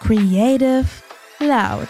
[0.00, 0.86] Creative
[1.40, 1.88] Loud.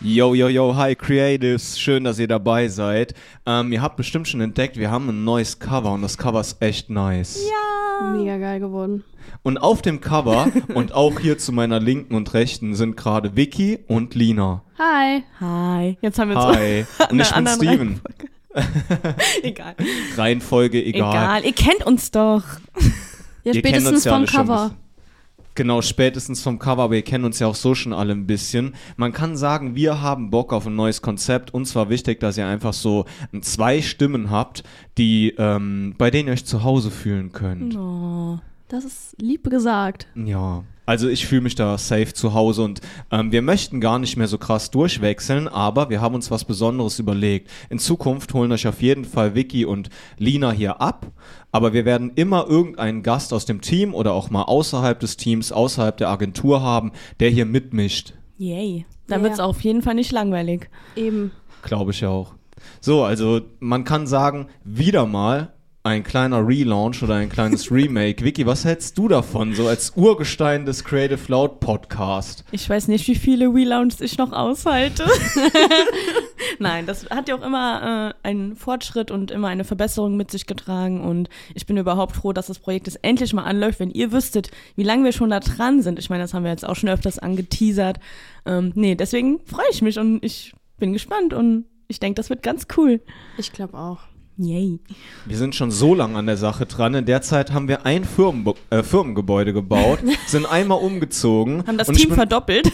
[0.00, 3.12] Yo, yo, yo, hi Creatives, schön, dass ihr dabei seid.
[3.44, 6.62] Ähm, ihr habt bestimmt schon entdeckt, wir haben ein neues Cover und das Cover ist
[6.62, 7.44] echt nice.
[7.44, 8.12] Ja.
[8.12, 9.04] Mega geil geworden.
[9.46, 13.78] Und auf dem Cover und auch hier zu meiner linken und rechten sind gerade Vicky
[13.86, 14.64] und Lina.
[14.76, 15.22] Hi.
[15.38, 15.96] Hi.
[16.00, 16.84] Jetzt haben wir Hi.
[17.10, 18.00] Und ich bin Steven.
[19.44, 19.76] Egal.
[20.16, 21.10] Reihenfolge egal.
[21.12, 21.44] Egal.
[21.44, 22.42] Ihr kennt uns doch.
[23.44, 24.74] Ja, Ihr kennt spätestens uns ja vom schon Cover.
[25.54, 28.74] Genau, spätestens vom Cover, aber ihr kennt uns ja auch so schon alle ein bisschen.
[28.96, 31.54] Man kann sagen, wir haben Bock auf ein neues Konzept.
[31.54, 34.64] Uns war wichtig, dass ihr einfach so ein- zwei Stimmen habt,
[34.98, 37.76] die, ähm, bei denen ihr euch zu Hause fühlen könnt.
[37.76, 38.40] Oh.
[38.68, 40.08] Das ist lieb gesagt.
[40.16, 42.80] Ja, also ich fühle mich da safe zu Hause und
[43.12, 46.98] ähm, wir möchten gar nicht mehr so krass durchwechseln, aber wir haben uns was Besonderes
[46.98, 47.48] überlegt.
[47.70, 49.88] In Zukunft holen euch auf jeden Fall Vicky und
[50.18, 51.06] Lina hier ab,
[51.52, 55.52] aber wir werden immer irgendeinen Gast aus dem Team oder auch mal außerhalb des Teams,
[55.52, 58.14] außerhalb der Agentur haben, der hier mitmischt.
[58.38, 58.84] Yay.
[59.06, 59.22] Da Ja.
[59.22, 60.68] wird's auf jeden Fall nicht langweilig.
[60.96, 61.30] Eben.
[61.62, 62.34] Glaube ich auch.
[62.80, 65.52] So, also man kann sagen, wieder mal
[65.86, 68.24] ein kleiner Relaunch oder ein kleines Remake.
[68.24, 72.44] Vicky, was hältst du davon, so als Urgestein des Creative Loud Podcast?
[72.50, 75.04] Ich weiß nicht, wie viele Relaunches ich noch aushalte.
[76.58, 80.46] Nein, das hat ja auch immer äh, einen Fortschritt und immer eine Verbesserung mit sich
[80.46, 81.02] getragen.
[81.02, 83.78] Und ich bin überhaupt froh, dass das Projekt jetzt endlich mal anläuft.
[83.78, 86.00] Wenn ihr wüsstet, wie lange wir schon da dran sind.
[86.00, 88.00] Ich meine, das haben wir jetzt auch schon öfters angeteasert.
[88.44, 92.42] Ähm, nee, deswegen freue ich mich und ich bin gespannt und ich denke, das wird
[92.42, 93.00] ganz cool.
[93.38, 94.00] Ich glaube auch.
[94.38, 94.78] Yay.
[95.24, 96.94] Wir sind schon so lange an der Sache dran.
[96.94, 101.66] In der Zeit haben wir ein Firmen, äh, Firmengebäude gebaut, sind einmal umgezogen.
[101.66, 102.70] Haben das Team bin, verdoppelt.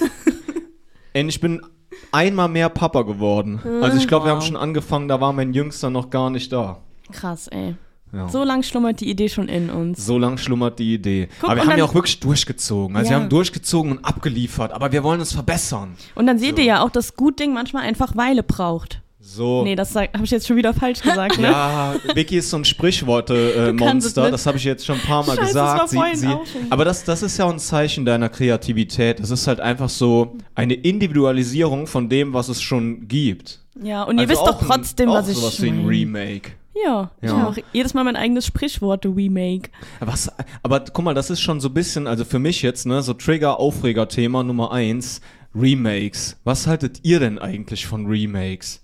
[1.14, 1.62] und ich bin
[2.10, 3.60] einmal mehr Papa geworden.
[3.80, 4.46] Also ich glaube, wir haben Wow.
[4.46, 6.80] schon angefangen, da war mein Jüngster noch gar nicht da.
[7.12, 7.76] Krass, ey.
[8.12, 8.28] Ja.
[8.28, 10.04] So lang schlummert die Idee schon in uns.
[10.04, 11.28] So lang schlummert die Idee.
[11.40, 12.94] Guck, aber wir haben ja auch wirklich durchgezogen.
[12.96, 13.16] Also Ja.
[13.16, 15.94] wir haben durchgezogen und abgeliefert, aber wir wollen es verbessern.
[16.14, 16.60] Und dann seht So.
[16.62, 19.00] ihr ja auch, dass gut Ding manchmal einfach Weile braucht.
[19.24, 19.62] So.
[19.62, 21.46] Nee, das habe ich jetzt schon wieder falsch gesagt, ne?
[21.48, 24.32] Ja, Vicky ist so ein Sprichworte-Monster, nicht.
[24.34, 25.88] das habe ich jetzt schon ein paar Mal Scheiße, gesagt.
[25.90, 26.36] Sie, sie,
[26.70, 29.20] aber das, das ist ja auch ein Zeichen deiner Kreativität.
[29.20, 33.60] Das ist halt einfach so eine Individualisierung von dem, was es schon gibt.
[33.80, 35.86] Ja, und ihr Also wisst doch ein- trotzdem, auch was ich sowas wie ein.
[35.86, 36.50] Remake.
[36.84, 37.36] Ja, ich Ja.
[37.36, 39.70] mache jedes Mal mein eigenes Sprichworte-Remake.
[40.00, 40.32] Was,
[40.64, 43.14] aber guck mal, das ist schon so ein bisschen, also für mich jetzt, ne, so
[43.14, 45.20] Trigger-Aufreger-Thema Nummer eins,
[45.54, 46.38] Remakes.
[46.44, 48.80] Was haltet ihr denn eigentlich von Remakes?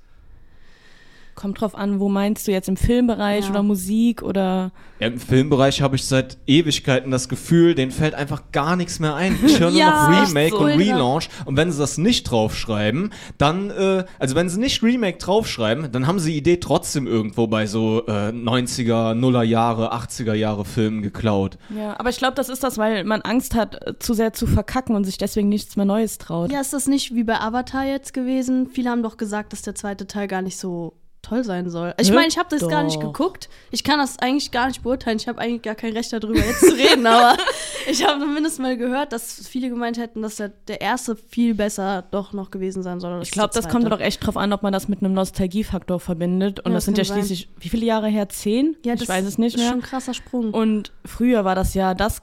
[1.38, 3.50] Kommt drauf an, wo meinst du jetzt im Filmbereich Ja.
[3.50, 8.50] oder Musik oder Ja, Im Filmbereich habe ich seit Ewigkeiten das Gefühl, denen fällt einfach
[8.50, 9.38] gar nichts mehr ein.
[9.46, 10.58] Ich höre nur Ja, noch echt Remake so.
[10.58, 10.70] und.
[10.70, 11.28] Relaunch.
[11.44, 16.08] Und wenn sie das nicht draufschreiben, dann, äh, also wenn sie nicht Remake draufschreiben, dann
[16.08, 21.02] haben sie die Idee trotzdem irgendwo bei so äh, 90er, Nuller Jahre, 80er Jahre Filmen
[21.02, 21.56] geklaut.
[21.76, 24.48] ja, aber ich glaube, das ist das, weil man Angst hat, äh, zu sehr zu
[24.48, 26.50] verkacken und sich deswegen nichts mehr Neues traut.
[26.50, 28.66] Ja, ist das nicht wie bei Avatar jetzt gewesen?
[28.72, 30.94] Viele haben doch gesagt, dass der zweite Teil gar nicht so
[31.28, 31.94] toll sein soll.
[32.00, 32.14] Ich Hä?
[32.14, 33.12] meine, ich habe das gar nicht Doch.
[33.12, 33.48] geguckt.
[33.70, 35.18] Ich kann das eigentlich gar nicht beurteilen.
[35.18, 37.36] Ich habe eigentlich gar kein Recht darüber jetzt zu reden, aber
[37.90, 42.02] ich habe zumindest mal gehört, dass viele gemeint hätten, dass der, der erste viel besser
[42.10, 43.20] doch noch gewesen sein soll.
[43.22, 46.60] Ich glaube, das kommt doch echt drauf an, ob man das mit einem Nostalgiefaktor verbindet.
[46.60, 47.18] Und Ja, das sind ja kann sein.
[47.18, 48.28] schließlich, wie viele Jahre her?
[48.28, 48.76] Zehn?
[48.84, 49.70] Ja, ich das weiß es nicht ist mehr.
[49.70, 50.52] schon ein krasser Sprung.
[50.52, 52.22] Und früher war das ja das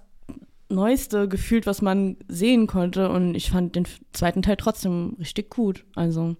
[0.67, 3.09] Neueste gefühlt, was man sehen konnte.
[3.09, 5.85] Und ich fand den zweiten Teil trotzdem richtig gut.
[5.95, 6.35] Also,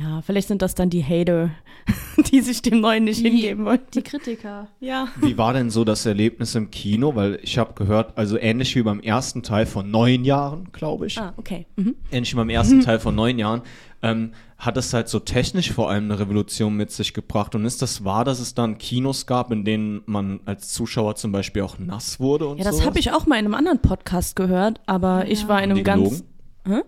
[0.00, 1.50] ja, vielleicht sind das dann die Hater,
[2.30, 3.80] die sich dem Neuen nicht Die- hingeben wollen.
[3.94, 4.68] Die Kritiker.
[4.80, 5.08] Ja.
[5.20, 7.14] Wie war denn so das Erlebnis im Kino?
[7.16, 11.18] Weil ich habe gehört, also ähnlich wie beim ersten Teil von neun Jahren, glaube ich.
[11.18, 11.66] Ah, okay.
[11.76, 11.96] Mhm.
[12.12, 13.62] ähnlich wie beim ersten Teil von neun Jahren,
[14.02, 17.54] ähm, hat es halt so technisch vor allem eine Revolution mit sich gebracht.
[17.54, 21.32] Und ist das wahr, dass es dann Kinos gab, in denen man als Zuschauer zum
[21.32, 24.36] Beispiel auch nass wurde und Ja, das habe ich auch mal in einem anderen Podcast
[24.36, 26.24] gehört, aber ich war in einem ganz.
[26.64, 26.82] gelogen?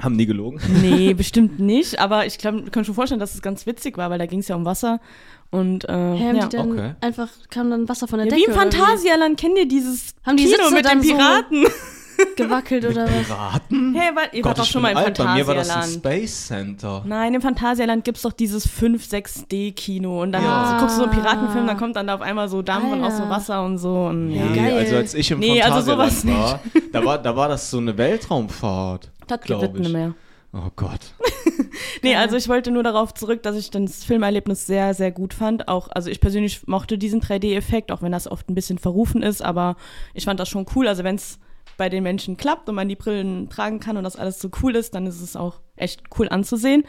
[0.00, 0.60] Haben die gelogen?
[0.82, 4.18] Nee, bestimmt nicht, aber ich glaub, kann schon vorstellen, dass es ganz witzig war, weil
[4.18, 5.00] da ging es ja um Wasser.
[5.50, 6.46] Und äh, Hä, haben ja.
[6.46, 6.94] die dann okay.
[7.00, 8.48] einfach, kam dann Wasser von der ja, Decke?
[8.48, 11.66] wie im Phantasialand kennt ihr dieses Haben die Kino Sitze mit den dann so- Piraten?
[12.36, 13.10] Gewackelt oder was?
[13.26, 13.94] Piraten?
[13.94, 15.18] Hey, weil, ihr wart doch schon mal im alt.
[15.18, 16.04] Bei mir war das ein Phantasialand.
[16.22, 17.02] Space Center.
[17.06, 20.72] Nein, im Phantasialand gibt es doch dieses 5-6D-Kino und dann Ja.
[20.72, 23.02] so, guckst du so einen Piratenfilm, dann kommt dann da auf einmal so Dampf und
[23.02, 23.30] auch so Alter.
[23.30, 24.06] Wasser und so.
[24.06, 24.44] Und, ja.
[24.44, 24.76] Nee, geil.
[24.78, 26.60] also als ich im Nee, also Phantasialand sowas war,
[26.92, 29.10] da war, da war das so eine Weltraumfahrt.
[29.28, 30.14] Das glaub gibt es mehr.
[30.52, 31.00] Oh Gott.
[32.02, 35.68] Nee, also ich wollte nur darauf zurück, dass ich das Filmerlebnis sehr, sehr gut fand.
[35.68, 39.42] Auch, also ich persönlich mochte diesen 3D-Effekt, auch wenn das oft ein bisschen verrufen ist,
[39.42, 39.76] aber
[40.14, 40.88] ich fand das schon cool.
[40.88, 41.38] Also wenn es
[41.76, 44.74] bei den Menschen klappt und man die Brillen tragen kann und das alles so cool
[44.76, 46.84] ist, dann ist es auch echt cool anzusehen.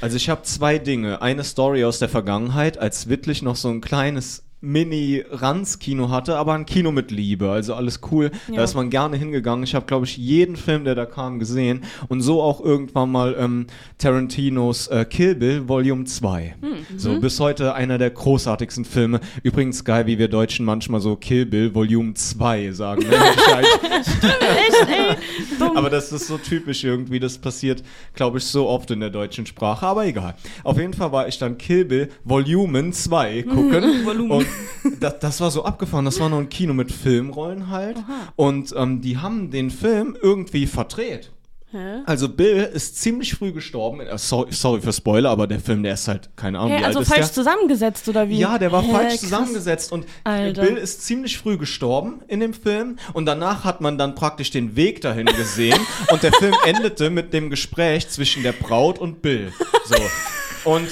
[0.00, 1.22] Also ich habe zwei Dinge.
[1.22, 6.66] Eine Story aus der Vergangenheit, als Wittlich noch so ein kleines Mini-Ranz-Kino hatte, aber ein
[6.66, 8.30] Kino mit Liebe, also alles cool.
[8.48, 8.64] Da Ja.
[8.64, 9.64] ist man gerne hingegangen.
[9.64, 11.82] Ich habe, glaube ich, jeden Film, der da kam, gesehen.
[12.08, 13.66] Und so auch irgendwann mal ähm,
[13.98, 16.54] Tarantinos äh, Kill Bill Volume 2.
[16.96, 19.20] So, bis heute einer der großartigsten Filme.
[19.42, 23.02] Übrigens geil, wie wir Deutschen manchmal so Kill Bill Volume 2 sagen.
[23.02, 23.12] Ne?
[23.98, 25.62] Echt.
[25.74, 27.20] Aber das ist so typisch irgendwie.
[27.20, 27.82] Das passiert,
[28.14, 29.86] glaube ich, so oft in der deutschen Sprache.
[29.86, 30.34] Aber egal.
[30.64, 34.04] Auf jeden Fall war ich dann Kill Bill Volumen 2 gucken.
[34.04, 34.30] Volumen.
[34.30, 34.46] Und
[35.00, 36.04] das, das war so abgefahren.
[36.04, 37.96] Das war nur ein Kino mit Filmrollen halt.
[38.36, 41.30] Und ähm, die haben den Film irgendwie verdreht.
[41.74, 42.00] Hä?
[42.04, 44.00] Also Bill ist ziemlich früh gestorben.
[44.00, 46.98] Äh, sorry, sorry für Spoiler, aber der Film, der ist halt, keine Ahnung, Hey, also
[46.98, 47.32] alt ist falsch der?
[47.32, 48.38] zusammengesetzt oder wie?
[48.38, 49.20] Ja, der war Hä, falsch krass.
[49.20, 50.60] zusammengesetzt und Alter.
[50.66, 54.76] Bill ist ziemlich früh gestorben in dem Film und danach hat man dann praktisch den
[54.76, 55.78] Weg dahin gesehen
[56.12, 59.50] und der Film endete mit dem Gespräch zwischen der Braut und Bill.
[59.86, 60.70] So.
[60.70, 60.88] Und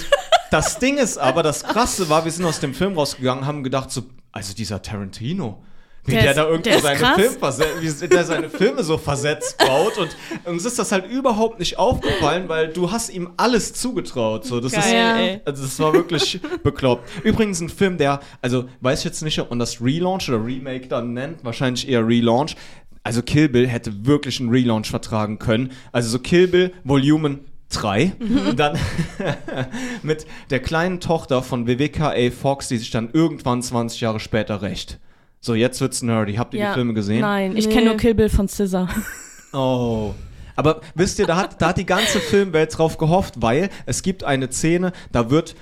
[0.51, 3.91] das Ding ist aber, das Krasse war, wir sind aus dem Film rausgegangen, haben gedacht
[3.91, 4.03] so,
[4.33, 5.63] also dieser Tarantino,
[6.05, 7.15] wie Der der, ist- da irgendwie der ist seine.
[7.15, 10.17] Film der seine Filme so versetzt baut und
[10.47, 14.47] uns ist das halt überhaupt nicht aufgefallen, weil du hast ihm alles zugetraut.
[14.47, 15.41] So, das ist, Geil, ey.
[15.45, 17.07] also das war wirklich bekloppt.
[17.23, 20.89] Übrigens ein Film, der, also weiß ich jetzt nicht, ob man das Relaunch oder Remake
[20.89, 22.57] dann nennt, wahrscheinlich eher Relaunch.
[23.03, 25.73] Also Kill Bill hätte wirklich einen Relaunch vertragen können.
[25.93, 28.13] Also so Kill Bill Volumen 3,
[28.57, 28.79] dann
[30.03, 32.31] mit der kleinen Tochter von Vivica A.
[32.31, 34.99] Fox, die sich dann irgendwann 20 Jahre später rächt.
[35.41, 36.35] So, jetzt wird's nerdy.
[36.35, 36.69] Habt ihr Ja.
[36.69, 37.21] die Filme gesehen?
[37.23, 37.73] Nein, ich Nee.
[37.75, 38.89] kenne nur Kill Bill von Scissor.
[39.53, 40.15] Oh.
[40.55, 44.23] Aber wisst ihr, da hat, da hat die ganze Filmwelt drauf gehofft, weil es gibt
[44.23, 45.57] eine Szene, da wird.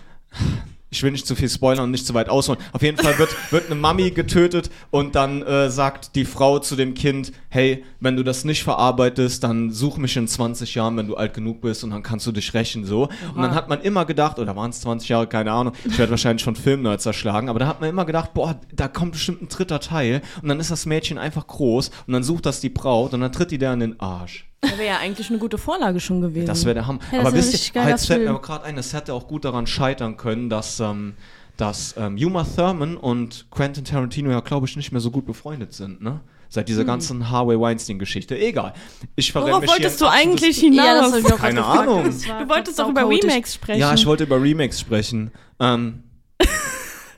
[0.90, 2.60] Ich will nicht zu viel spoilern und nicht zu weit ausholen.
[2.72, 6.76] Auf jeden Fall wird, wird eine Mami getötet und dann äh, sagt die Frau zu
[6.76, 11.06] dem Kind, hey, wenn du das nicht verarbeitest, dann such mich in 20 Jahren, wenn
[11.06, 13.08] du alt genug bist und dann kannst du dich rächen so.
[13.34, 16.10] Und dann hat man immer gedacht, oder waren es 20 Jahre, keine Ahnung, ich werde
[16.10, 19.48] wahrscheinlich schon Filmnerds zerschlagen, aber da hat man immer gedacht, boah, da kommt bestimmt ein
[19.48, 23.12] dritter Teil und dann ist das Mädchen einfach groß und dann sucht das die Braut
[23.12, 24.47] und dann tritt die der in den Arsch.
[24.60, 26.46] Das wäre ja eigentlich eine gute Vorlage schon gewesen.
[26.46, 27.00] Das wäre der Hammer.
[27.12, 30.16] Ja, aber wisst ihr, jetzt fällt mir gerade ein, es hätte auch gut daran scheitern
[30.16, 31.14] können, dass, ähm,
[31.56, 35.72] dass ähm, Uma Thurman und Quentin Tarantino ja, glaube ich, nicht mehr so gut befreundet
[35.72, 36.20] sind, ne?
[36.50, 38.38] Seit dieser ganzen Harvey Weinstein-Geschichte.
[38.38, 38.72] Egal.
[39.16, 41.12] Ich verrenne Worauf wolltest du eigentlich Ja, das hinaus?
[41.12, 41.64] hab ich auch Keine.
[41.64, 42.04] Ahnung.
[42.04, 43.30] Du wolltest doch über chaotisch.
[43.30, 43.80] Remakes sprechen.
[43.80, 45.30] Ja, ich wollte über Remakes sprechen.
[45.60, 46.04] Ähm,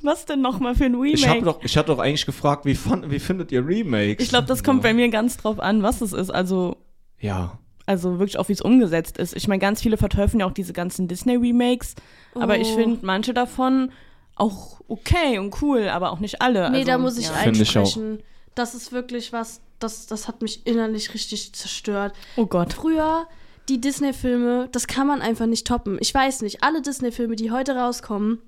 [0.03, 1.15] Was denn nochmal für ein Remake?
[1.15, 4.25] ich habe doch, ich hatte doch eigentlich gefragt, wie, fand, wie findet ihr Remakes?
[4.25, 6.31] Ich glaube, das kommt bei mir ganz drauf an, was es ist.
[6.31, 6.77] Also,
[7.21, 7.59] Ja.
[7.87, 9.35] also wirklich auch, wie es umgesetzt ist.
[9.37, 11.95] Ich meine, ganz viele verteufeln ja auch diese ganzen Disney-Remakes.
[12.35, 12.77] Aber ich Oh.
[12.77, 13.91] finde manche davon
[14.37, 16.71] auch okay und cool, aber auch nicht alle.
[16.71, 17.33] Nee, also, da muss ich ja.
[17.41, 18.23] Ich einsprechen.
[18.55, 22.15] Das ist wirklich was, das, das hat mich innerlich richtig zerstört.
[22.37, 22.73] Oh Gott.
[22.73, 23.27] Früher,
[23.69, 25.99] die Disney-Filme, das kann man einfach nicht toppen.
[26.01, 28.39] Ich weiß nicht, alle Disney-Filme, die heute rauskommen,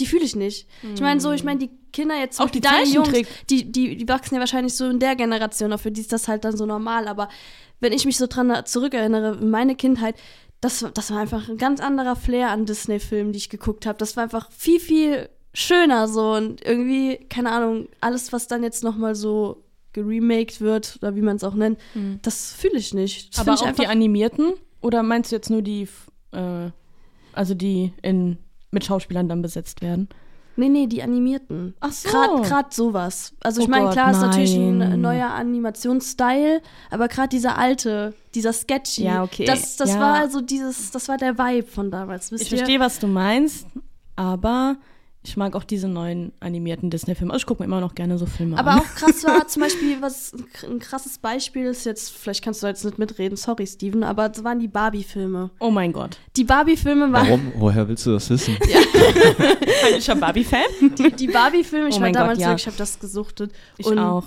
[0.00, 0.66] die fühle ich nicht.
[0.94, 3.96] Ich meine, so, ich meine, die Kinder jetzt, Auch die Beispiel deine Zeichentrick- die, die,
[3.96, 6.56] die wachsen ja wahrscheinlich so in der Generation, auch für die ist das halt dann
[6.56, 7.08] so normal.
[7.08, 7.28] Aber
[7.80, 10.16] wenn ich mich so dran zurückerinnere, in meine Kindheit,
[10.60, 13.98] das, das war einfach ein ganz anderer Flair an Disney-Filmen, die ich geguckt habe.
[13.98, 18.84] Das war einfach viel, viel schöner so und irgendwie, keine Ahnung, alles, was dann jetzt
[18.84, 21.78] nochmal so geremaked wird oder wie man es auch nennt,
[22.22, 23.32] das fühle ich nicht.
[23.36, 24.52] Das Aber find auch ich die animierten?
[24.80, 25.88] Oder meinst du jetzt nur die,
[26.32, 26.70] äh,
[27.32, 28.38] also die in,
[28.70, 30.08] mit Schauspielern dann besetzt werden?
[30.56, 31.74] Nee, nee, die animierten.
[31.78, 32.08] Ach so.
[32.42, 33.32] Gerade sowas.
[33.40, 36.60] Also ich Oh meine, Gott, klar ist natürlich ein neuer Animationsstyle,
[36.90, 39.44] aber gerade dieser alte, dieser Sketchy, Ja, okay.
[39.44, 40.00] das, das Ja.
[40.00, 43.66] war also dieses, das war der Vibe von damals, wisst Ich verstehe, was du meinst,
[44.16, 44.76] aber
[45.28, 47.32] ich mag auch diese neuen animierten Disney-Filme.
[47.32, 48.78] Also ich gucke mir immer noch gerne so Filme Aber an.
[48.80, 52.62] auch krass war zum Beispiel, was ein kr- ein krasses Beispiel ist jetzt, vielleicht kannst
[52.62, 55.50] du jetzt nicht mitreden, sorry Steven, aber das waren die Barbie-Filme.
[55.60, 56.18] Oh mein Gott.
[56.36, 57.52] Die Barbie-Filme waren, Warum?
[57.56, 58.56] Woher willst du das wissen?
[59.98, 60.62] Ich bin Barbie-Fan.
[60.98, 62.54] die, die Barbie-Filme, ich Oh war Gott, damals ja.
[62.54, 63.52] ich habe das gesuchtet.
[63.76, 64.24] Ich Und auch.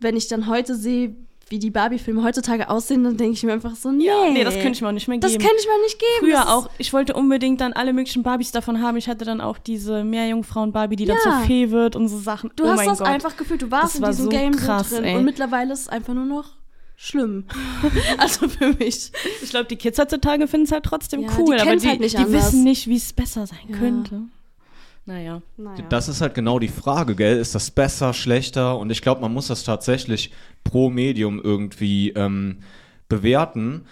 [0.00, 1.14] wenn ich dann heute sehe,
[1.50, 4.06] wie die Barbie-Filme heutzutage aussehen, dann denke ich mir einfach so, nee.
[4.06, 5.42] Ja, nee, das könnte ich mir auch nicht mehr Das geben.
[5.44, 6.32] kann ich mir nicht geben.
[6.32, 8.96] das Früher auch, ich wollte unbedingt dann alle möglichen Barbies davon haben.
[8.96, 11.22] Ich hatte dann auch diese Meerjungfrauen-Barbie, die dann Ja.
[11.22, 12.50] zur Fee wird und so Sachen.
[12.56, 13.08] Du oh hast das Gott.
[13.08, 15.16] einfach gefühlt, du warst Das in war diesem so Game krass, drin ey.
[15.16, 16.50] und mittlerweile ist es einfach nur noch
[16.96, 17.44] schlimm.
[18.18, 19.10] also für mich.
[19.42, 22.00] Ich glaube, die Kids heutzutage finden es halt trotzdem Ja, cool, die aber die, halt
[22.00, 24.22] nicht die wissen nicht, wie es besser sein könnte.
[25.06, 25.42] Naja.
[25.56, 25.84] Naja.
[25.88, 27.38] Das ist halt genau die Frage, gell?
[27.38, 28.78] Ist das besser, schlechter?
[28.78, 32.58] Und ich glaube, man muss das tatsächlich pro Medium irgendwie ähm,
[33.08, 33.86] bewerten.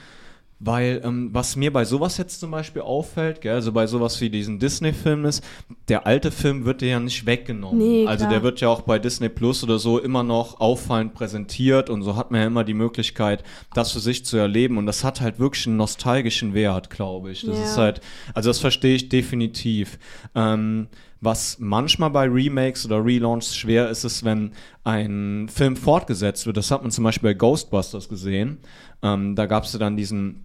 [0.60, 4.28] Weil ähm, was mir bei sowas jetzt zum Beispiel auffällt, gell, also bei sowas wie
[4.28, 5.44] diesen Disney-Film ist,
[5.86, 7.78] der alte Film wird dir ja nicht weggenommen.
[7.78, 11.90] Nee, also der wird ja auch bei Disney Plus oder so immer noch auffallend präsentiert
[11.90, 15.04] und so hat man ja immer die Möglichkeit, das für sich zu erleben und das
[15.04, 17.44] hat halt wirklich einen nostalgischen Wert, glaube ich.
[17.44, 17.62] Das Ja.
[17.64, 18.00] ist halt,
[18.34, 19.98] also das verstehe ich definitiv.
[20.34, 20.88] Ähm,
[21.20, 24.52] was manchmal bei Remakes oder Relaunches schwer ist, ist, wenn
[24.84, 26.56] ein Film fortgesetzt wird.
[26.56, 28.58] Das hat man zum Beispiel bei Ghostbusters gesehen.
[29.02, 30.44] Ähm, da gab es ja dann diesen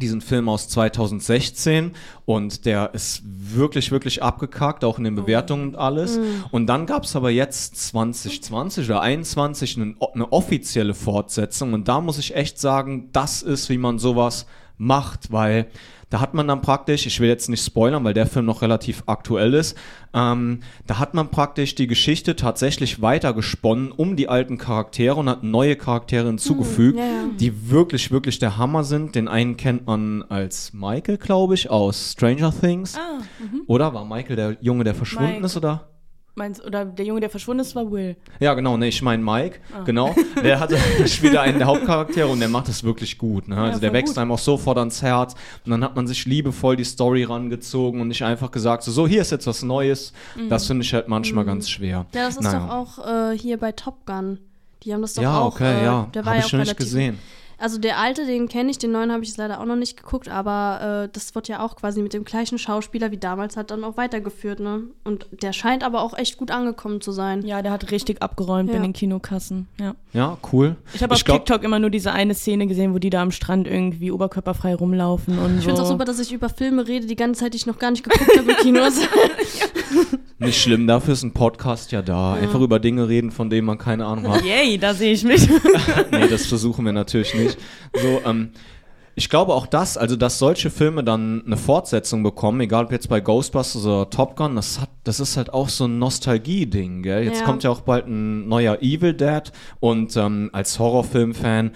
[0.00, 1.92] diesen Film aus 2016
[2.24, 6.18] und der ist wirklich, wirklich abgekackt, auch in den Bewertungen und alles.
[6.50, 11.74] Und dann gab es aber jetzt 2020 oder 21 eine, eine offizielle Fortsetzung.
[11.74, 14.46] Und da muss ich echt sagen, das ist, wie man sowas
[14.78, 15.66] macht, weil
[16.12, 19.02] da hat man dann praktisch, ich will jetzt nicht spoilern, weil der Film noch relativ
[19.06, 19.78] aktuell ist,
[20.12, 25.42] ähm, da hat man praktisch die Geschichte tatsächlich weitergesponnen um die alten Charaktere und hat
[25.42, 27.24] neue Charaktere hinzugefügt, ja, ja.
[27.40, 29.14] die wirklich, wirklich der Hammer sind.
[29.14, 32.94] Den einen kennt man als Michael, glaube ich, aus Stranger Things.
[32.94, 33.22] Ah,
[33.66, 35.46] Oder war Michael der Junge, der verschwunden Mike.
[35.46, 35.91] ist, oder?
[36.34, 38.16] Meinst, oder der Junge, der verschwunden ist, war Will.
[38.40, 40.14] Ja, genau, ne, ich meine Mike, genau.
[40.42, 43.48] Der hatte spielt einen der Hauptcharaktere und der macht es wirklich gut.
[43.48, 43.56] Ne?
[43.56, 44.18] Also der wächst gut.
[44.22, 45.34] einem auch sofort ans Herz
[45.64, 49.06] und dann hat man sich liebevoll die Story rangezogen und nicht einfach gesagt, so, so
[49.06, 50.12] hier ist jetzt was Neues.
[50.48, 52.06] Das finde ich halt manchmal ganz schwer.
[52.14, 52.66] Ja, das ist Naja.
[52.66, 54.38] doch auch äh, hier bei Top Gun.
[54.84, 55.54] Die haben das doch Ja, auch.
[55.54, 56.08] okay, äh, ja.
[56.14, 57.18] War ja ich auch noch nicht gesehen.
[57.62, 60.28] Also der alte, den kenne ich, den neuen habe ich leider auch noch nicht geguckt,
[60.28, 63.84] aber äh, das wird ja auch quasi mit dem gleichen Schauspieler wie damals halt dann
[63.84, 64.82] auch weitergeführt, ne?
[65.04, 67.46] Und der scheint aber auch echt gut angekommen zu sein.
[67.46, 68.76] Ja, der hat richtig abgeräumt Ja.
[68.76, 69.68] in den Kinokassen.
[69.80, 69.94] Ja.
[70.12, 70.74] Ja, cool.
[70.92, 73.30] Ich habe auf glaub- TikTok immer nur diese eine Szene gesehen, wo die da am
[73.30, 75.68] Strand irgendwie oberkörperfrei rumlaufen und Ich so.
[75.68, 77.78] finde es auch super, dass ich über Filme rede, die ganze Zeit, die ich noch
[77.78, 78.94] gar nicht geguckt habe im Kinos.
[80.42, 82.34] Nicht schlimm, dafür ist ein Podcast ja da.
[82.34, 84.44] Einfach über Dinge reden, von denen man keine Ahnung hat.
[84.44, 85.48] Yay, da sehe ich mich.
[86.10, 87.58] nee, das versuchen wir natürlich nicht.
[87.94, 88.50] So, ähm,
[89.14, 93.08] ich glaube auch das, also dass solche Filme dann eine Fortsetzung bekommen, egal ob jetzt
[93.08, 97.24] bei Ghostbusters oder Top Gun, das hat, das ist halt auch so ein Nostalgie-Ding, gell?
[97.24, 97.46] Jetzt Ja.
[97.46, 99.42] kommt ja auch bald ein neuer Evil Dead
[99.80, 101.72] und ähm, als Horrorfilm-Fan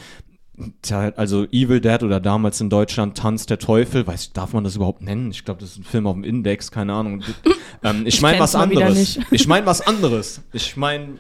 [0.80, 4.64] Tja, also Evil Dead oder damals in Deutschland Tanz der Teufel, weiß ich, darf man
[4.64, 5.30] das überhaupt nennen?
[5.30, 7.22] Ich glaube, das ist ein Film auf dem Index, keine Ahnung.
[7.84, 9.18] ähm, ich Ich meine was mal wieder anderes.
[9.30, 10.40] Ich meine was anderes.
[10.52, 11.18] Ich meine,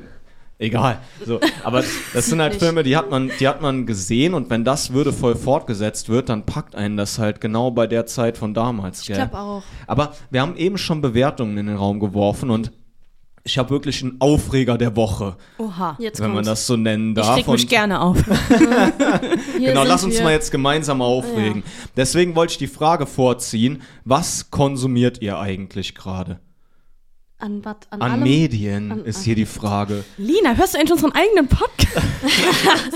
[0.58, 1.00] egal.
[1.26, 2.62] So, aber das sind halt Nicht.
[2.62, 6.46] Filme, die hat man, die hat man gesehen und wenn das würdevoll fortgesetzt wird, dann
[6.46, 9.02] packt einen das halt genau bei der Zeit von damals.
[9.02, 9.62] Ich glaube auch.
[9.86, 12.72] Aber wir haben eben schon Bewertungen in den Raum geworfen und
[13.46, 15.96] ich habe wirklich einen Aufreger der Woche, Oha.
[15.98, 16.48] Jetzt wenn man kommt's.
[16.50, 17.36] das so nennen Ich darf.
[17.36, 18.18] reg mich gerne auf.
[19.58, 20.22] Genau, lass uns wir.
[20.24, 21.62] mal jetzt gemeinsam aufregen.
[21.96, 26.40] Deswegen wollte ich die Frage vorziehen, was konsumiert ihr eigentlich gerade?
[27.38, 27.76] An, was?
[27.90, 28.22] An, An allem?
[28.22, 30.04] Medien An- ist an- hier die Frage.
[30.18, 32.06] Lina, hörst du endlich unseren eigenen Podcast?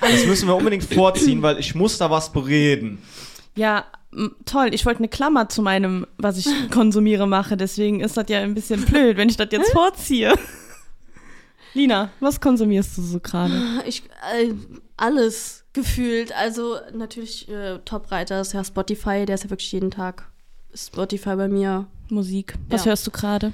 [0.00, 2.98] Das müssen wir unbedingt vorziehen, weil ich muss da was bereden.
[3.54, 3.84] Ja,
[4.44, 4.70] toll.
[4.72, 7.56] Ich wollte eine Klammer zu meinem, was ich konsumiere, mache.
[7.56, 10.34] Deswegen ist das ja ein bisschen blöd, wenn ich das jetzt vorziehe.
[11.74, 13.54] Lina, was konsumierst du so gerade?
[13.86, 14.02] Ich,
[14.34, 14.52] äh,
[14.96, 16.32] alles gefühlt.
[16.32, 20.28] Also natürlich äh, Top-Reiter ist ja Spotify, der ist ja wirklich jeden Tag
[20.74, 21.86] Spotify bei mir.
[22.08, 22.54] Musik.
[22.68, 22.90] Was Ja.
[22.90, 23.52] hörst du gerade?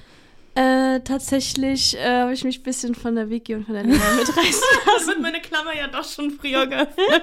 [0.56, 3.94] Äh, tatsächlich äh, habe ich mich ein bisschen von der Wiki und von der Lena
[4.16, 7.22] mitreißen Das wird meine Klammer ja doch schon früher geöffnet.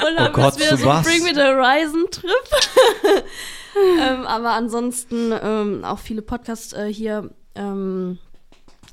[0.00, 1.06] und habe Oh Gott, wieder zu so was?
[1.06, 3.24] Bring Me the Horizon Trip.
[4.00, 7.30] ähm, aber ansonsten ähm, auch viele Podcasts äh, hier.
[7.54, 8.18] Ähm,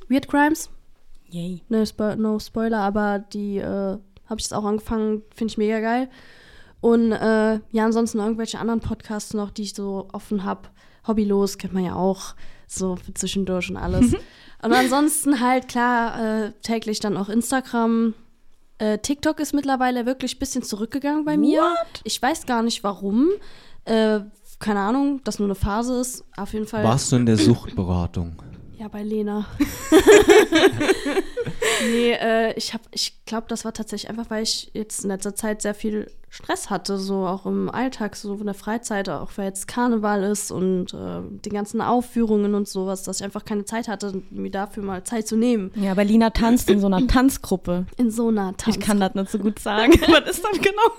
[0.08, 0.70] Weird Crimes.
[1.30, 1.64] Yay.
[1.68, 5.80] No, Spo no Spoiler, aber die äh, habe ich jetzt auch angefangen, finde ich mega
[5.80, 6.10] geil.
[6.80, 10.70] Und äh, ja, ansonsten irgendwelche anderen Podcasts noch, die ich so offen habe.
[11.08, 12.36] Hobbylos kennt man ja auch,
[12.76, 14.14] so für zwischendurch und alles.
[14.62, 18.14] und ansonsten halt klar, äh, täglich dann auch Instagram.
[18.78, 21.62] Äh, TikTok ist mittlerweile wirklich ein bisschen zurückgegangen bei mir.
[21.62, 22.02] What?
[22.04, 23.30] Ich weiß gar nicht warum.
[23.86, 24.22] Äh,
[24.60, 26.24] keine Ahnung, dass nur eine Phase ist.
[26.38, 26.84] Auf jeden Fall.
[26.84, 28.42] Warst du in der Suchtberatung?
[28.78, 29.46] Ja, bei Lena.
[31.86, 35.36] nee, äh, ich hab, ich glaube, das war tatsächlich einfach, weil ich jetzt in letzter
[35.36, 39.46] Zeit sehr viel Stress hatte, so auch im Alltag, so in der Freizeit, auch weil
[39.46, 43.88] jetzt Karneval ist und äh, die ganzen Aufführungen und sowas, dass ich einfach keine Zeit
[43.88, 45.72] hatte, mir dafür mal Zeit zu nehmen.
[45.76, 47.86] Ja, aber Lina tanzt in so einer Tanzgruppe.
[47.98, 48.76] In so einer Tanz.
[48.76, 49.94] Ich kann das nicht so gut sagen.
[50.08, 50.82] Was ist das genau?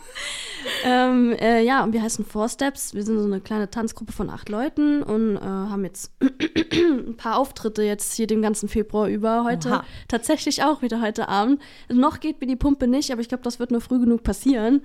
[0.83, 2.95] Ähm, äh, ja, und wir heißen Four Steps.
[2.95, 6.11] Wir sind so eine kleine Tanzgruppe von acht Leuten und äh, haben jetzt
[6.73, 9.45] ein paar Auftritte jetzt hier den ganzen Februar über.
[9.45, 9.85] Heute Oha.
[10.09, 11.61] tatsächlich auch wieder heute Abend.
[11.93, 14.81] Noch geht mir die Pumpe nicht, aber ich glaube, das wird nur früh genug passieren.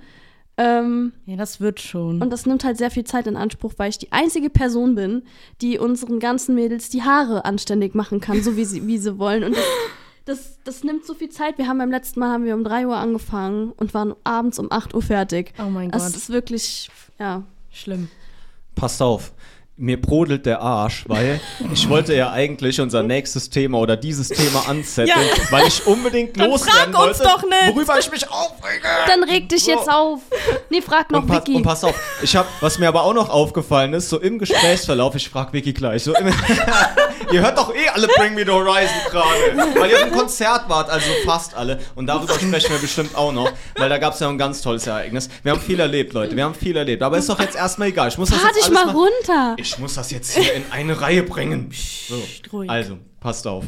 [0.62, 2.20] Ähm, Ja, das wird schon.
[2.20, 5.22] und das nimmt halt sehr viel Zeit in Anspruch, weil ich die einzige Person bin,
[5.62, 9.44] die unseren ganzen Mädels die Haare anständig machen kann, so wie sie, wie sie wollen.
[9.44, 9.64] Und das,
[10.26, 11.56] das, das nimmt so viel Zeit.
[11.56, 14.70] Wir haben beim letzten Mal haben wir um 3 Uhr angefangen und waren abends um
[14.70, 15.54] 8 Uhr fertig.
[15.58, 16.16] Oh mein Das Gott.
[16.16, 17.42] ist wirklich, ja.
[17.70, 18.08] Schlimm.
[18.74, 19.32] Passt auf.
[19.82, 21.40] Mir brodelt der Arsch, weil
[21.72, 25.42] ich wollte ja eigentlich unser nächstes Thema oder dieses Thema anzetteln, Ja.
[25.50, 27.74] weil ich unbedingt Dann loswerden frag uns wollte, doch nicht.
[27.74, 28.86] worüber ich mich aufrege.
[29.06, 29.70] Dann reg dich So.
[29.70, 30.20] jetzt auf.
[30.68, 31.54] Nee, frag noch Und pass, Vicky.
[31.54, 35.14] und pass auf, ich hab, was mir aber auch noch aufgefallen ist, so im Gesprächsverlauf,
[35.14, 36.26] ich frag Vicky gleich, so im,
[37.32, 40.68] ihr hört doch eh alle Bring Me the Horizon gerade, weil ihr auf dem Konzert
[40.68, 41.80] wart, also fast alle.
[41.94, 44.86] Und darüber sprechen wir bestimmt auch noch, weil da gab es ja ein ganz tolles
[44.86, 45.30] Ereignis.
[45.42, 47.02] Wir haben viel erlebt, Leute, wir haben viel erlebt.
[47.02, 48.08] Aber ist doch jetzt erstmal egal.
[48.08, 49.54] Ich muss das Fahr jetzt dich alles mal runter.
[49.56, 51.70] Ich muss das jetzt hier in eine Reihe bringen.
[52.08, 52.22] So.
[52.68, 53.66] Also, passt auf.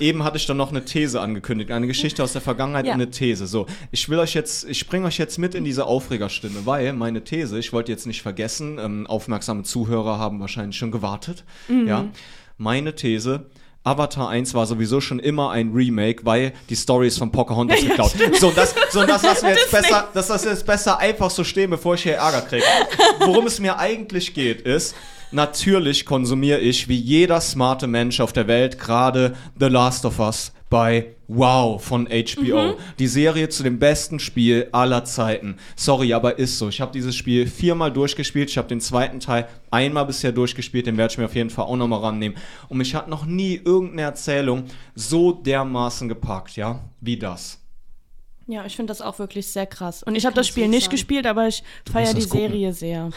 [0.00, 2.94] Eben hatte ich dann noch eine These angekündigt, eine Geschichte aus der Vergangenheit Ja.
[2.94, 3.46] und eine These.
[3.46, 7.22] So, ich will euch jetzt, ich bringe euch jetzt mit in diese Aufregerstimme, weil meine
[7.22, 11.44] These, ich wollte jetzt nicht vergessen, ähm, aufmerksame Zuhörer haben wahrscheinlich schon gewartet.
[11.68, 12.06] Ja,
[12.56, 13.46] meine These.
[13.82, 18.12] Avatar 1 war sowieso schon immer ein Remake, weil die Story ist von Pocahontas geklaut.
[18.38, 20.98] So, und das, so, und das lassen wir jetzt besser, das lassen wir jetzt besser
[20.98, 22.64] einfach so stehen, bevor ich hier Ärger kriege.
[23.20, 24.94] Worum es mir eigentlich geht, ist,
[25.30, 30.52] natürlich konsumiere ich wie jeder smarte Mensch auf der Welt gerade The Last of Us
[30.70, 32.76] bei Wow von HBO.
[32.98, 35.56] Die Serie zu dem besten Spiel aller Zeiten.
[35.76, 36.68] Sorry, aber ist so.
[36.68, 38.48] Ich habe dieses Spiel viermal durchgespielt.
[38.50, 40.86] Ich habe den zweiten Teil einmal bisher durchgespielt.
[40.86, 42.38] Den werde ich mir auf jeden Fall auch nochmal rannehmen.
[42.68, 47.58] Und mich hat noch nie irgendeine Erzählung so dermaßen gepackt, ja, wie das.
[48.46, 50.02] Ja, ich finde das auch wirklich sehr krass.
[50.02, 50.92] Und ich habe das Spiel nicht sagen.
[50.92, 52.40] gespielt, aber ich feiere die gucken.
[52.40, 53.10] Serie sehr.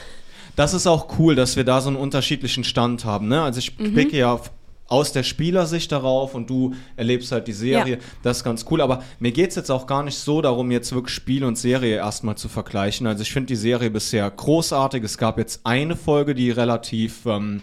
[0.55, 3.27] Das ist auch cool, dass wir da so einen unterschiedlichen Stand haben.
[3.27, 3.41] Ne?
[3.41, 4.51] Also ich blicke ja f-
[4.87, 7.95] aus der Spielersicht darauf und du erlebst halt die Serie.
[7.95, 8.01] Ja.
[8.21, 8.81] Das ist ganz cool.
[8.81, 11.95] Aber mir geht es jetzt auch gar nicht so darum, jetzt wirklich Spiel und Serie
[11.95, 13.07] erstmal zu vergleichen.
[13.07, 15.03] Also ich finde die Serie bisher großartig.
[15.03, 17.61] Es gab jetzt eine Folge, die relativ ähm,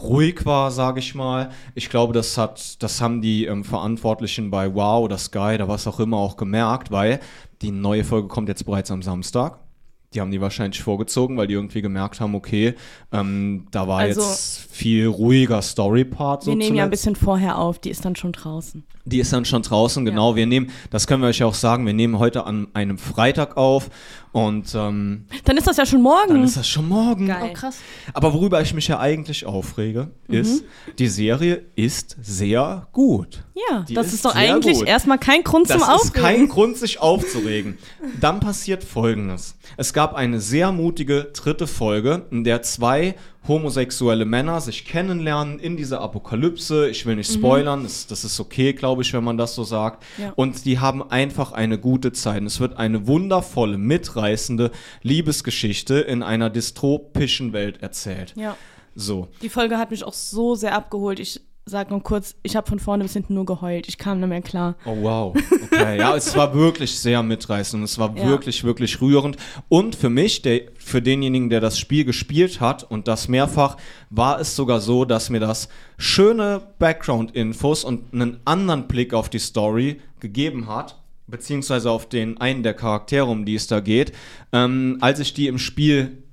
[0.00, 1.50] ruhig war, sage ich mal.
[1.74, 5.86] Ich glaube, das hat, das haben die ähm, Verantwortlichen bei Wow oder Sky oder was
[5.86, 7.20] auch immer auch gemerkt, weil
[7.62, 9.58] die neue Folge kommt jetzt bereits am Samstag.
[10.14, 12.74] Die haben die wahrscheinlich vorgezogen, weil die irgendwie gemerkt haben, okay,
[13.12, 16.44] ähm, da war Also- jetzt viel ruhiger Story-Part.
[16.44, 17.02] So Wir nehmen ja ein zuletzt.
[17.04, 18.84] bisschen vorher auf, die ist dann schon draußen.
[19.06, 20.34] Die ist dann schon draußen, genau.
[20.36, 23.90] Wir nehmen, das können wir euch auch sagen, wir nehmen heute an einem Freitag auf
[24.34, 26.28] und ähm, Dann ist das ja schon morgen.
[26.34, 27.28] dann ist das schon morgen.
[27.28, 27.50] Geil.
[27.50, 27.76] Oh, krass.
[28.12, 30.64] Aber worüber ich mich ja eigentlich aufrege, ist,
[30.98, 33.44] die Serie ist sehr gut.
[33.70, 34.88] ja, Die das ist ist, doch eigentlich gut.
[34.88, 36.22] erstmal kein Grund Das zum ist Aufregen.
[36.22, 37.78] kein Grund, sich aufzuregen.
[38.20, 39.54] Dann passiert Folgendes.
[39.76, 43.14] Es gab eine sehr mutige dritte Folge, in der zwei
[43.46, 46.88] homosexuelle Männer sich kennenlernen in dieser Apokalypse.
[46.88, 50.02] Ich will nicht spoilern, das, das ist okay, glaube ich, wenn man das so sagt.
[50.18, 50.32] Ja.
[50.36, 52.40] Und die haben einfach eine gute Zeit.
[52.40, 54.70] Und es wird eine wundervolle, mitreißende
[55.02, 58.34] Liebesgeschichte in einer dystopischen Welt erzählt.
[58.36, 58.56] Ja,
[58.94, 59.28] So.
[59.42, 61.20] die Folge hat mich auch so sehr abgeholt.
[61.20, 63.88] Ich sag nur kurz, ich habe von vorne bis hinten nur geheult.
[63.88, 64.76] Ich kam nicht mehr klar.
[64.84, 65.36] Oh wow.
[65.64, 68.26] Okay, ja, es war wirklich sehr mitreißend und es war Ja.
[68.28, 69.36] wirklich, wirklich rührend.
[69.68, 73.76] Und für mich, der, für denjenigen, der das Spiel gespielt hat und das mehrfach,
[74.10, 79.38] war es sogar so, dass mir das schöne Background-Infos und einen anderen Blick auf die
[79.38, 84.12] Story gegeben hat, beziehungsweise auf den einen der Charaktere, um die es da geht,
[84.52, 86.23] ähm, als ich die im Spiel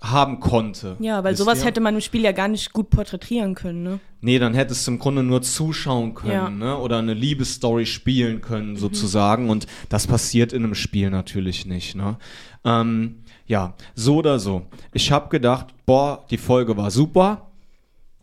[0.00, 0.96] haben konnte.
[1.00, 1.66] Ja, weil sowas ihr?
[1.66, 4.00] hätte man im Spiel ja gar nicht gut porträtieren können, ne?
[4.20, 6.50] Nee, dann hättest du im Grunde nur zuschauen können, Ja.
[6.50, 6.76] ne?
[6.78, 9.48] Oder eine Liebesstory spielen können, sozusagen.
[9.48, 12.18] Und das passiert in einem Spiel natürlich nicht, ne?
[12.64, 14.62] Ähm, ja, so oder so.
[14.92, 17.45] Ich habe gedacht, boah, die Folge war super.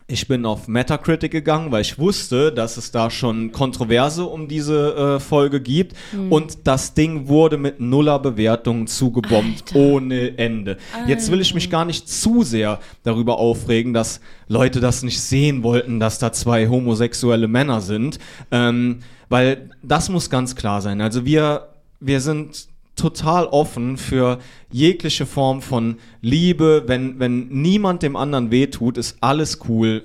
[0.06, 5.16] Ich bin auf Metacritic gegangen, weil ich wusste, dass es da schon Kontroverse um diese
[5.16, 5.96] äh, Folge gibt.
[6.28, 9.76] Und das Ding wurde mit nuller Bewertungen zugebombt, Alter.
[9.76, 10.76] ohne Ende.
[11.06, 15.62] Jetzt will ich mich gar nicht zu sehr darüber aufregen, dass Leute das nicht sehen
[15.62, 18.18] wollten, dass da zwei homosexuelle Männer sind.
[18.50, 18.98] Ähm,
[19.30, 21.00] weil das muss ganz klar sein.
[21.00, 24.38] Also wir, wir sind total offen für
[24.70, 26.84] jegliche Form von Liebe.
[26.86, 30.04] Wenn, wenn niemand dem anderen wehtut, ist alles cool.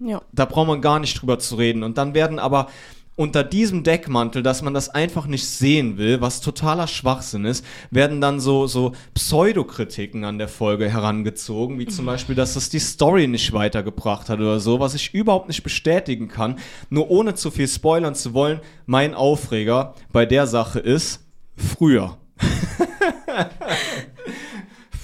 [0.00, 0.22] Ja.
[0.32, 1.82] Da braucht man gar nicht drüber zu reden.
[1.82, 2.68] Und dann werden aber
[3.18, 8.20] unter diesem Deckmantel, dass man das einfach nicht sehen will, was totaler Schwachsinn ist, werden
[8.20, 13.26] dann so, so Pseudokritiken an der Folge herangezogen, wie zum Beispiel, dass das die Story
[13.26, 16.60] nicht weitergebracht hat oder so, was ich überhaupt nicht bestätigen kann.
[16.90, 21.27] Nur ohne zu viel spoilern zu wollen, mein Aufreger bei der Sache ist
[21.58, 22.16] früher.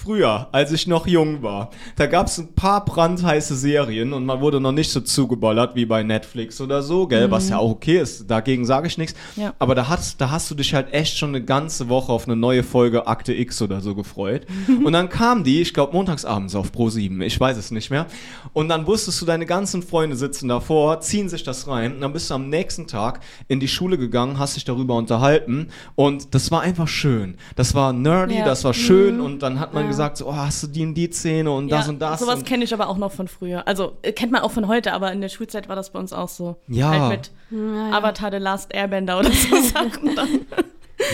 [0.09, 4.39] früher, als ich noch jung war, da gab es ein paar brandheiße Serien und man
[4.39, 7.97] wurde noch nicht so zugeballert wie bei Netflix oder so, gell, was ja auch okay
[7.99, 9.15] ist, dagegen sage ich nichts.
[9.35, 9.53] Ja.
[9.57, 12.35] Aber da hast, da hast du dich halt echt schon eine ganze Woche auf eine
[12.35, 14.45] neue Folge Akte X oder so gefreut.
[14.83, 18.05] und dann kam die, ich glaube montagsabends auf Pro 7, ich weiß es nicht mehr.
[18.53, 22.13] Und dann wusstest du, deine ganzen Freunde sitzen davor, ziehen sich das rein und dann
[22.13, 26.51] bist du am nächsten Tag in die Schule gegangen, hast dich darüber unterhalten und das
[26.51, 27.37] war einfach schön.
[27.55, 28.45] Das war nerdy, Ja.
[28.45, 29.87] das war schön und dann hat man Ja.
[29.89, 32.19] gesagt, so, oh, hast du die und die Szene und das ja, und das.
[32.19, 33.67] Sowas kenne ich aber auch noch von früher.
[33.67, 36.13] Also äh, kennt man auch von heute, aber in der Schulzeit war das bei uns
[36.13, 36.57] auch so.
[36.67, 36.89] Ja.
[36.89, 37.97] Halt mit Ja, ja.
[37.97, 40.29] Avatar The Last Airbender oder so Sachen dann.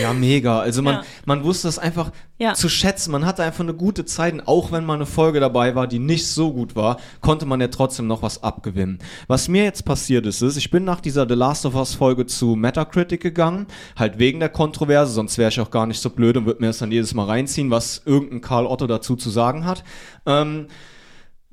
[0.00, 0.60] Ja, mega.
[0.60, 1.02] Also man, Ja.
[1.26, 2.54] man wusste das einfach Ja.
[2.54, 3.10] zu schätzen.
[3.12, 4.32] Man hatte einfach eine gute Zeit.
[4.32, 7.60] Und auch wenn mal eine Folge dabei war, die nicht so gut war, konnte man
[7.60, 8.98] ja trotzdem noch was abgewinnen.
[9.26, 12.26] Was mir jetzt passiert ist, ist, ich bin nach dieser The Last of Us Folge
[12.26, 13.66] zu Metacritic gegangen,
[13.96, 16.68] halt wegen der Kontroverse, sonst wäre ich auch gar nicht so blöd und würde mir
[16.68, 19.82] das dann jedes Mal reinziehen, was irgendein Karl Otto dazu zu sagen hat.
[20.26, 20.68] Ähm,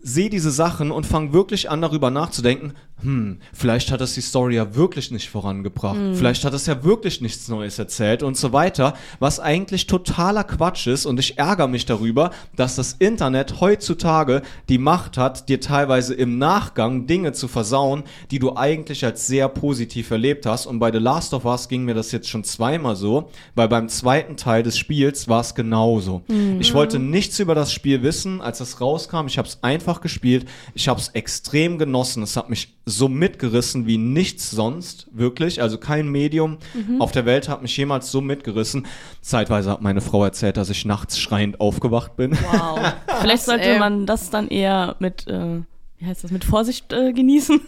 [0.01, 4.55] sehe diese Sachen und fange wirklich an, darüber nachzudenken, hm, vielleicht hat das die Story
[4.55, 8.93] ja wirklich nicht vorangebracht, vielleicht hat es ja wirklich nichts Neues erzählt und so weiter,
[9.19, 14.77] was eigentlich totaler Quatsch ist und ich ärgere mich darüber, dass das Internet heutzutage die
[14.77, 20.11] Macht hat, dir teilweise im Nachgang Dinge zu versauen, die du eigentlich als sehr positiv
[20.11, 20.65] erlebt hast.
[20.65, 23.89] Und bei The Last of Us ging mir das jetzt schon zweimal so, weil beim
[23.89, 26.23] zweiten Teil des Spiels war es genauso.
[26.59, 30.45] Ich wollte nichts über das Spiel wissen, als es rauskam, ich habe es einfach gespielt,
[30.73, 35.61] ich habe es extrem genossen, es hat mich so mitgerissen wie nichts sonst, wirklich.
[35.61, 36.57] Also kein Medium
[36.99, 38.87] auf der Welt hat mich jemals so mitgerissen.
[39.21, 42.31] Zeitweise hat meine Frau erzählt, dass ich nachts schreiend aufgewacht bin.
[42.31, 42.79] Wow.
[43.21, 43.79] Vielleicht sollte ey.
[43.79, 45.61] man das dann eher mit, äh,
[45.99, 47.59] wie heißt das, mit Vorsicht äh, genießen.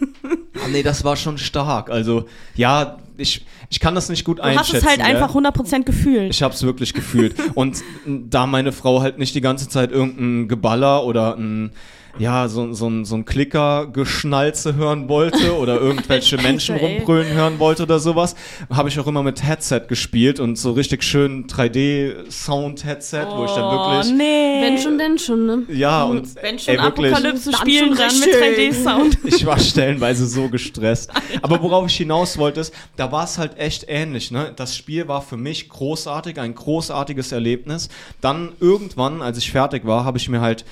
[0.54, 1.90] Ah, nee, das war schon stark.
[1.90, 4.74] Also, ja, ich, ich kann das nicht gut Du einschätzen.
[4.74, 5.16] hast es halt gell?
[5.16, 6.30] einfach 100% gefühlt.
[6.30, 7.34] Ich hab's wirklich gefühlt.
[7.54, 11.72] Und da meine Frau halt nicht die ganze Zeit irgendein Geballer oder ein,
[12.18, 17.84] ja, so, so, ein- so ein Klicker-Geschnalze hören wollte oder irgendwelche Menschen rumbrüllen hören wollte
[17.84, 18.34] oder sowas,
[18.72, 23.70] habe ich auch immer mit Headset gespielt und so richtig schön 3D-Sound-Headset, wo ich dann
[23.70, 24.12] wirklich.
[24.12, 24.60] Oh, nee.
[24.62, 25.62] Wenn schon, denn schon, ne?
[25.68, 28.76] Ja, und Wenn schon ey, wirklich, Apokalypse Dann spielen, schon dann mit richtig.
[28.76, 29.18] 3D-Sound.
[29.24, 31.10] ich war stellenweise so gestresst.
[31.42, 34.30] Aber worauf ich hinaus wollte, ist, da war es halt echt ähnlich.
[34.30, 34.52] Ne?
[34.54, 37.88] Das Spiel war für mich großartig, ein großartiges Erlebnis.
[38.20, 40.64] Dann irgendwann, als ich fertig war, habe ich mir halt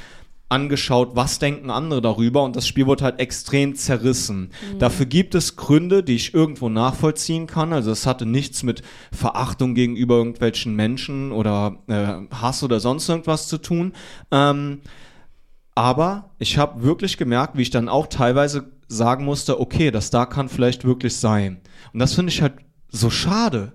[0.50, 4.50] angeschaut, was denken andere darüber und das Spiel wurde halt extrem zerrissen.
[4.78, 7.72] Dafür gibt es Gründe, die ich irgendwo nachvollziehen kann.
[7.72, 8.82] Also es hatte nichts mit
[9.12, 13.92] Verachtung gegenüber irgendwelchen Menschen oder äh, Hass oder sonst irgendwas zu tun.
[14.32, 14.80] Ähm,
[15.74, 20.26] aber ich habe wirklich gemerkt, wie ich dann auch teilweise sagen musste, okay, das da
[20.26, 21.60] kann vielleicht wirklich sein.
[21.92, 22.54] Und das finde ich halt
[22.90, 23.72] so schade.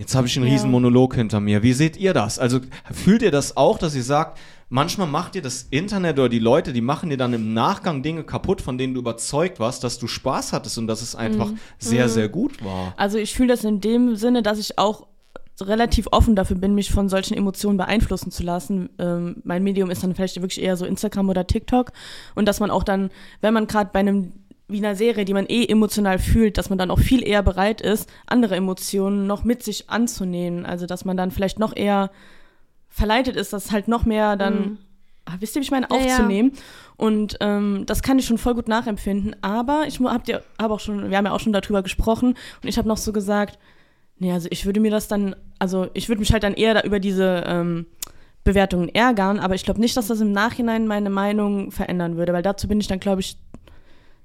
[0.00, 0.52] Jetzt habe ich einen Ja.
[0.54, 1.62] riesen Monolog hinter mir.
[1.62, 2.38] Wie seht ihr das?
[2.38, 2.60] Also
[2.90, 4.38] fühlt ihr das auch, dass ihr sagt,
[4.70, 8.24] manchmal macht dir das Internet oder die Leute, die machen dir dann im Nachgang Dinge
[8.24, 12.08] kaputt, von denen du überzeugt warst, dass du Spaß hattest und dass es einfach sehr,
[12.08, 12.94] sehr gut war.
[12.96, 15.06] Also ich fühle das in dem Sinne, dass ich auch
[15.60, 18.88] relativ offen dafür bin, mich von solchen Emotionen beeinflussen zu lassen.
[18.98, 21.92] Ähm, mein Medium ist dann vielleicht wirklich eher so Instagram oder TikTok
[22.34, 23.10] und dass man auch dann,
[23.42, 24.32] wenn man gerade bei einem
[24.70, 27.80] wie einer Serie, die man eh emotional fühlt, dass man dann auch viel eher bereit
[27.80, 30.64] ist, andere Emotionen noch mit sich anzunehmen.
[30.66, 32.10] Also dass man dann vielleicht noch eher
[32.88, 34.78] verleitet ist, das halt noch mehr dann,
[35.24, 36.02] ah, wisst ihr, wie ich meine, Ja, ja.
[36.04, 36.52] aufzunehmen.
[36.96, 39.36] Und ähm, das kann ich schon voll gut nachempfinden.
[39.42, 42.68] Aber ich hab dir, hab auch schon, wir haben ja auch schon darüber gesprochen und
[42.68, 43.58] ich habe noch so gesagt,
[44.18, 46.82] nee, also ich würde mir das dann, also ich würde mich halt dann eher da
[46.82, 47.86] über diese ähm,
[48.44, 52.42] Bewertungen ärgern, aber ich glaube nicht, dass das im Nachhinein meine Meinung verändern würde, weil
[52.42, 53.36] dazu bin ich dann, glaube ich,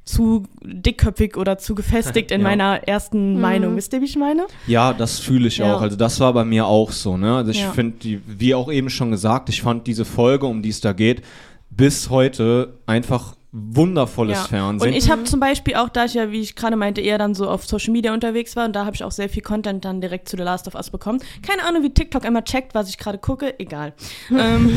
[0.06, 2.48] zu dickköpfig oder zu gefestigt in Ja.
[2.48, 3.76] meiner ersten Meinung.
[3.76, 4.46] Wisst ihr, wie ich meine?
[4.68, 5.74] Ja, das fühle ich Ja.
[5.76, 5.82] auch.
[5.82, 7.18] Also das war bei mir auch so.
[7.18, 7.36] Ne?
[7.36, 7.72] Also ich Ja.
[7.72, 11.24] finde, wie auch eben schon gesagt, ich fand diese Folge, um die es da geht,
[11.72, 14.92] bis heute einfach wundervolles Fernsehen.
[14.92, 17.34] Und ich habe zum Beispiel auch, da ich ja, wie ich gerade meinte, eher dann
[17.34, 20.02] so auf Social Media unterwegs war und da habe ich auch sehr viel Content dann
[20.02, 21.20] direkt zu The Last of Us bekommen.
[21.42, 23.94] Keine Ahnung, wie TikTok immer checkt, was ich gerade gucke, egal.
[24.30, 24.70] ähm,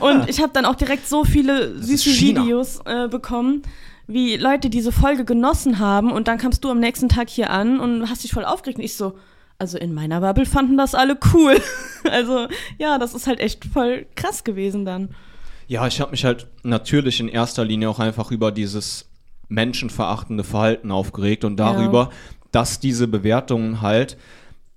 [0.00, 2.10] und ich habe dann auch direkt so viele süße.
[2.20, 3.62] Videos äh, bekommen,
[4.06, 7.80] wie Leute diese Folge genossen haben und dann kamst du am nächsten Tag hier an
[7.80, 9.14] und hast dich voll aufgeregt und ich so,
[9.58, 11.60] also in meiner Bubble fanden das alle cool.
[12.10, 12.46] also
[12.78, 15.14] ja, das ist halt echt voll krass gewesen dann.
[15.66, 19.10] Ja, ich habe mich halt natürlich in erster Linie auch einfach über dieses
[19.48, 22.10] menschenverachtende Verhalten aufgeregt und darüber,
[22.52, 24.16] dass diese Bewertungen halt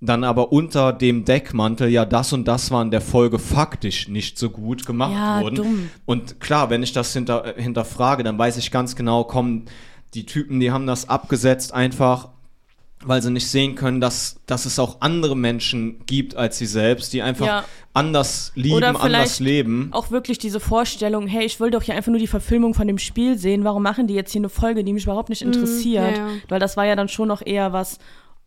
[0.00, 4.38] dann aber unter dem Deckmantel, ja, das und das war in der Folge faktisch nicht
[4.38, 5.56] so gut gemacht Ja, wurden.
[5.56, 5.90] dumm.
[6.06, 9.66] Und klar, wenn ich das hinter, äh, hinterfrage, dann weiß ich ganz genau, kommen
[10.14, 12.28] die Typen, die haben das abgesetzt einfach
[13.02, 17.14] weil sie nicht sehen können, dass, dass es auch andere Menschen gibt als sie selbst,
[17.14, 17.64] die einfach Ja.
[17.94, 19.88] anders lieben, Oder anders leben.
[19.92, 22.98] Auch wirklich diese Vorstellung, hey, ich will doch hier einfach nur die Verfilmung von dem
[22.98, 23.64] Spiel sehen.
[23.64, 26.18] Warum machen die jetzt hier eine Folge, die mich überhaupt nicht interessiert?
[26.18, 26.28] ja, ja.
[26.50, 27.98] Weil das war ja dann schon noch eher was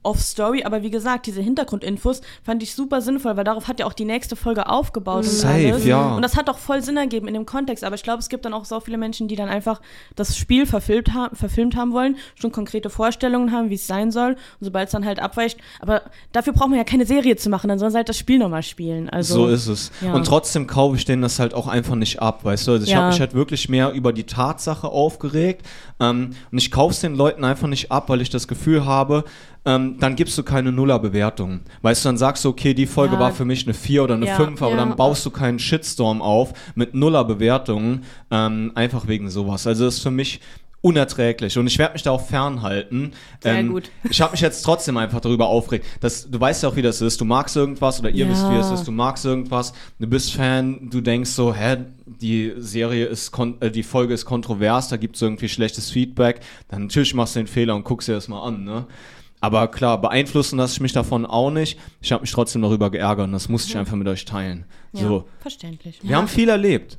[0.04, 0.64] off-Story.
[0.64, 4.06] Aber wie gesagt, diese Hintergrundinfos fand ich super sinnvoll, weil darauf hat ja auch die
[4.06, 5.24] nächste Folge aufgebaut.
[5.24, 5.86] Und Safe, alles.
[5.86, 6.16] ja.
[6.16, 7.84] Und das hat auch voll Sinn ergeben in dem Kontext.
[7.84, 9.82] Aber ich glaube, es gibt dann auch so viele Menschen, die dann einfach
[10.16, 14.32] das Spiel verfilmt, ha verfilmt haben wollen, schon konkrete Vorstellungen haben, wie es sein soll.
[14.34, 15.58] Und sobald es dann halt abweicht.
[15.80, 18.38] Aber dafür braucht man ja keine Serie zu machen, dann sollen sie halt das Spiel
[18.40, 19.10] nochmal spielen.
[19.10, 19.92] Also, So ist es.
[20.02, 20.14] ja.
[20.14, 22.72] Und trotzdem kaufe ich denen das halt auch einfach nicht ab, weißt du?
[22.74, 22.98] Also ich Ja.
[22.98, 25.66] habe mich halt wirklich mehr über die Tatsache aufgeregt.
[26.00, 29.24] Ähm, und ich kaufe es den Leuten einfach nicht ab, weil ich das Gefühl habe,
[29.66, 31.62] ähm, dann gibst du keine Nuller-Bewertung.
[31.82, 33.20] Weißt du, dann sagst du, okay, die Folge Ja.
[33.20, 34.78] war für mich eine 4 oder eine Ja, 5, aber ja.
[34.78, 39.66] dann baust du keinen Shitstorm auf mit Nuller-Bewertungen, ähm, einfach wegen sowas.
[39.68, 40.40] Also das ist für mich
[40.82, 43.14] unerträglich und ich werde mich da auch fernhalten.
[43.42, 43.90] Sehr gut.
[44.10, 45.86] Ich habe mich jetzt trotzdem einfach darüber aufgeregt.
[46.02, 47.22] Das, du weißt ja auch, wie das ist.
[47.22, 48.30] Du magst irgendwas oder ihr Ja.
[48.32, 48.86] wisst, wie es ist.
[48.86, 53.84] Du magst irgendwas, du bist Fan, du denkst so, hä, die Serie ist, äh, die
[53.84, 56.42] Folge ist kontrovers, da gibt es irgendwie schlechtes Feedback.
[56.68, 58.86] Dann natürlich machst du den Fehler und guckst dir das mal an, ne?
[59.44, 61.78] Aber klar, beeinflussen lasse ich mich davon auch nicht.
[62.00, 64.64] Ich habe mich trotzdem darüber geärgert und das musste ich einfach mit euch teilen.
[64.94, 66.00] ja, So, verständlich.
[66.02, 66.98] wir haben viel erlebt.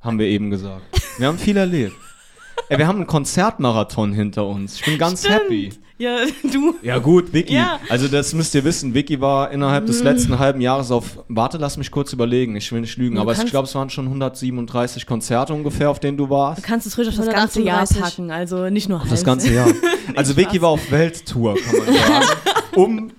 [0.00, 0.82] Haben wir eben gesagt.
[1.16, 1.94] Wir haben viel erlebt.
[2.68, 4.74] Ey, wir haben einen Konzertmarathon hinter uns.
[4.74, 5.72] Ich bin ganz happy.
[5.98, 6.18] Ja,
[6.52, 6.76] du.
[6.82, 7.54] Ja gut, Vicky.
[7.54, 7.80] Ja.
[7.88, 8.94] Also das müsst ihr wissen.
[8.94, 11.24] Vicky war innerhalb des letzten halben Jahres auf.
[11.28, 12.54] Warte, lass mich kurz überlegen.
[12.56, 15.98] Ich will nicht lügen, Du aber ich glaube, es waren schon 137 Konzerte ungefähr, auf
[15.98, 16.58] denen du warst.
[16.62, 18.00] Du kannst es ruhig auf das ganze Jahr 138.
[18.00, 19.10] packen, also nicht nur halb.
[19.10, 19.68] Das ganze Jahr.
[20.16, 22.26] Also Vicky war auf Welttour, kann man sagen,
[22.74, 23.10] um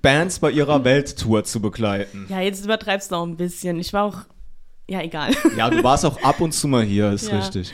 [0.00, 2.26] Bands bei ihrer Welttour zu begleiten.
[2.28, 3.78] Ja, jetzt übertreibst du auch ein bisschen.
[3.80, 4.18] Ich war auch.
[4.88, 5.32] Ja, egal.
[5.56, 7.38] Ja, du warst auch ab und zu mal hier, ist Ja.
[7.38, 7.72] richtig.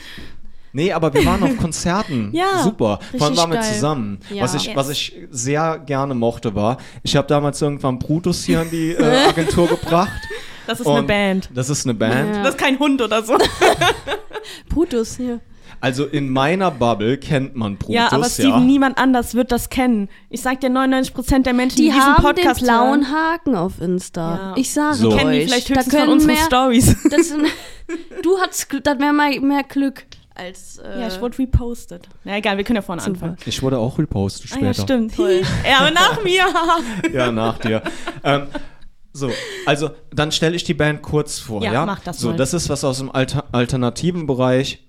[0.77, 2.29] Nee, aber wir waren auf Konzerten.
[2.33, 2.99] Ja, Super.
[3.17, 3.73] Vor allem waren wir geil.
[3.73, 4.19] zusammen.
[4.31, 4.43] Ja.
[4.43, 4.77] Was, ich, Yes.
[4.77, 9.03] was ich sehr gerne mochte war, ich habe damals irgendwann Brutus hier an die äh,
[9.29, 10.21] Agentur gebracht.
[10.67, 11.49] Das ist eine Band.
[11.55, 12.35] Das ist eine Band.
[12.37, 12.43] Ja.
[12.43, 13.39] Das ist kein Hund oder so.
[14.69, 15.41] Brutus hier.
[15.81, 20.09] Also in meiner Bubble kennt man Brutus, ja, aber Steven, niemand anders wird das kennen.
[20.31, 23.55] Ich sag dir, 99% der Menschen, die, Die diesen haben Podcast den blauen hören, Haken
[23.57, 24.37] auf Insta.
[24.37, 24.55] Ja.
[24.57, 25.11] Ich sage So.
[25.11, 25.19] euch.
[25.19, 26.97] kennen die vielleicht da höchstens von können unseren mehr, Stories.
[27.11, 27.35] das
[28.23, 30.05] Du hattest, das wäre mal mehr Glück
[30.37, 30.79] als.
[30.79, 32.09] Äh, Ja, ich wurde repostet.
[32.25, 33.13] Na egal, wir können ja vorne Super.
[33.15, 33.37] anfangen.
[33.47, 34.67] Ich wurde auch repostet Ah, später.
[34.67, 35.17] ja, stimmt.
[35.17, 36.45] Ja, aber nach mir.
[37.13, 37.83] Ja, nach dir.
[38.25, 38.47] ähm,
[39.13, 39.31] so,
[39.65, 41.63] also dann stelle ich die Band kurz vor.
[41.63, 42.37] Ja, Ja, mach das So, mal.
[42.37, 44.83] das ist was aus dem Alter alternativen Bereich.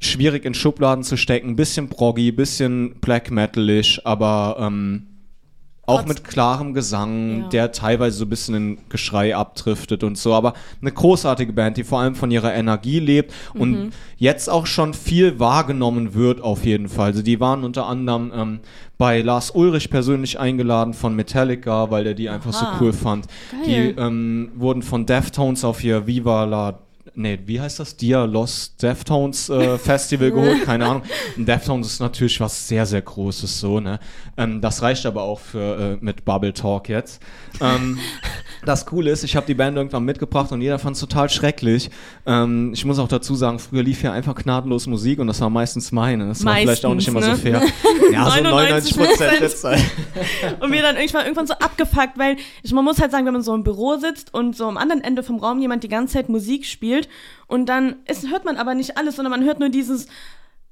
[0.00, 5.06] Schwierig in Schubladen zu stecken, bisschen proggy, bisschen black metalisch, aber ähm,
[5.86, 7.48] auch mit klarem Gesang, Ja.
[7.48, 10.32] der teilweise so ein bisschen in Geschrei abdriftet und so.
[10.34, 13.60] Aber eine großartige Band, die vor allem von ihrer Energie lebt Mhm.
[13.60, 17.06] und jetzt auch schon viel wahrgenommen wird, auf jeden Fall.
[17.08, 18.60] Also die waren unter anderem ähm,
[18.96, 22.78] bei Lars Ulrich persönlich eingeladen von Metallica, weil der die einfach so Aha.
[22.80, 23.26] cool fand.
[23.66, 23.94] Die Geil.
[23.98, 26.78] ähm, wurden von Deftones auf ihr Viva la
[27.14, 27.96] Nee, wie heißt das?
[27.96, 31.02] Dia Los Deftones äh, Festival geholt, keine Ahnung.
[31.36, 34.00] Und Deftones ist natürlich was sehr, sehr Großes, so, ne?
[34.38, 37.22] Ähm, das reicht aber auch für äh, mit Bubble Talk jetzt.
[37.60, 37.98] Ähm,
[38.64, 41.90] das Coole ist, ich habe die Band irgendwann mitgebracht und jeder fand es total schrecklich.
[42.24, 45.50] Ähm, ich muss auch dazu sagen, früher lief hier einfach gnadenlos Musik und das war
[45.50, 46.28] meistens meine.
[46.28, 47.60] Das war vielleicht auch nicht immer Meistens, so ne?
[47.60, 47.68] fair.
[48.12, 49.84] Ja, so 99 99 Prozent der Zeit.
[50.60, 53.42] Und mir dann irgendwann, irgendwann so abgefuckt, weil ich, man muss halt sagen, wenn man
[53.42, 56.28] so im Büro sitzt und so am anderen Ende vom Raum jemand die ganze Zeit
[56.28, 56.93] Musik spielt
[57.46, 60.06] und dann ist, hört man aber nicht alles, sondern man hört nur dieses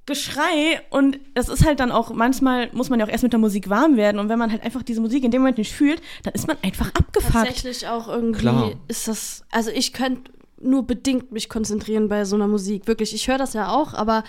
[0.04, 3.38] Geschrei und das ist halt dann auch, manchmal muss man ja auch erst mit der
[3.38, 6.02] Musik warm werden und wenn man halt einfach diese Musik in dem Moment nicht fühlt,
[6.24, 7.32] dann ist man einfach abgefuckt.
[7.32, 8.72] Tatsächlich auch irgendwie Klar.
[8.88, 9.44] ist das.
[9.52, 12.88] Also ich könnte nur bedingt mich konzentrieren bei so einer Musik.
[12.88, 14.24] Wirklich, ich höre das ja auch, aber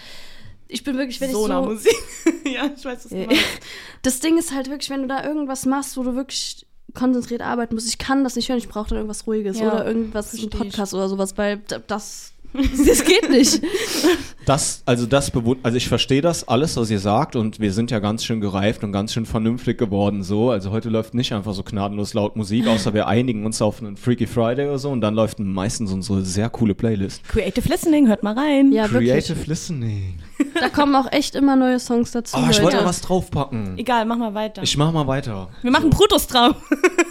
[0.68, 1.70] ich bin wirklich, wenn so ich einer so.
[1.72, 1.96] Musik.
[2.46, 3.26] ja, ich weiß, was du Ja.
[3.28, 3.42] meinst.
[4.04, 7.76] Das Ding ist halt wirklich, wenn du da irgendwas machst, wo du wirklich konzentriert arbeiten
[7.76, 10.40] musst, ich kann das nicht hören, ich brauche dann irgendwas Ruhiges Ja, oder irgendwas, ein
[10.40, 10.50] ich.
[10.50, 12.33] Podcast oder sowas, weil das,
[12.88, 13.62] das geht nicht.
[14.46, 15.32] Das, also das
[15.64, 18.84] also ich verstehe das alles, was ihr sagt und wir sind ja ganz schön gereift
[18.84, 20.52] und ganz schön vernünftig geworden so.
[20.52, 23.96] Also heute läuft nicht einfach so gnadenlos laut Musik, außer wir einigen uns auf einen
[23.98, 27.24] Freaky Friday oder so und dann läuft meistens unsere sehr coole Playlist.
[27.28, 28.72] Creative Listening, hört mal rein.
[28.72, 29.12] Ja, wirklich.
[29.12, 30.20] Creative Listening.
[30.60, 32.38] Da kommen auch echt immer neue Songs dazu.
[32.38, 33.78] Oh, ich wollte noch was draufpacken.
[33.78, 34.62] Egal, mach mal weiter.
[34.62, 35.50] Ich mach mal weiter.
[35.62, 36.56] wir machen Brutus drauf.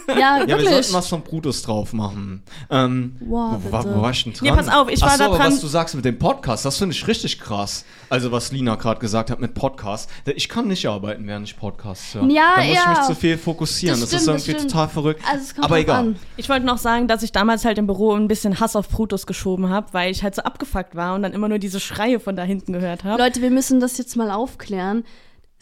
[0.05, 0.69] Ja, Ja, wir wirklich.
[0.69, 2.43] sollten was von Brutus drauf machen.
[2.69, 3.95] Ähm, Wow, wo, war- bitte.
[3.95, 4.49] wo war ich denn dran?
[4.49, 6.65] Nee, pass auf, ich war Ach so, da aber was du sagst mit dem Podcast,
[6.65, 7.85] das finde ich richtig krass.
[8.09, 10.09] Also was Lina gerade gesagt hat mit Podcast.
[10.25, 12.29] Ich kann nicht arbeiten, während ich Podcasts höre.
[12.29, 12.89] Ja, da muss ich ja.
[12.89, 13.99] mich zu viel fokussieren.
[13.99, 15.21] Das, Das ist stimmt, das irgendwie total verrückt.
[15.29, 15.99] Also aber egal.
[15.99, 16.15] an.
[16.37, 19.25] Ich wollte noch sagen, dass ich damals halt im Büro ein bisschen Hass auf Brutus
[19.25, 22.35] geschoben habe, weil ich halt so abgefuckt war und dann immer nur diese Schreie von
[22.35, 23.21] da hinten gehört habe.
[23.21, 25.03] Leute, wir müssen das jetzt mal aufklären.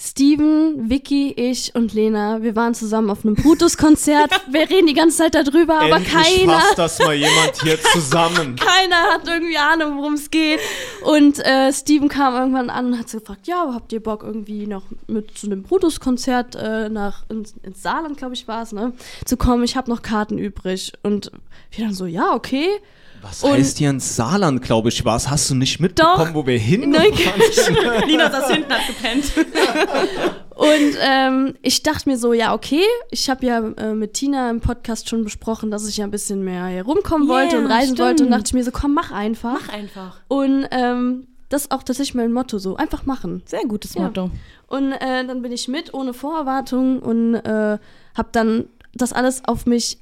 [0.04, 4.32] Steven, Vicky, ich und Lena, wir waren zusammen auf einem Brutus-Konzert.
[4.52, 8.56] wir reden die ganze Zeit darüber, aber Endlich keiner, fasst das mal jemand hier zusammen.
[8.56, 10.60] keiner hat irgendwie Ahnung, worum es geht.
[11.04, 14.66] Und äh, Steven kam irgendwann an und hat so gefragt, ja, habt ihr Bock irgendwie
[14.66, 18.94] noch mit zu einem Brutus-Konzert äh, nach ins, ins Saarland, glaube ich, war es, ne,
[19.24, 19.64] zu kommen?
[19.64, 20.94] Ich habe noch Karten übrig.
[21.04, 21.32] Und
[21.70, 22.70] wir dann so, ja, okay.
[23.22, 25.30] Was Und- heißt hier in Saarland, glaube ich, was?
[25.30, 26.34] Hast du nicht mitbekommen, Doch.
[26.34, 26.90] wo wir hin?
[26.90, 27.12] Nein.
[28.08, 29.32] Lina saß hinten, hat gepennt.
[30.56, 34.60] Und ähm, ich dachte mir so, ja, okay, ich habe ja äh, mit Tina im
[34.60, 37.96] Podcast schon besprochen, dass ich ja ein bisschen mehr hier rumkommen Ja, wollte und reisen
[37.96, 38.00] stimmt.
[38.00, 38.24] wollte.
[38.26, 39.60] Und dachte ich mir so, komm, mach einfach.
[39.68, 40.18] Mach einfach.
[40.28, 43.42] Und ähm, das ist auch tatsächlich mein Motto so, einfach machen.
[43.46, 44.04] Sehr gutes Ja.
[44.04, 44.30] Motto.
[44.68, 47.78] Und äh, dann bin ich mit, ohne Vorerwartung und äh,
[48.16, 49.98] habe dann das alles auf mich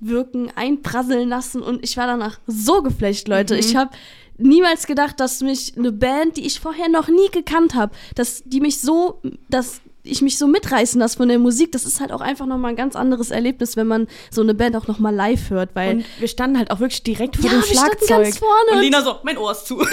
[0.00, 3.56] einwirken, einprasseln lassen und ich war danach so geflecht, Leute.
[3.56, 3.90] Ich habe
[4.38, 8.60] niemals gedacht, dass mich eine Band, die ich vorher noch nie gekannt habe, dass die
[8.60, 12.20] mich so, dass ich mich so mitreißen lasse von der Musik, das ist halt auch
[12.20, 15.70] einfach nochmal ein ganz anderes Erlebnis, wenn man so eine Band auch nochmal live hört,
[15.74, 18.22] weil Und wir standen halt auch wirklich direkt vor Ja, dem wir standen Schlagzeug.
[18.24, 19.78] ganz vorne und und- Lina so, mein Ohr ist zu.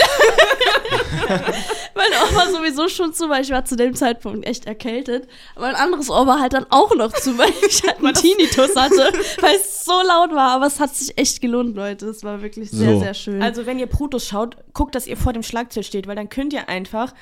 [1.93, 5.27] Mein Ohr war sowieso schon zu, weil ich war zu dem Zeitpunkt echt erkältet.
[5.55, 8.75] Aber ein anderes Ohr war halt dann auch noch zu, weil ich halt einen Tinnitus
[8.75, 10.51] hatte, weil es so laut war.
[10.55, 12.07] Aber es hat sich echt gelohnt, Leute.
[12.07, 12.99] Es war wirklich sehr, So.
[13.01, 13.41] sehr schön.
[13.41, 16.53] Also wenn ihr Brutus schaut, guckt, dass ihr vor dem Schlagzeug steht, weil dann könnt
[16.53, 17.13] ihr einfach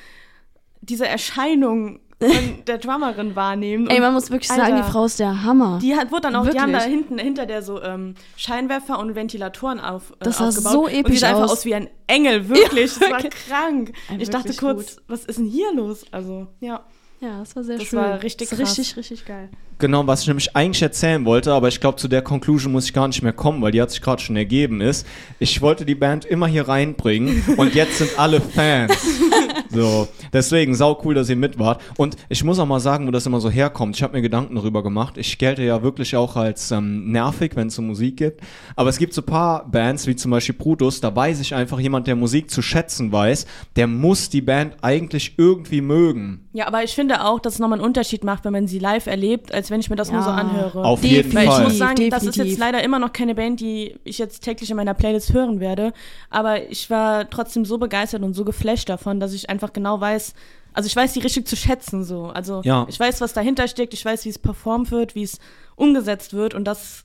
[0.82, 3.88] diese Erscheinung von der Drummerin wahrnehmen.
[3.88, 5.80] Ey, Und man muss wirklich Alter, sagen, die Frau ist der Hammer.
[5.82, 6.94] Die hat, wurde dann auch, die haben da Wirklich.
[6.96, 10.72] hinten hinter der so ähm, Scheinwerfer und Ventilatoren auf, äh, Das sah aufgebaut.
[10.74, 11.52] so und die episch sah einfach aus.
[11.52, 12.94] aus wie ein Engel, wirklich.
[13.00, 13.34] das war wirklich.
[13.48, 13.94] krank.
[14.10, 16.06] Ey, ich dachte wirklich kurz, was ist denn hier los?
[16.12, 16.82] Also, ja.
[17.22, 18.00] ja, das war sehr Das schön.
[18.00, 19.50] war richtig das richtig, richtig geil.
[19.82, 22.92] Genau, was ich nämlich eigentlich erzählen wollte, aber ich glaube, zu der Conclusion muss ich
[22.94, 25.08] gar nicht mehr kommen, weil die hat sich gerade schon ergeben ist.
[25.40, 28.92] Ich wollte die Band immer hier reinbringen und jetzt sind alle Fans.
[29.70, 31.82] So, deswegen sau cool, dass ihr mit wart.
[31.98, 33.96] Und ich muss auch mal sagen, wo das immer so herkommt.
[33.96, 35.18] Ich habe mir Gedanken darüber gemacht.
[35.18, 38.42] Ich gelte ja wirklich auch als ähm, nervig, wenn es so Musik gibt.
[38.76, 41.80] Aber es gibt so ein paar Bands, wie zum Beispiel Brutus, da weiß ich einfach,
[41.80, 46.48] jemand, der Musik zu schätzen weiß, der muss die Band eigentlich irgendwie mögen.
[46.54, 49.06] Ja, aber ich finde auch, dass es nochmal einen Unterschied macht, wenn man sie live
[49.08, 50.36] erlebt, als wenn ich mir das nur so Ja.
[50.36, 50.84] anhöre.
[50.84, 51.64] Auf jeden Weil ich Fall.
[51.66, 52.46] muss sagen, das ist Definitiv.
[52.54, 55.94] jetzt leider immer noch keine Band, die ich jetzt täglich in meiner Playlist hören werde.
[56.30, 60.34] Aber ich war trotzdem so begeistert und so geflasht davon, dass ich einfach genau weiß,
[60.74, 62.28] also ich weiß die richtig zu schätzen so.
[62.28, 62.86] Also Ja.
[62.90, 65.40] ich weiß, was dahinter steckt, ich weiß, wie es performt wird, wie es
[65.76, 67.04] umgesetzt wird und das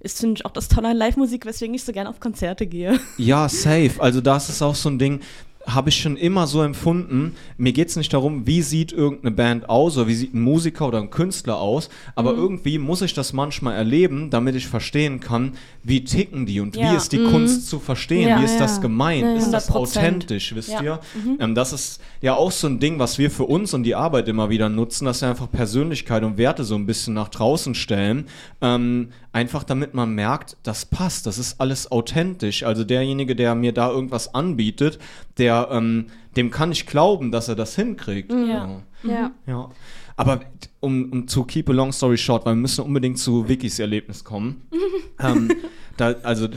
[0.00, 2.98] ist, finde ich, auch das Tolle an Live-Musik, weswegen ich so gerne auf Konzerte gehe.
[3.18, 3.92] Ja, safe.
[3.98, 5.20] Also das ist auch so ein Ding,
[5.66, 7.34] habe ich schon immer so empfunden.
[7.58, 10.86] Mir geht es nicht darum, wie sieht irgendeine Band aus oder wie sieht ein Musiker
[10.86, 12.38] oder ein Künstler aus, aber Mhm.
[12.38, 15.52] irgendwie muss ich das manchmal erleben, damit ich verstehen kann,
[15.82, 16.92] wie ticken die und Ja.
[16.92, 18.60] wie ist die Kunst zu verstehen, Ja, wie ist ja.
[18.60, 19.76] das gemeint, ist das 100%.
[19.98, 21.00] authentisch, wisst ihr?
[21.14, 21.36] Mhm.
[21.40, 24.28] Ähm, das ist ja auch so ein Ding, was wir für uns und die Arbeit
[24.28, 28.26] immer wieder nutzen, dass wir einfach Persönlichkeit und Werte so ein bisschen nach draußen stellen.
[28.60, 32.62] Ähm, einfach damit man merkt, das passt, das ist alles authentisch.
[32.62, 34.98] Also derjenige, der mir da irgendwas anbietet,
[35.36, 38.32] der, ähm, dem kann ich glauben, dass er das hinkriegt.
[38.32, 38.80] Ja.
[39.02, 39.32] Ja.
[39.46, 39.68] Ja.
[40.16, 40.40] Aber
[40.80, 44.24] um, um zu keep a long story short, weil wir müssen unbedingt zu Vickys Erlebnis
[44.24, 44.62] kommen.
[45.20, 45.52] ähm,
[45.98, 46.48] da, also,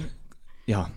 [0.65, 0.89] ja.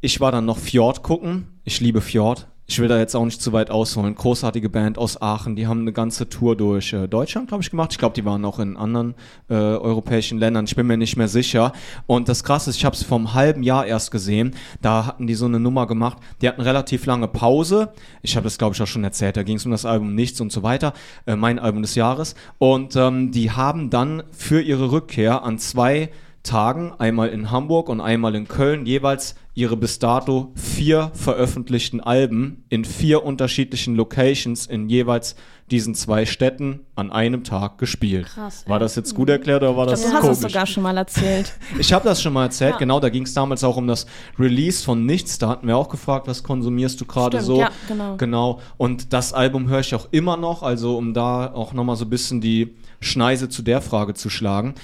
[0.00, 1.60] Ich war dann noch Fjord gucken.
[1.62, 2.48] Ich liebe Fjord.
[2.72, 4.14] Ich will da jetzt auch nicht zu weit ausholen.
[4.14, 5.56] Großartige Band aus Aachen.
[5.56, 7.92] Die haben eine ganze Tour durch äh, Deutschland, glaube ich, gemacht.
[7.92, 9.14] Ich glaube, die waren auch in anderen
[9.50, 10.64] äh, europäischen Ländern.
[10.64, 11.74] Ich bin mir nicht mehr sicher.
[12.06, 14.54] Und das Krasse ist, ich habe sie vor einem halben Jahr erst gesehen.
[14.80, 16.16] Da hatten die so eine Nummer gemacht.
[16.40, 17.92] Die hatten relativ lange Pause.
[18.22, 19.36] Ich habe das, glaube ich, auch schon erzählt.
[19.36, 20.94] Da ging es um das Album Nichts und so weiter.
[21.26, 22.34] Äh, mein Album des Jahres.
[22.56, 26.08] Und ähm, die haben dann für ihre Rückkehr an zwei
[26.42, 32.64] Tagen, einmal in Hamburg und einmal in Köln, jeweils ihre bis dato vier veröffentlichten Alben
[32.68, 35.36] in vier unterschiedlichen Locations in jeweils
[35.70, 38.26] diesen zwei Städten an einem Tag gespielt.
[38.26, 40.96] Krass, War das jetzt gut erklärt oder war das du hast es sogar schon mal
[40.96, 41.52] erzählt.
[41.78, 42.78] Ich habe das schon mal erzählt, Ja.
[42.78, 44.06] genau, da ging es damals auch um das
[44.38, 45.38] Release von Nichts.
[45.38, 47.60] Da hatten wir auch gefragt, was konsumierst du gerade so?
[47.60, 48.16] ja, genau.
[48.16, 48.60] Genau.
[48.78, 52.10] Und das Album höre ich auch immer noch, also um da auch nochmal so ein
[52.10, 54.74] bisschen die Schneise zu der Frage zu schlagen.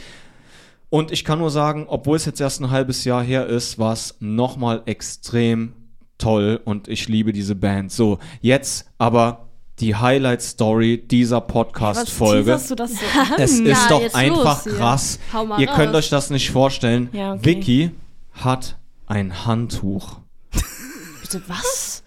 [0.91, 3.93] Und ich kann nur sagen, obwohl es jetzt erst ein halbes Jahr her ist, war
[3.93, 5.75] es nochmal extrem
[6.17, 7.93] toll und ich liebe diese Band.
[7.93, 9.49] So, jetzt aber
[9.81, 12.45] die Highlight-Story dieser Podcast-Folge.
[12.45, 12.99] teaserst du das so?
[13.39, 15.19] Es Na, ist doch einfach los krass.
[15.59, 15.97] Ihr könnt raus.
[16.05, 17.11] euch das nicht vorstellen.
[17.13, 17.45] Ja, okay.
[17.45, 17.91] Vicky
[18.33, 20.19] hat ein Handtuch.
[21.23, 22.03] Bitte was?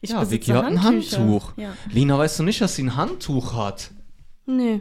[0.00, 0.82] Ich ja, Vicky hat ein.
[0.82, 1.52] Handtuch.
[1.56, 1.74] Ja.
[1.90, 3.90] Lina, weißt du nicht, dass sie ein Handtuch hat?
[4.46, 4.80] Nee.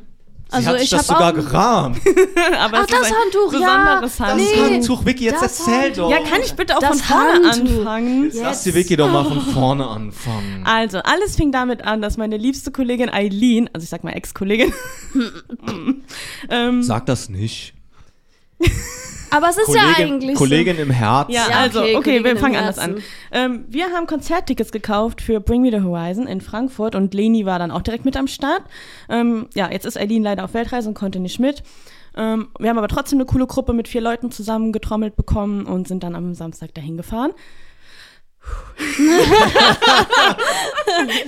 [0.52, 1.98] Also hat sich ich das habe sogar gerahmt.
[2.60, 4.02] Aber Ach, das Handtuch, ja.
[4.02, 4.48] Das Handtuch.
[4.56, 4.74] Nee.
[4.76, 5.96] Handtuch, Vicky, jetzt Das erzähl Handtuch.
[6.04, 6.12] doch.
[6.12, 7.78] Ja, kann ich bitte auch Das von vorne Handtuch.
[7.80, 8.32] anfangen?
[8.34, 10.64] Lass die Vicky doch mal von vorne anfangen.
[10.66, 14.74] Also, alles fing damit an, dass meine liebste Kollegin Eileen, also ich sag mal Ex-Kollegin,
[16.50, 17.74] ähm, Sag das nicht.
[19.32, 21.32] Aber es ist ja eigentlich Kollegin im Herzen.
[21.32, 22.96] Ja, also, okay, okay, Kollegin wir fangen anders an.
[23.32, 27.60] Ähm, wir haben Konzerttickets gekauft für Bring Me the Horizon in Frankfurt und Leni war
[27.60, 28.64] dann auch direkt mit am Start.
[29.08, 31.64] Ähm, ja, jetzt ist Eileen leider auf Weltreise und konnte nicht mit.
[32.16, 36.04] Ähm, wir haben aber trotzdem eine coole Gruppe mit vier Leuten zusammengetrommelt bekommen und sind
[36.04, 37.32] dann am Samstag dahin gefahren.
[38.78, 39.00] Ich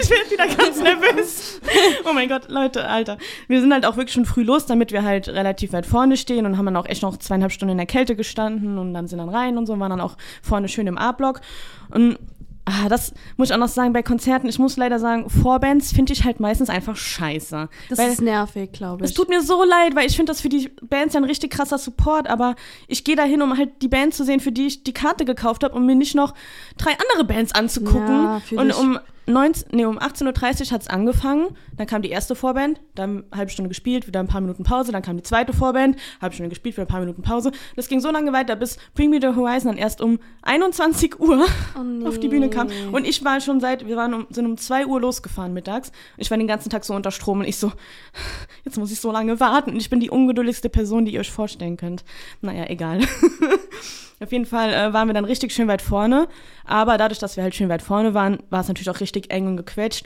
[0.09, 1.59] werde wieder ganz nervös.
[2.05, 3.17] Oh mein Gott, Leute, Alter.
[3.47, 6.45] Wir sind halt auch wirklich schon früh los, damit wir halt relativ weit vorne stehen
[6.45, 9.19] und haben dann auch echt noch zweieinhalb Stunden in der Kälte gestanden und dann sind
[9.19, 11.41] dann rein und so, waren dann auch vorne schön im A-Block.
[11.89, 12.17] Und
[12.65, 16.13] ah, das muss ich auch noch sagen, bei Konzerten, ich muss leider sagen, Vorbands finde
[16.13, 17.69] ich halt meistens einfach scheiße.
[17.89, 19.11] Das Weil- ist nervig, glaube ich.
[19.11, 21.51] es tut mir so leid, weil ich finde das für die Bands ja ein richtig
[21.51, 22.55] krasser Support, aber
[22.87, 25.25] ich gehe da hin, um halt die Band zu sehen, für die ich die Karte
[25.25, 26.33] gekauft habe, um mir nicht noch
[26.77, 28.23] drei andere Bands anzugucken.
[28.23, 32.35] Ja, und um 19, nee, um 18.30 Uhr hat es angefangen, dann kam die erste
[32.35, 35.53] Vorband, dann eine halbe Stunde gespielt, wieder ein paar Minuten Pause, dann kam die zweite
[35.53, 37.51] Vorband, halbe Stunde gespielt, wieder ein paar Minuten Pause.
[37.75, 41.45] Das ging so lange weiter, bis Bring Me the Horizon dann erst um 21 Uhr
[41.77, 42.05] Oh nee.
[42.07, 42.67] auf die Bühne kam.
[42.91, 45.91] Und ich war schon seit, wir waren um, sind um 2 Uhr losgefahren mittags.
[46.17, 47.71] Ich war den ganzen Tag so unter Strom und ich so,
[48.65, 49.71] jetzt muss ich so lange warten.
[49.71, 52.03] Und ich bin die ungeduldigste Person, die ihr euch vorstellen könnt.
[52.41, 53.01] Naja, egal.
[54.21, 56.27] Auf jeden Fall äh, waren wir dann richtig schön weit vorne.
[56.65, 59.47] Aber dadurch, dass wir halt schön weit vorne waren, war es natürlich auch richtig eng
[59.47, 60.05] und gequetscht.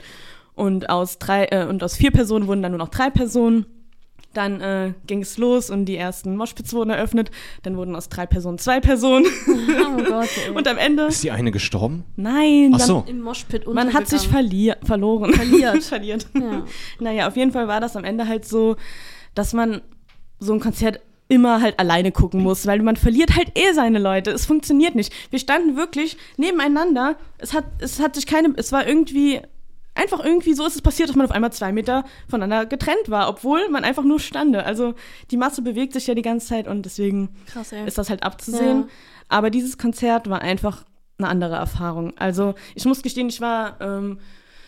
[0.54, 3.66] Und aus drei, äh, und aus vier Personen wurden dann nur noch drei Personen.
[4.32, 7.30] Dann äh, ging es los und die ersten Moshpits wurden eröffnet.
[7.62, 9.26] Dann wurden aus drei Personen zwei Personen.
[9.98, 10.50] Oh Gott, ey.
[10.54, 12.04] Und am Ende, Ist die eine gestorben?
[12.16, 13.04] nein, Ach so.
[13.06, 15.32] Im Moshpit man hat sich verlier verloren.
[15.32, 15.82] Verliert.
[15.84, 16.26] Verliert.
[16.34, 16.64] Ja.
[17.00, 18.76] Naja, auf jeden Fall war das am Ende halt so,
[19.34, 19.80] dass man
[20.38, 24.30] so ein Konzert immer halt alleine gucken muss, weil man verliert halt eh seine Leute.
[24.30, 25.12] Es funktioniert nicht.
[25.30, 27.16] Wir standen wirklich nebeneinander.
[27.38, 29.40] Es hat, es hat sich keine, es war irgendwie,
[29.94, 33.28] einfach irgendwie so ist es passiert, dass man auf einmal zwei Meter voneinander getrennt war,
[33.28, 34.64] obwohl man einfach nur stande.
[34.64, 34.94] Also
[35.30, 38.82] die Masse bewegt sich ja die ganze Zeit und deswegen Krass, ist das halt abzusehen.
[38.82, 38.88] Ja.
[39.28, 40.84] Aber dieses Konzert war einfach
[41.18, 42.12] eine andere Erfahrung.
[42.18, 44.20] Also ich muss gestehen, ich war ähm,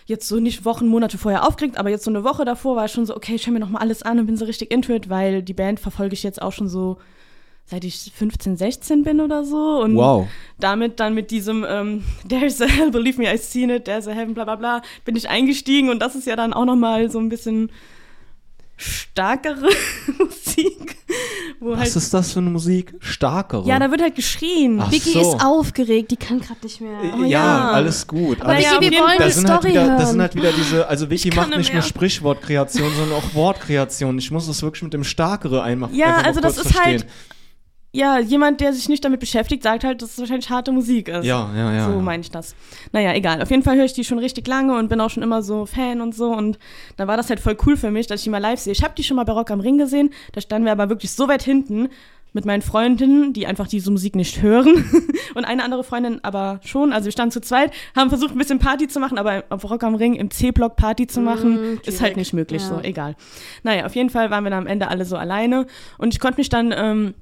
[0.08, 2.92] jetzt so nicht Wochen, Monate vorher aufgeregt, aber jetzt so eine Woche davor war ich
[2.92, 5.10] schon so, okay, ich höre mir nochmal alles an und bin so richtig into it,
[5.10, 6.96] weil die Band verfolge ich jetzt auch schon so
[7.66, 9.82] seit ich 15, 16 bin oder so.
[9.82, 10.26] Und Wow.
[10.58, 14.12] damit dann mit diesem ähm, There's a hell, believe me, I've seen it, there's a
[14.12, 17.18] heaven, bla bla bla, bin ich eingestiegen und das ist ja dann auch nochmal so
[17.18, 17.70] ein bisschen
[18.78, 19.68] starkere
[20.18, 20.96] Musik.
[21.60, 22.94] Was halt, ist das für eine Musik?
[23.00, 23.66] Starkere.
[23.66, 24.80] ja, da wird halt geschrien.
[24.80, 25.20] Ach Vicky so.
[25.34, 26.92] ist aufgeregt, die kann gerade nicht mehr.
[27.02, 27.70] ja, Oh ja.
[27.72, 28.40] alles gut.
[28.40, 29.98] Aber alles ja, Vicky, auf wir wollen das sind, halt Story wieder, hören.
[29.98, 31.88] das sind halt wieder diese, also Vicky macht nicht nicht nur mehr.
[31.88, 34.18] Sprichwortkreation, sondern auch Wortkreation.
[34.18, 37.00] Ich muss das wirklich mit dem Starkere einmal Ja, also das ist verstehen.
[37.00, 37.06] halt-
[37.98, 41.24] Ja, jemand, der sich nicht damit beschäftigt, sagt halt, dass es wahrscheinlich harte Musik ist.
[41.24, 41.86] Ja, ja, ja.
[41.86, 41.98] so ja.
[41.98, 42.54] meine ich das.
[42.92, 43.42] Naja, egal.
[43.42, 45.66] Auf jeden Fall höre ich die schon richtig lange und bin auch schon immer so
[45.66, 46.30] Fan und so.
[46.30, 46.60] Und
[46.96, 48.72] da war das halt voll cool für mich, dass ich die mal live sehe.
[48.72, 50.10] Ich habe die schon mal bei Rock am Ring gesehen.
[50.30, 51.88] Da standen wir aber wirklich so weit hinten
[52.32, 54.84] mit meinen Freundinnen, die einfach diese Musik nicht hören.
[55.34, 56.92] und eine andere Freundin aber schon.
[56.92, 59.82] Also wir standen zu zweit, haben versucht, ein bisschen Party zu machen, aber auf Rock
[59.82, 62.62] am Ring im C-Block Party zu machen, Mm, ist halt nicht möglich.
[62.62, 62.68] Ja.
[62.68, 63.16] So, egal.
[63.64, 65.66] Naja, auf jeden Fall waren wir dann am Ende alle so alleine.
[65.96, 66.72] Und ich konnte mich dann.
[66.76, 67.14] Ähm,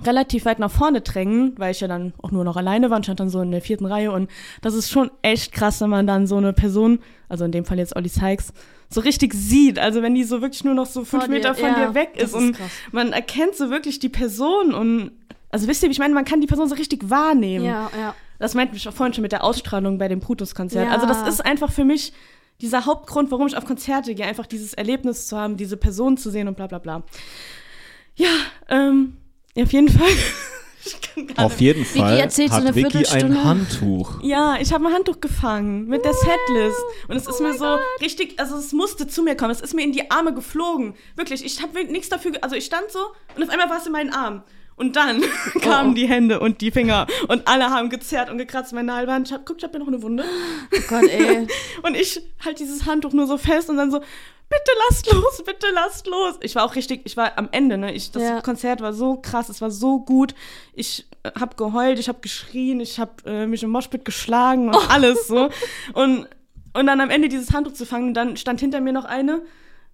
[0.00, 3.04] relativ weit nach vorne drängen, weil ich ja dann auch nur noch alleine war und
[3.04, 4.30] stand dann so in der vierten Reihe und
[4.62, 7.78] das ist schon echt krass, wenn man dann so eine Person, also in dem Fall
[7.78, 8.54] jetzt Olli Sykes,
[8.88, 9.78] so richtig sieht.
[9.78, 12.12] Also wenn die so wirklich nur noch so fünf dir, Meter von ja, dir weg
[12.16, 12.70] ist ist und krass.
[12.90, 15.12] man erkennt so wirklich die Person und
[15.50, 17.66] also wisst ihr, ich meine, man kann die Person so richtig wahrnehmen.
[17.66, 18.14] Ja, ja.
[18.38, 20.86] Das meinte ich auch vorhin schon mit der Ausstrahlung bei dem Brutus-Konzert.
[20.86, 20.92] Ja.
[20.92, 22.14] Also das ist einfach für mich
[22.62, 26.30] dieser Hauptgrund, warum ich auf Konzerte gehe, einfach dieses Erlebnis zu haben, diese Person zu
[26.30, 27.02] sehen und bla bla bla.
[28.14, 28.30] Ja,
[28.68, 29.16] ähm,
[29.58, 30.08] auf jeden Fall.
[31.36, 33.44] Auf jeden Vicky Fall erzählt so hat eine Vicky ein.
[33.44, 34.18] Handtuch.
[34.22, 36.80] Ja, ich habe ein Handtuch gefangen mit der Setlist.
[37.06, 39.50] Und es ist mir so richtig, also es musste zu mir kommen.
[39.52, 40.94] Es ist mir in die Arme geflogen.
[41.14, 42.98] Wirklich, ich habe nichts dafür, ge- also ich stand so
[43.36, 44.42] und auf einmal war es in meinen Arm.
[44.76, 45.22] Und dann
[45.60, 49.28] kamen die Hände und die Finger und alle haben gezerrt und gekratzt meine halbe Hand.
[49.28, 50.24] Ich hab, guck, ich hab mir noch eine Wunde.
[50.74, 51.46] Oh Gott, ey.
[51.82, 53.98] Und ich halt dieses Handtuch nur so fest und dann so,
[54.52, 56.34] bitte lasst los, bitte lasst los.
[56.40, 57.92] Ich war auch richtig, ich war am Ende, ne?
[57.92, 58.40] Ich, das Ja.
[58.40, 60.34] Konzert war so krass, es war so gut.
[60.74, 64.90] Ich äh, hab geheult, ich hab geschrien, ich hab äh, mich im Moshpit geschlagen und
[64.90, 65.48] alles so.
[65.94, 66.28] Und,
[66.74, 69.42] und dann am Ende dieses Handtuch zu fangen, dann stand hinter mir noch eine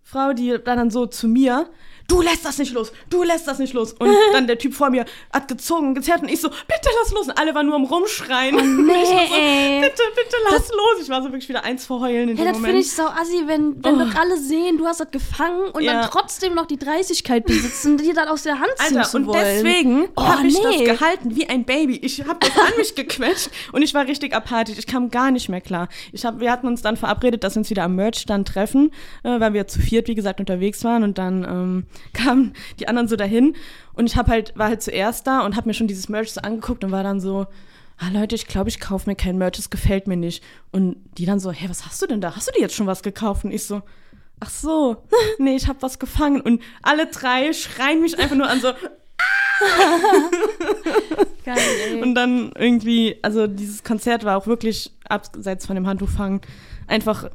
[0.03, 1.69] Frau, die dann so zu mir,
[2.09, 3.93] du lässt das nicht los, du lässt das nicht los.
[3.93, 7.29] Und dann der Typ vor mir hat gezogen gezerrt und ich so, bitte lass los.
[7.29, 8.57] Und alle waren nur am Rumschreien.
[8.57, 9.81] Oh, Und ich war so, nee.
[9.83, 11.03] bitte, bitte lass los.
[11.03, 12.85] Ich war so wirklich wieder eins vor Heulen in Hey, dem das finde Moment.
[12.87, 14.05] ich so assi, wenn, wenn Oh.
[14.05, 16.01] doch alle sehen, du hast das gefangen und Ja.
[16.03, 19.27] dann trotzdem noch die Dreistigkeit besitzen, dir das aus der Hand ziehen Alter, zu und
[19.27, 19.45] wollen.
[19.45, 20.87] deswegen Oh, habe ich nee.
[20.87, 21.97] das gehalten wie ein Baby.
[22.03, 24.79] Ich habe das an mich gequetscht und ich war richtig apathisch.
[24.79, 25.89] Ich kam gar nicht mehr klar.
[26.13, 28.93] Ich hab, wir hatten uns dann verabredet, dass wir uns wieder am Merchstand treffen,
[29.25, 31.03] äh, weil wir zu viert, wie gesagt, unterwegs waren.
[31.03, 33.57] Und dann ähm, kamen die anderen so dahin.
[33.95, 36.41] Und ich hab halt, war halt zuerst da und habe mir schon dieses Merch so
[36.41, 37.47] angeguckt und war dann so,
[37.99, 40.43] ah Leute, ich glaube, ich kaufe mir kein Merch, das gefällt mir nicht.
[40.71, 42.37] Und die dann so, hä, was hast du denn da?
[42.37, 43.45] Hast du dir jetzt schon was gekauft?
[43.45, 43.83] Und ich so,
[44.41, 45.05] ach so,
[45.39, 46.41] nee, ich habe was gefangen.
[46.41, 48.73] Und alle drei schreien mich einfach nur an so,
[51.45, 52.03] Geil, ey.
[52.03, 56.41] Und dann irgendwie, also dieses Konzert war auch wirklich, abseits von dem Handtuchfangen,
[56.87, 57.29] einfach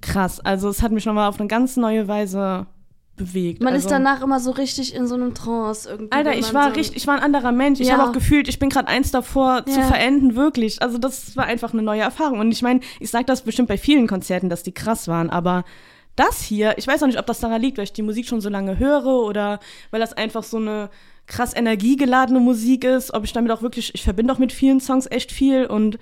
[0.00, 0.40] krass.
[0.40, 2.66] Also es hat mich nochmal auf eine ganz neue Weise
[3.18, 3.62] bewegt.
[3.62, 6.12] Man also, ist danach immer so richtig in so einem Trance irgendwie.
[6.12, 7.80] Alter, ich war so richtig, ich war ein anderer Mensch.
[7.80, 7.98] Ich Ja.
[7.98, 9.86] habe auch gefühlt, ich bin gerade eins davor zu Ja.
[9.86, 10.80] verenden, wirklich.
[10.80, 12.38] Also das war einfach eine neue Erfahrung.
[12.38, 15.64] Und ich meine, ich sage das bestimmt bei vielen Konzerten, dass die krass waren, aber
[16.16, 18.40] das hier, ich weiß auch nicht, ob das daran liegt, weil ich die Musik schon
[18.40, 19.60] so lange höre oder
[19.90, 20.90] weil das einfach so eine
[21.26, 25.06] krass energiegeladene Musik ist, ob ich damit auch wirklich, ich verbinde auch mit vielen Songs
[25.10, 25.98] echt viel und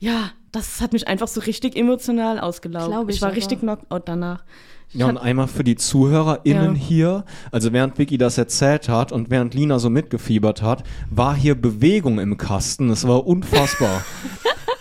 [0.00, 3.10] ja, das hat mich einfach so richtig emotional ausgelaugt.
[3.10, 3.36] Ich, ich war aber.
[3.36, 4.44] richtig Knockout danach.
[4.92, 6.80] Ja, und einmal für die ZuhörerInnen Ja.
[6.80, 11.54] hier, also während Vicky das erzählt hat und während Lina so mitgefiebert hat, war hier
[11.60, 12.88] Bewegung im Kasten.
[12.90, 14.04] Es war unfassbar.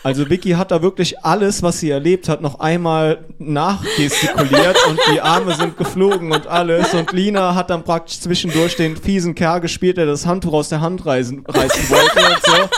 [0.04, 5.20] Also Vicky hat da wirklich alles, was sie erlebt hat, noch einmal nachgestikuliert und die
[5.20, 6.94] Arme sind geflogen und alles.
[6.94, 10.80] Und Lina hat dann praktisch zwischendurch den fiesen Kerl gespielt, der das Handtuch aus der
[10.80, 12.70] Hand reißen, reißen wollte und so.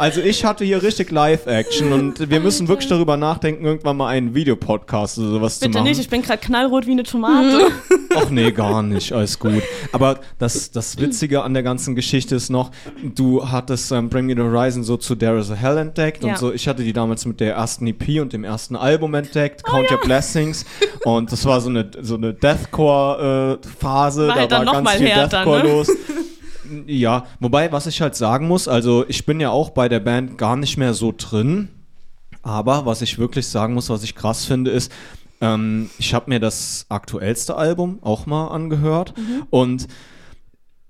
[0.00, 4.34] Also ich hatte hier richtig Live-Action und wir müssen wirklich darüber nachdenken, irgendwann mal einen
[4.34, 5.88] Videopodcast oder sowas zu Bitte machen.
[5.88, 7.66] nicht, ich bin gerade knallrot wie eine Tomate.
[8.16, 9.62] Ach nee, gar nicht, alles gut.
[9.92, 12.70] Aber das, das Witzige an der ganzen Geschichte ist noch,
[13.14, 16.30] du hattest ähm, Bring Me the Horizon so zu There is a Hell entdeckt Ja.
[16.30, 16.50] und so.
[16.50, 19.90] Ich hatte die damals mit der ersten EP und dem ersten Album entdeckt, Oh Count
[19.90, 20.64] Your Blessings.
[21.04, 25.38] Und das war so eine, so eine Deathcore-Phase, War da halt war ganz viel härter,
[25.44, 25.68] Deathcore ne?
[25.68, 25.88] los.
[26.86, 30.38] Ja, wobei, was ich halt sagen muss, also ich bin ja auch bei der Band
[30.38, 31.68] gar nicht mehr so drin.
[32.42, 34.90] Aber was ich wirklich sagen muss, was ich krass finde, ist,
[35.40, 39.14] ähm, ich habe mir das aktuellste Album auch mal angehört
[39.50, 39.88] und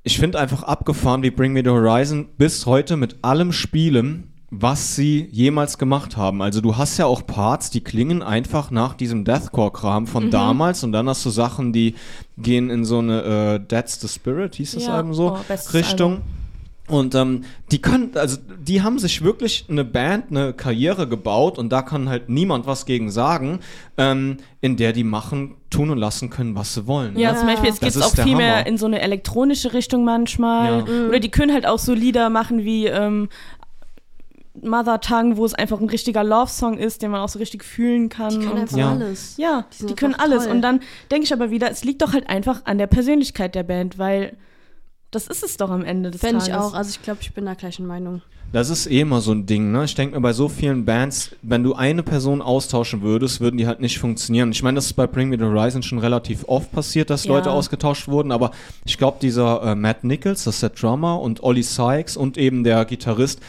[0.02, 4.96] ich finde einfach abgefahren, wie Bring Me the Horizon bis heute mit allem spielen, was
[4.96, 6.42] sie jemals gemacht haben.
[6.42, 10.90] Also du hast ja auch Parts, die klingen einfach nach diesem Deathcore-Kram von damals und
[10.92, 11.94] dann hast du Sachen, die
[12.36, 14.94] gehen in so eine äh, That's the Spirit, hieß das Ja.
[14.94, 16.12] Album so, Oh, Richtung.
[16.12, 16.24] Album.
[16.88, 21.70] Und ähm, die können, also die haben sich wirklich eine Band, eine Karriere gebaut und
[21.70, 23.60] da kann halt niemand was gegen sagen,
[23.96, 27.16] ähm, in der die machen, tun und lassen können, was sie wollen.
[27.16, 27.38] Ja, ne?
[27.38, 28.36] zum Beispiel, es geht auch viel Hammer.
[28.38, 30.84] mehr in so eine elektronische Richtung manchmal.
[30.84, 31.06] Ja.
[31.08, 33.28] Oder die können halt auch so Lieder machen wie ähm,
[34.62, 38.08] Mother Tongue, wo es einfach ein richtiger Love-Song ist, den man auch so richtig fühlen
[38.08, 38.30] kann.
[38.30, 38.78] Die können und einfach so.
[38.78, 38.90] Ja.
[38.90, 39.34] alles.
[39.36, 40.44] Ja, Die die, können alles.
[40.44, 40.52] toll.
[40.52, 40.80] Und dann
[41.10, 44.36] denke ich aber wieder, es liegt doch halt einfach an der Persönlichkeit der Band, weil
[45.10, 46.48] das ist es doch am Ende des Fände Tages.
[46.48, 46.74] ich auch.
[46.74, 48.22] Also ich glaube, ich bin der gleichen Meinung.
[48.52, 49.84] Das ist eh immer so ein Ding, ne?
[49.84, 53.66] Ich denke mir bei so vielen Bands, wenn du eine Person austauschen würdest, würden die
[53.68, 54.50] halt nicht funktionieren.
[54.50, 57.32] Ich meine, das ist bei Bring Me the Horizon schon relativ oft passiert, dass Ja.
[57.34, 58.50] Leute ausgetauscht wurden, aber
[58.84, 62.64] ich glaube, dieser äh, Matt Nichols, das ist der Drummer, und Ollie Sykes und eben
[62.64, 63.40] der Gitarrist,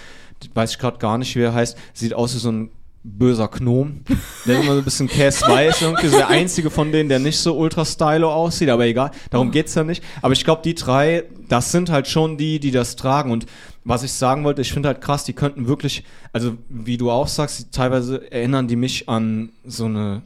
[0.53, 2.71] weiß ich gerade gar nicht, wie er heißt, sieht aus wie so ein
[3.03, 4.01] böser Gnom.
[4.45, 7.37] Der ist immer so ein bisschen Cass-weiß irgendwie, so der einzige von denen, der nicht
[7.37, 10.03] so ultra stylo aussieht, aber egal, darum geht's ja nicht.
[10.21, 13.47] Aber ich glaube, die drei, das sind halt schon die, die das tragen und
[13.83, 17.27] was ich sagen wollte, ich finde halt krass, die könnten wirklich, also wie du auch
[17.27, 20.21] sagst, teilweise erinnern die mich an so eine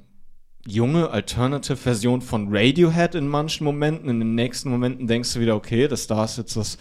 [0.67, 4.09] junge Alternative-Version von Radiohead in manchen Momenten.
[4.09, 6.77] In den nächsten Momenten denkst du wieder, okay, das da ist jetzt das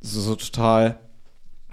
[0.00, 1.00] so, so total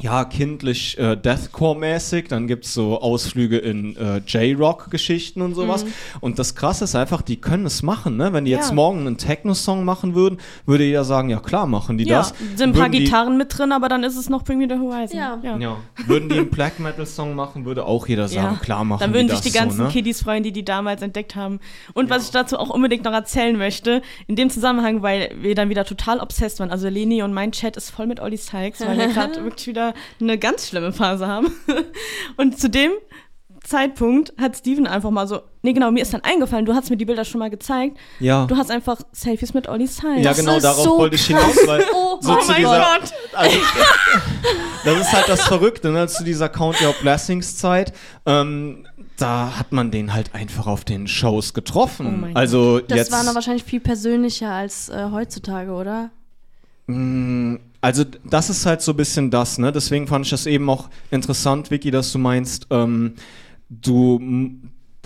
[0.01, 2.27] ja, kindlich äh, Deathcore-mäßig.
[2.29, 5.85] Dann gibt's so Ausflüge in äh, J-Rock-Geschichten und sowas.
[6.21, 8.17] Und das Krasse ist einfach, die können es machen.
[8.17, 8.33] Ne?
[8.33, 8.75] Wenn die jetzt Ja.
[8.75, 12.33] morgen einen Techno-Song machen würden, würde jeder sagen, ja klar, machen die ja, das.
[12.55, 14.67] sind ein paar Würden die- Gitarren mit drin, aber dann ist es noch Bring Me
[14.69, 15.17] the Horizon.
[15.17, 15.39] Ja.
[15.43, 15.77] Ja.
[16.05, 18.59] Würden die einen Black Metal Song machen, würde auch jeder sagen, Ja.
[18.63, 19.89] klar machen Dann würden die sich das die ganzen so, ne?
[19.89, 21.59] Kiddies freuen, die die damals entdeckt haben.
[21.93, 25.69] Und was ich dazu auch unbedingt noch erzählen möchte, in dem Zusammenhang, weil wir dann
[25.69, 26.71] wieder total obsessed waren.
[26.71, 29.88] Also Leni und mein Chat ist voll mit Olli Sykes, weil wir gerade wirklich wieder
[30.21, 31.51] eine ganz schlimme Phase haben.
[32.37, 32.91] Und zudem
[33.63, 36.97] Zeitpunkt hat Steven einfach mal so, nee genau, mir ist dann eingefallen, du hast mir
[36.97, 37.97] die Bilder schon mal gezeigt.
[38.19, 38.45] Ja.
[38.45, 40.17] Du hast einfach Selfies mit Olli Sykes.
[40.17, 43.13] Ja, Das genau, darauf so wollte ich hinaus, weil Oh so mein zu dieser, Gott.
[43.33, 43.57] Also,
[44.85, 46.07] das ist halt das Verrückte, ne?
[46.07, 47.93] zu dieser Count Your Blessings Zeit.
[48.25, 48.87] Ähm,
[49.17, 52.21] da hat man den halt einfach auf den Shows Oh getroffen.
[52.21, 56.09] mein also Das jetzt, war noch wahrscheinlich viel persönlicher als äh, heutzutage, oder?
[56.87, 59.71] Mm, Also das ist halt so ein bisschen das, ne?
[59.71, 63.13] Deswegen fand ich das eben auch interessant, Vicky, dass du meinst, ähm,
[63.69, 64.19] du,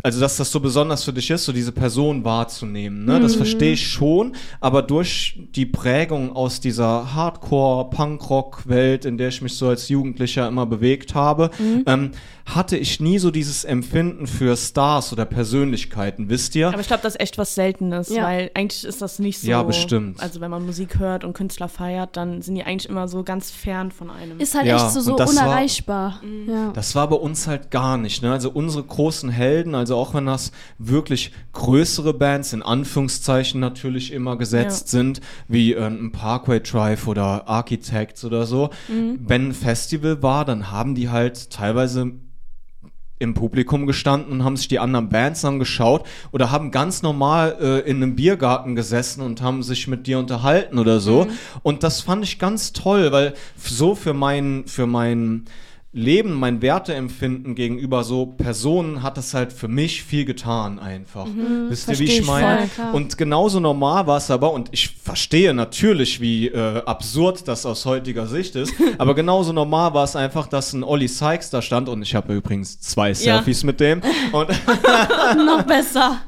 [0.04, 3.20] also dass das so besonders für dich ist, so diese Person wahrzunehmen, ne?
[3.22, 9.56] Das verstehe ich schon, aber durch die Prägung aus dieser Hardcore-Punk-Rock-Welt, in der ich mich
[9.56, 11.50] so als Jugendlicher immer bewegt habe,
[11.86, 12.12] ähm,
[12.46, 16.68] hatte ich nie so dieses Empfinden für Stars oder Persönlichkeiten, wisst ihr?
[16.68, 18.24] Aber ich glaube, das ist echt was Seltenes, Ja.
[18.24, 19.48] weil eigentlich ist das nicht so.
[19.50, 20.20] Ja, bestimmt.
[20.22, 23.50] Also wenn man Musik hört und Künstler feiert, dann sind die eigentlich immer so ganz
[23.50, 24.40] fern von einem.
[24.42, 26.20] Ist halt Ja, echt so, so das war- unerreichbar.
[26.48, 26.72] Ja.
[26.74, 28.22] Das war bei uns halt gar nicht.
[28.22, 28.32] Ne?
[28.34, 34.38] Also unsere großen Helden, also auch wenn das wirklich größere Bands in Anführungszeichen natürlich immer
[34.38, 35.00] gesetzt Ja.
[35.00, 40.72] sind, wie äh, ein Parkway Drive oder Architects oder so, wenn ein Festival war, dann
[40.72, 42.12] haben die halt teilweise
[43.20, 47.80] im Publikum gestanden und haben sich die anderen Bands angeschaut oder haben ganz normal äh,
[47.90, 51.28] in einem Biergarten gesessen und haben sich mit dir unterhalten oder so.
[51.62, 55.46] Und das fand ich ganz toll, weil so für mein, für mein
[55.96, 61.28] Leben, mein Werteempfinden gegenüber so Personen hat das halt für mich viel getan einfach.
[61.70, 62.68] Wisst ihr, wie ich meine?
[62.94, 67.86] Und genauso normal war es aber, und ich verstehe natürlich, wie äh, absurd das aus
[67.86, 71.88] heutiger Sicht ist, aber genauso normal war es einfach, dass ein Olli Sykes da stand
[71.90, 74.50] und ich habe übrigens zwei Selfies mit dem und,
[75.46, 76.22] Noch besser.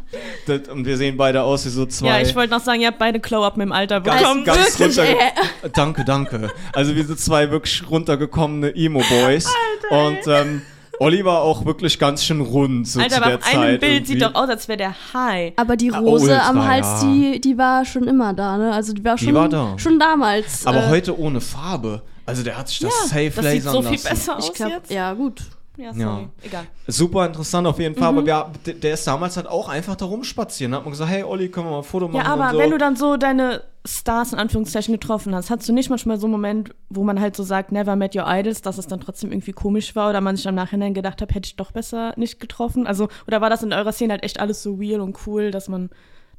[0.48, 2.08] Das- und wir sehen beide aus wie so zwei.
[2.08, 4.44] ja, ich wollte noch sagen, ihr habt beide Glow-Up mit dem Alter Ganz, bekommen.
[4.46, 5.70] ganz wirklich, runter.
[5.74, 6.50] Danke, danke.
[6.74, 9.48] Also wir sind zwei wirklich runtergekommene Emo-Boys.
[9.90, 10.62] Und ähm,
[11.00, 13.80] Olli war auch wirklich ganz schön rund so Alter, zu aber der auf einem Zeit.
[13.82, 14.34] Bild sieht irgendwie.
[14.34, 15.54] doch aus, als wäre der High.
[15.58, 17.08] Aber die Ah, Rose ultra, am Hals, ja.
[17.08, 18.72] die, die war schon immer da, ne?
[18.72, 19.74] Also die war schon, war da.
[19.78, 20.66] schon damals.
[20.66, 22.02] Aber äh, heute ohne Farbe.
[22.26, 24.10] Also der hat sich das ja, safe das sieht lasern so viel lassen.
[24.10, 24.90] besser aus ich glaube, jetzt.
[24.92, 25.42] ja, gut.
[25.78, 26.24] Ja, sorry.
[26.24, 26.30] Ja.
[26.44, 26.64] Egal.
[26.88, 28.12] Super interessant auf jeden Fall.
[28.12, 28.18] Mhm.
[28.20, 28.28] Aber
[28.66, 30.72] wir, der, ist damals halt auch einfach da rumspazieren.
[30.72, 32.58] Da hat man gesagt, hey Olli, können wir mal ein Foto machen Ja, aber so.
[32.58, 36.26] wenn du dann so deine Stars in Anführungszeichen getroffen hast, hast du nicht manchmal so
[36.26, 39.32] einen Moment, wo man halt so sagt, never met your idols, dass es dann trotzdem
[39.32, 42.40] irgendwie komisch war oder man sich im Nachhinein gedacht hat, hätte ich doch besser nicht
[42.40, 42.88] getroffen?
[42.88, 45.70] Also, oder war das in eurer Szene halt echt alles so real und cool, dass
[45.70, 45.90] man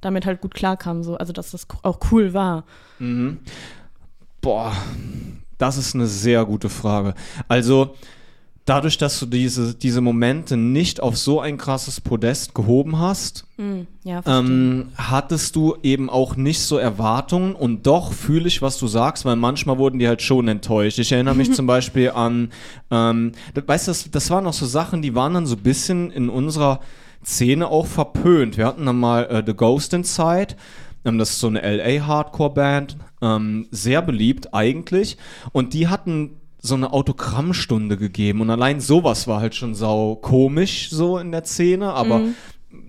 [0.00, 2.64] damit halt gut klarkam, so, also dass das auch cool war?
[4.40, 4.72] Boah,
[5.58, 7.14] das ist eine sehr gute Frage.
[7.48, 7.94] Also,
[8.66, 13.46] dadurch, dass du diese, diese Momente nicht auf so ein krasses Podest gehoben hast,
[14.04, 14.44] Ja, verstehe.
[14.46, 19.24] ähm, hattest du eben auch nicht so Erwartungen und doch fühle ich, was du sagst,
[19.24, 20.98] weil manchmal wurden die halt schon enttäuscht.
[20.98, 22.50] Ich erinnere mich zum Beispiel an,
[22.90, 25.62] ähm, das, weißt du, das, das waren noch so Sachen, die waren dann so ein
[25.62, 26.80] bisschen in unserer
[27.24, 28.56] Szene auch verpönt.
[28.56, 30.54] Wir hatten dann mal äh, The Ghost Inside.
[31.04, 32.96] Ähm, das ist so eine LA-Hardcore-Band.
[33.22, 35.16] Ähm, sehr beliebt eigentlich.
[35.52, 36.36] Und die hatten
[36.66, 38.40] so eine Autogrammstunde gegeben.
[38.40, 41.92] Und allein sowas war halt schon sau komisch so in der Szene.
[41.92, 42.20] Aber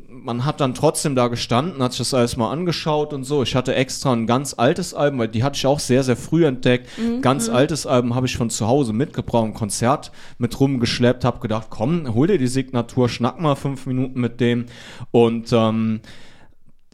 [0.10, 3.44] man hat dann trotzdem da gestanden, hat sich das alles mal angeschaut und so.
[3.44, 6.46] Ich hatte extra ein ganz altes Album, weil die hatte ich auch sehr, sehr früh
[6.46, 6.90] entdeckt.
[7.22, 11.68] Ganz altes Album habe ich von zu Hause mitgebracht, ein Konzert mit rumgeschleppt, habe gedacht,
[11.70, 14.66] komm, hol dir die Signatur, schnack mal fünf Minuten mit dem.
[15.12, 16.02] Und ähm,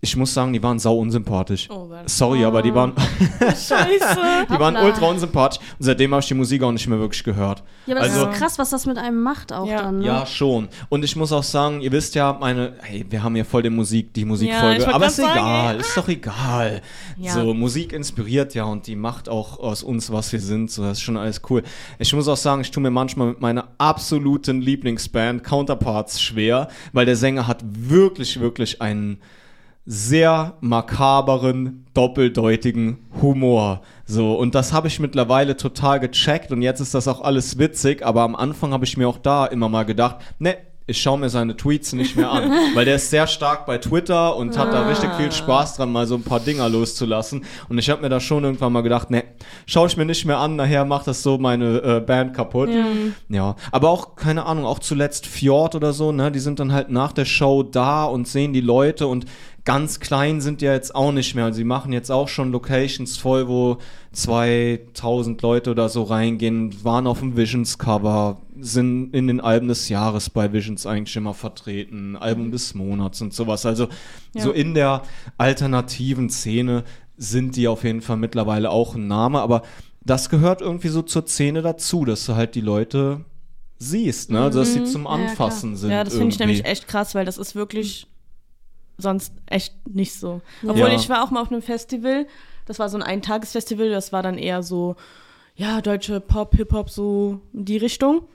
[0.04, 1.70] ich muss sagen, die waren sau unsympathisch.
[1.70, 1.90] Oh.
[2.08, 2.92] Sorry, aber die waren,
[3.40, 4.18] Scheiße.
[4.50, 5.60] die waren ultra unsympathisch.
[5.80, 7.64] Und seitdem habe ich die Musik auch nicht mehr wirklich gehört.
[7.86, 9.84] Ja, aber das Also- ist krass, was das mit einem macht auch Ja.
[9.84, 10.00] dann.
[10.00, 10.06] Ne?
[10.06, 10.68] Ja, schon.
[10.90, 13.76] Und ich muss auch sagen, ihr wisst ja, meine, hey, wir haben ja voll den
[13.78, 15.80] Musik, die Ja, Musikfolge, wollt aber ist sagen, egal, ey.
[15.80, 16.82] ist doch egal.
[17.18, 17.32] Ja.
[17.32, 20.98] So, Musik inspiriert ja und die macht auch aus uns, was wir sind, so, das
[20.98, 21.64] ist schon alles cool.
[21.98, 27.06] Ich muss auch sagen, ich tue mir manchmal mit meiner absoluten Lieblingsband Counterparts schwer, weil
[27.06, 29.20] der Sänger hat wirklich, wirklich einen
[29.86, 33.82] sehr makaberen, doppeldeutigen Humor.
[34.06, 38.06] So, und das habe ich mittlerweile total gecheckt und jetzt ist das auch alles witzig,
[38.06, 41.30] aber am Anfang habe ich mir auch da immer mal gedacht, ne, ich schaue mir
[41.30, 44.88] seine Tweets nicht mehr an, weil der ist sehr stark bei Twitter und hat da
[44.88, 47.46] richtig viel Spaß dran, mal so ein paar Dinger loszulassen.
[47.70, 49.24] Und ich habe mir da schon irgendwann mal gedacht, ne,
[49.66, 52.70] schaue ich mir nicht mehr an, nachher macht das so meine äh, Band kaputt.
[53.30, 56.90] Ja, aber auch, keine Ahnung, auch zuletzt Fjord oder so, ne, die sind dann halt
[56.90, 59.26] nach der Show da und sehen die Leute und
[59.66, 61.46] ganz klein sind die ja jetzt auch nicht mehr.
[61.46, 63.78] Also sie machen jetzt auch schon Locations voll, wo
[64.12, 70.30] 2000 Leute oder so reingehen, waren auf dem Visions-Cover, sind in den Alben des Jahres
[70.30, 73.66] bei Visions eigentlich immer vertreten, Album des Monats und sowas.
[73.66, 73.88] Also
[74.36, 75.04] so in der
[75.38, 76.84] alternativen Szene
[77.16, 79.62] sind die auf jeden Fall mittlerweile auch ein Name, aber
[80.02, 83.24] das gehört irgendwie so zur Szene dazu, dass du halt die Leute
[83.78, 84.50] siehst, ne?
[84.50, 85.30] Dass sie zum Ja, klar.
[85.30, 85.92] Anfassen sind.
[85.92, 88.08] Ja, das finde ich nämlich echt krass, weil das ist wirklich
[88.98, 90.42] sonst echt nicht so.
[90.64, 90.96] Obwohl Ja.
[90.96, 92.28] ich war auch mal auf einem Festival,
[92.66, 94.96] das war so ein Eintagesfestival, das war dann eher so,
[95.56, 98.28] ja, deutsche Pop, Hip-Hop, so die Richtung.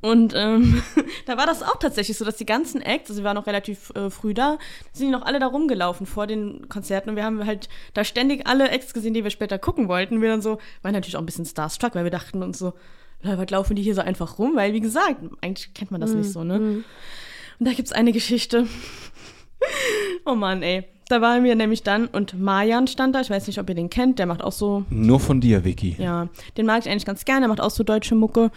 [0.00, 0.82] Und ähm,
[1.26, 3.90] da war das auch tatsächlich so, dass die ganzen Acts, also wir waren noch relativ
[3.94, 4.56] äh, früh da,
[4.92, 8.46] sind die noch alle da rumgelaufen vor den Konzerten und wir haben halt da ständig
[8.46, 10.22] alle Acts gesehen, die wir später gucken wollten.
[10.22, 12.72] Wir dann so, waren natürlich auch ein bisschen starstruck, weil wir dachten uns so,
[13.22, 14.56] "Leute, was laufen die hier so einfach rum?
[14.56, 16.82] Weil, wie gesagt, eigentlich kennt man das nicht so, ne?
[17.58, 18.66] Und da gibt's eine Geschichte.
[20.24, 20.84] oh Mann, ey.
[21.08, 23.90] Da waren wir nämlich dann und Marjan stand da, ich weiß nicht, ob ihr den
[23.90, 25.96] kennt, der macht auch so Nur von dir, Vicky.
[25.98, 28.50] ja, den mag ich eigentlich ganz gerne, der macht auch so deutsche Mucke.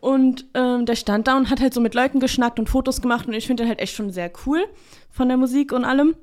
[0.00, 3.28] Und ähm, der stand da und hat halt so mit Leuten geschnackt und Fotos gemacht
[3.28, 4.64] und ich finde den halt echt schon sehr cool
[5.10, 6.16] von der Musik und allem.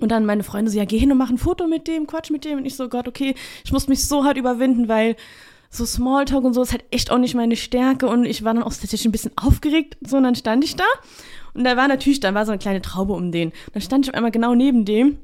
[0.00, 2.30] Und dann meine Freunde so, ja, geh hin und mach ein Foto mit dem, Quatsch
[2.30, 2.58] mit dem.
[2.58, 3.34] Und ich so, Gott, okay,
[3.64, 5.16] ich muss mich so hart überwinden, weil
[5.70, 8.06] so Smalltalk und so ist halt echt auch nicht meine Stärke.
[8.06, 9.98] Und ich war dann auch tatsächlich ein bisschen aufgeregt.
[10.00, 10.84] So, und dann stand ich da.
[11.54, 13.48] Und da war natürlich, da war so eine kleine Traube um den.
[13.48, 15.18] Und dann stand ich auf einmal genau neben dem.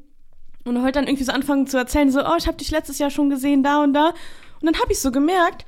[0.65, 2.99] Und er wollte dann irgendwie so anfangen zu erzählen, so, oh, ich habe dich letztes
[2.99, 4.09] Jahr schon gesehen, da und da.
[4.61, 5.65] Und dann habe ich so gemerkt,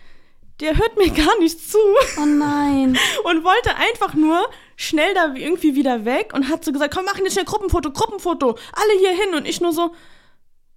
[0.61, 1.79] der hört mir gar nicht zu
[2.19, 2.99] Oh nein.
[3.25, 4.47] und wollte einfach nur
[4.77, 8.59] schnell da irgendwie wieder weg und hat so gesagt, komm, machen jetzt schnell Gruppenfoto, Gruppenfoto,
[8.73, 9.35] alle hier hin.
[9.35, 9.93] Und ich nur so,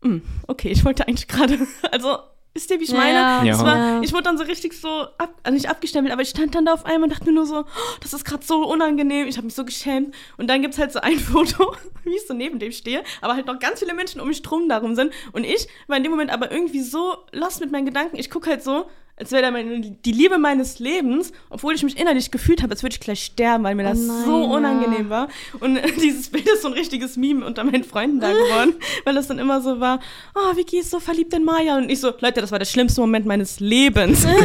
[0.02, 1.60] hm, okay, ich wollte eigentlich gerade,
[1.92, 2.18] also,
[2.54, 3.48] wisst ihr, wie ich Ja, meine?
[3.48, 3.54] ja.
[3.54, 4.88] Es war, ich wurde dann so richtig so,
[5.18, 7.46] ab, also nicht abgestempelt, aber ich stand dann da auf einmal und dachte mir nur
[7.46, 10.14] so, oh, das ist gerade so unangenehm, ich habe mich so geschämt.
[10.38, 13.48] Und dann gibt's halt so ein Foto, wie ich so neben dem stehe, aber halt
[13.48, 15.14] noch ganz viele Menschen um mich drum darum sind.
[15.32, 18.18] Und ich war in dem Moment aber irgendwie so lost mit meinen Gedanken.
[18.18, 18.86] Ich gucke halt so,
[19.16, 23.00] als wäre die Liebe meines Lebens, obwohl ich mich innerlich gefühlt habe, als würde ich
[23.00, 24.48] gleich sterben, weil mir das Oh nein, so ja.
[24.48, 25.28] unangenehm war.
[25.60, 28.74] Und dieses Bild ist so ein richtiges Meme unter meinen Freunden da geworden,
[29.06, 30.00] weil das dann immer so war,
[30.34, 31.78] oh, Vicky ist so verliebt in Maya.
[31.78, 34.26] Und ich so, Leute, das war der schlimmste Moment meines Lebens.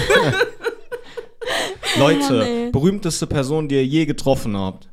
[1.98, 2.70] Leute, ey.
[2.70, 4.88] berühmteste Person, die ihr je getroffen habt.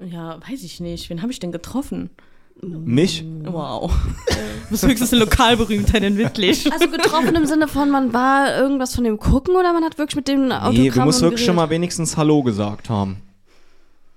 [0.00, 1.10] ja, weiß ich nicht.
[1.10, 2.08] Wen habe ich denn getroffen?
[2.62, 3.24] Mich?
[3.44, 3.92] Wow.
[4.66, 6.70] Du bist höchstens eine Lokalberühmtheit in Wittlich.
[6.72, 10.16] Also getroffen im Sinne von, man war irgendwas von dem gucken oder man hat wirklich
[10.16, 11.70] mit dem Autogramm Nee, du musst wirklich schon geredet?
[11.70, 13.22] mal wenigstens Hallo gesagt haben.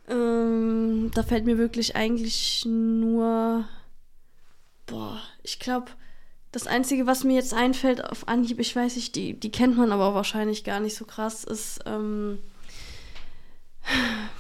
[0.10, 3.66] Ähm, da fällt mir wirklich eigentlich nur.
[4.88, 5.92] Boah, ich glaube,
[6.52, 9.92] das Einzige, was mir jetzt einfällt auf Anhieb, ich weiß nicht, die, die kennt man
[9.92, 11.82] aber wahrscheinlich gar nicht so krass, ist.
[11.86, 12.40] Ähm,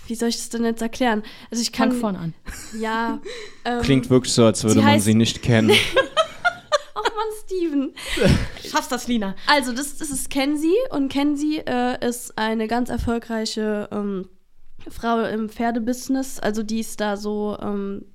[0.08, 1.24] wie soll ich das denn jetzt erklären?
[1.52, 1.92] Also ich kann.
[1.92, 2.34] Fang vorne an.
[2.80, 3.20] Ja.
[3.66, 5.72] Ähm, Klingt wirklich so, als würde sie man heißt- sie nicht kennen.
[6.96, 7.94] Ach man, Steven.
[8.70, 9.36] Schaffst das, Lina.
[9.48, 14.28] Also, das, das ist Kenzie und Kenzie äh, ist eine ganz erfolgreiche ähm,
[14.90, 16.40] Frau im Pferdebusiness.
[16.40, 18.06] Also, die ist da so, ähm,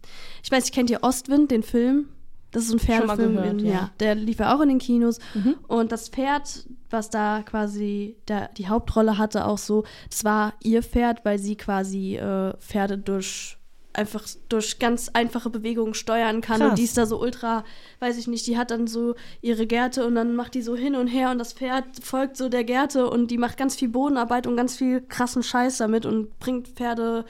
[0.43, 2.09] ich weiß, nicht, kennt ihr Ostwind, den Film?
[2.55, 3.34] Das ist ein Pferdefilm.
[3.34, 3.72] gehört, in, ja.
[3.72, 3.90] ja.
[4.00, 5.18] Der lief ja auch in den Kinos.
[5.34, 5.57] Mhm.
[5.66, 10.82] Und das Pferd, was da quasi da die Hauptrolle hatte, auch so, das war ihr
[10.82, 13.59] Pferd, weil sie quasi äh, Pferde durch
[13.92, 16.70] einfach durch ganz einfache Bewegungen steuern kann Krass.
[16.70, 17.64] und die ist da so ultra,
[18.00, 20.96] weiß ich nicht, die hat dann so ihre Gerte und dann macht die so hin
[20.96, 24.48] und her und das Pferd folgt so der Gerte und die macht ganz viel Bodenarbeit
[24.48, 27.24] und ganz viel krassen Scheiß damit und bringt Pferde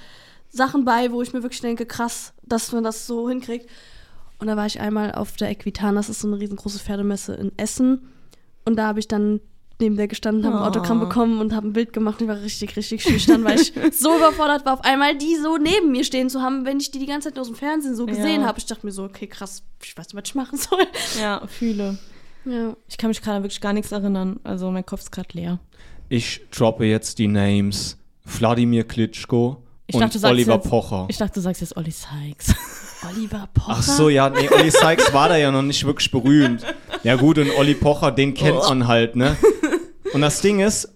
[0.49, 3.69] Sachen bei, wo ich mir wirklich denke, krass, dass man das so hinkriegt.
[4.39, 7.53] Und da war ich einmal auf der Equitan, das ist so eine riesengroße Pferdemesse in
[7.57, 8.09] Essen.
[8.65, 9.41] Und da habe ich dann
[9.81, 10.67] neben der gestanden, habe ein Oh.
[10.67, 12.21] Autogramm bekommen und habe ein Bild gemacht.
[12.23, 15.91] Ich war richtig, richtig schüchtern, weil ich so überfordert war, auf einmal die so neben
[15.93, 18.07] mir stehen zu haben, wenn ich die die ganze Zeit nur aus dem Fernsehen so
[18.07, 18.47] gesehen Ja.
[18.47, 18.59] habe.
[18.59, 20.85] Ich dachte mir so, okay, krass, ich weiß nicht, was ich machen soll.
[21.21, 21.99] Ja, fühle.
[22.45, 22.77] Ja.
[22.89, 24.39] Ich kann mich gerade wirklich gar nichts erinnern.
[24.45, 25.59] Also mein Kopf ist gerade leer.
[26.09, 31.05] Ich droppe jetzt die Names Wladimir Klitschko Ich und dachte, du sagst Oliver jetzt- Pocher.
[31.09, 32.55] Ich dachte, du sagst jetzt Olli Sykes.
[33.11, 33.75] Oliver Pocher.
[33.79, 36.65] Ach so, ja, nee, Olli Sykes war da ja noch nicht wirklich berühmt.
[37.03, 38.69] Ja gut, und Olli Pocher, den kennt Oh.
[38.71, 39.37] man halt, ne?
[40.15, 40.89] Und das Ding ist,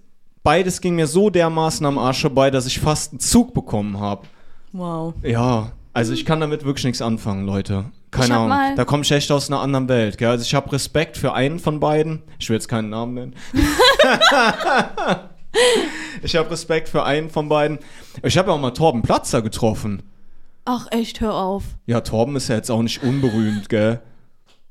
[0.42, 4.26] beides ging mir so dermaßen am Arsch vorbei, dass ich fast einen Zug bekommen habe.
[4.72, 5.12] Wow.
[5.22, 7.86] Ja, also ich kann damit wirklich nichts anfangen, Leute.
[8.10, 8.76] Keine Ahnung.
[8.76, 10.16] Da komme ich echt aus einer anderen Welt.
[10.16, 10.30] Gell?
[10.30, 12.22] Also ich habe Respekt für einen von beiden.
[12.38, 13.34] Ich will jetzt keinen Namen nennen.
[16.22, 17.78] ich habe Respekt für einen von beiden.
[18.22, 20.02] Ich habe ja auch mal Torben Platzer getroffen.
[20.64, 21.64] Ach echt, hör auf.
[21.86, 24.00] Ja, Torben ist ja jetzt auch nicht unberühmt, gell?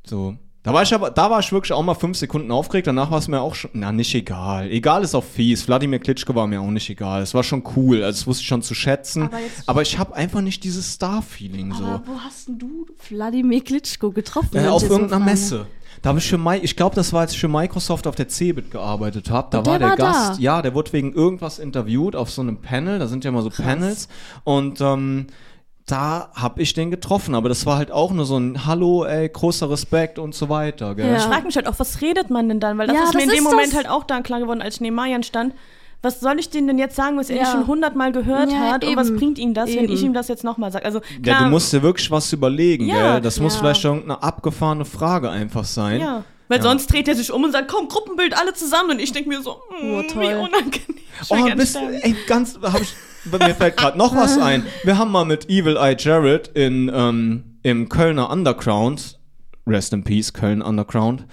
[0.05, 0.37] So.
[0.67, 3.19] Da war ich aber, da war ich wirklich auch mal fünf Sekunden aufgeregt, danach war
[3.19, 4.69] es mir auch schon, na, nicht egal.
[4.69, 5.65] Egal ist auch fies.
[5.65, 7.21] Wladimir Klitschko war mir auch nicht egal.
[7.21, 9.23] Es war schon cool, also das wusste ich schon zu schätzen.
[9.23, 11.85] Aber Aber ich habe einfach nicht dieses Star-Feeling so.
[11.85, 14.57] Aber wo hast denn du Wladimir Klitschko getroffen?
[14.57, 15.23] Äh, auf irgendeiner?
[15.23, 15.67] Messe.
[16.01, 18.27] Da habe ich für Mi ich glaube, das war, als ich für Microsoft auf der
[18.27, 19.47] CeBIT gearbeitet habe.
[19.51, 20.37] Da Und war der der war Gast.
[20.39, 20.41] da?
[20.41, 22.99] Ja, der wurde wegen irgendwas interviewt auf so einem Panel.
[22.99, 24.07] Da sind ja immer so Panels.
[24.43, 25.27] Und ähm,
[25.85, 27.33] da habe ich den getroffen.
[27.35, 30.95] Aber das war halt auch nur so ein Hallo, ey, großer Respekt und so weiter.
[30.95, 31.07] Gell?
[31.09, 31.17] Ja.
[31.17, 32.77] Ich frage mich halt auch, was redet man denn dann?
[32.77, 33.75] Weil das Ja, ist mir das in dem Moment das.
[33.75, 35.53] halt auch dann klar geworden, als ich neben Marian stand.
[36.01, 37.41] Was soll ich denen denn jetzt sagen, was er Ja.
[37.43, 38.85] nicht schon hundertmal gehört Ja, hat?
[38.85, 39.17] Und was eben.
[39.17, 39.93] bringt ihm das, wenn Eben.
[39.93, 40.85] ich ihm das jetzt nochmal sage?
[40.85, 43.13] Also, Ja, klar, du musst dir wirklich was überlegen, Ja.
[43.13, 43.21] gell?
[43.21, 43.59] Das muss Ja.
[43.61, 45.99] vielleicht irgendeine abgefahrene Frage einfach sein.
[46.01, 46.23] Ja.
[46.49, 46.63] Weil Ja.
[46.63, 48.91] sonst dreht er sich um und sagt, komm, Gruppenbild, alle zusammen.
[48.91, 50.23] Und ich denke mir so, mm, Oh, wie toll.
[50.35, 50.97] unangenehm.
[51.21, 52.93] Ich will Oh, bist, ey, ganz, hab ich,
[53.25, 54.65] mir fällt gerade noch was ein.
[54.83, 59.16] Wir haben mal mit Evil Eye Jared in, ähm, im Kölner Underground,
[59.67, 61.25] Rest in Peace, Köln Underground.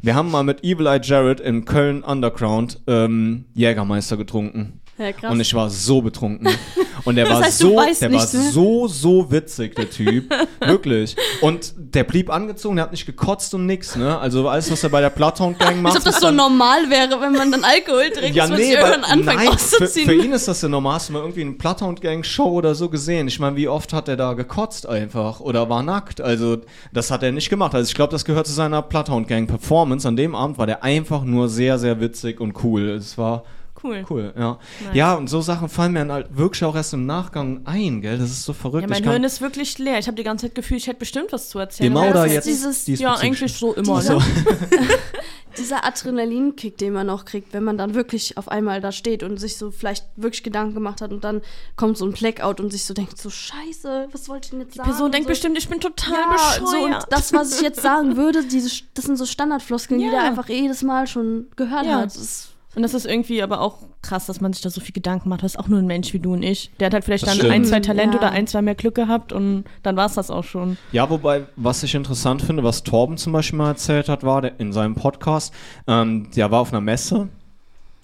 [0.00, 4.81] Wir haben mal mit Evil Eye Jared im Köln Underground ähm, Jägermeister getrunken.
[5.02, 5.30] Ja.
[5.30, 6.48] Und ich war so betrunken.
[7.04, 8.50] Und der Das war heißt, so, der nicht, war ne?
[8.50, 10.32] so, so witzig, der Typ.
[10.60, 11.16] Wirklich.
[11.40, 14.18] Und der blieb angezogen, der hat nicht gekotzt und nix, ne?
[14.18, 15.96] Also alles, was er bei der Bloodhound Gang macht.
[15.96, 18.66] Als ob das so normal wäre, wenn man dann Alkohol trinkt, ja, dass man nee,
[18.66, 20.08] sich irgendwann anfängt nein, für, auszuziehen.
[20.08, 20.94] für ihn ist das ja normal.
[20.94, 23.28] Hast du mal irgendwie eine Bloodhound Gang Show oder so gesehen?
[23.28, 26.20] Ich meine, wie oft hat er da gekotzt einfach oder war nackt?
[26.20, 26.58] Also,
[26.92, 27.74] das hat er nicht gemacht.
[27.74, 30.06] Also, ich glaube, das gehört zu seiner Bloodhound Gang Performance.
[30.06, 32.90] An dem Abend war der einfach nur sehr, sehr witzig und cool.
[32.90, 33.44] Es war
[33.82, 34.04] Cool.
[34.10, 34.58] cool, ja.
[34.84, 34.94] Nice.
[34.94, 38.18] Ja, und so Sachen fallen mir dann halt wirklich auch erst im Nachgang ein, gell?
[38.18, 38.82] Das ist so verrückt.
[38.82, 39.98] Ja, mein Hirn ist wirklich leer.
[39.98, 41.90] Ich habe die ganze Zeit Gefühl, ich hätte bestimmt was zu erzählen.
[41.90, 43.98] immer Aber oder jetzt dieses- Ja, eigentlich so immer.
[44.00, 44.22] Dieser- Ne?
[45.58, 49.36] Dieser Adrenalinkick, den man auch kriegt, wenn man dann wirklich auf einmal da steht und
[49.36, 51.42] sich so vielleicht wirklich Gedanken gemacht hat und dann
[51.76, 54.72] kommt so ein Blackout und sich so denkt, so scheiße, was wollte ich denn jetzt
[54.74, 54.88] Die sagen?
[54.88, 55.30] Person und denkt so.
[55.30, 56.68] bestimmt, ich bin total ja, bescheuert.
[56.70, 60.12] so und das, was ich jetzt sagen würde, diese, das sind so Standardfloskeln, die Ja.
[60.12, 61.96] der einfach jedes Mal schon gehört Ja.
[61.98, 62.06] hat.
[62.06, 64.94] Das ist, Und das ist irgendwie aber auch krass, dass man sich da so viel
[64.94, 65.42] Gedanken macht.
[65.42, 66.70] Das ist auch nur ein Mensch wie du und ich.
[66.80, 67.66] Der hat halt vielleicht Das dann ein, stimmt.
[67.66, 68.22] zwei Talente Ja.
[68.22, 70.78] oder ein, zwei mehr Glück gehabt und dann war es das auch schon.
[70.90, 74.58] Ja, wobei, was ich interessant finde, was Torben zum Beispiel mal erzählt hat, war der,
[74.58, 75.52] in seinem Podcast,
[75.86, 77.28] ähm, der war auf einer Messe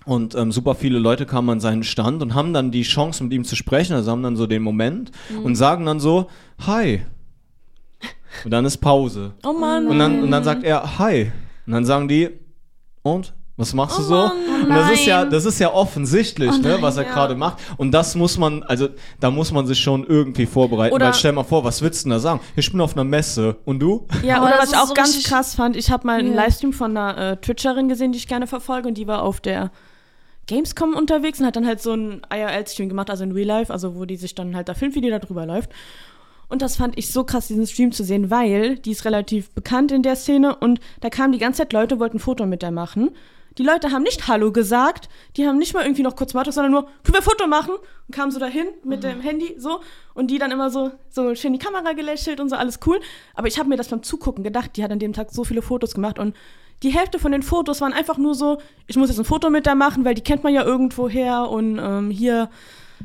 [0.04, 3.32] und ähm, super viele Leute kamen an seinen Stand und haben dann die Chance, mit
[3.32, 5.12] ihm zu sprechen, also haben dann so den Moment
[5.44, 6.28] und sagen dann so,
[6.66, 7.00] hi.
[8.44, 9.32] Und dann ist Pause.
[9.46, 9.86] Oh Mann.
[9.86, 11.32] Und dann, und dann sagt er, hi.
[11.66, 12.28] Und dann sagen die,
[13.02, 13.32] und?
[13.58, 14.14] Was machst du Oh so?
[14.14, 14.62] Mann.
[14.62, 17.12] und das ist ja, das ist ja offensichtlich, Oh ne, nein, was er ja.
[17.12, 17.58] gerade macht.
[17.76, 18.88] Und das muss man, also
[19.20, 20.94] da muss man sich schon irgendwie vorbereiten.
[20.94, 22.40] Oder- weil stell mal vor, was willst du denn da sagen?
[22.56, 23.56] Ich bin auf einer Messe.
[23.64, 24.06] Und du?
[24.22, 26.20] Ja, Aber oder das was ich ist auch so ganz krass fand, ich habe mal
[26.20, 26.34] einen.
[26.34, 29.70] Livestream von einer äh, Twitcherin gesehen, die ich gerne verfolge und die war auf der
[30.46, 33.96] Gamescom unterwegs und hat dann halt so einen IRL-Stream gemacht, also in Real Life, also
[33.96, 35.70] wo die sich dann halt da filmt, wie die da drüber läuft.
[36.48, 39.92] Und das fand ich so krass, diesen Stream zu sehen, weil die ist relativ bekannt
[39.92, 42.70] in der Szene und da kamen die ganze Zeit Leute, wollten ein Foto mit der
[42.70, 43.10] machen.
[43.58, 46.70] Die Leute haben nicht Hallo gesagt, die haben nicht mal irgendwie noch kurz Warte, sondern
[46.70, 47.74] nur, können wir ein Foto machen?
[47.74, 49.80] Und kamen so dahin mit dem Handy so
[50.14, 53.00] und die dann immer so, so schön die Kamera gelächelt und so, alles cool.
[53.34, 55.60] Aber ich habe mir das beim Zugucken gedacht, die hat an dem Tag so viele
[55.60, 56.36] Fotos gemacht und
[56.84, 59.66] die Hälfte von den Fotos waren einfach nur so, ich muss jetzt ein Foto mit
[59.66, 62.50] der machen, weil die kennt man ja irgendwo her und ähm, hier,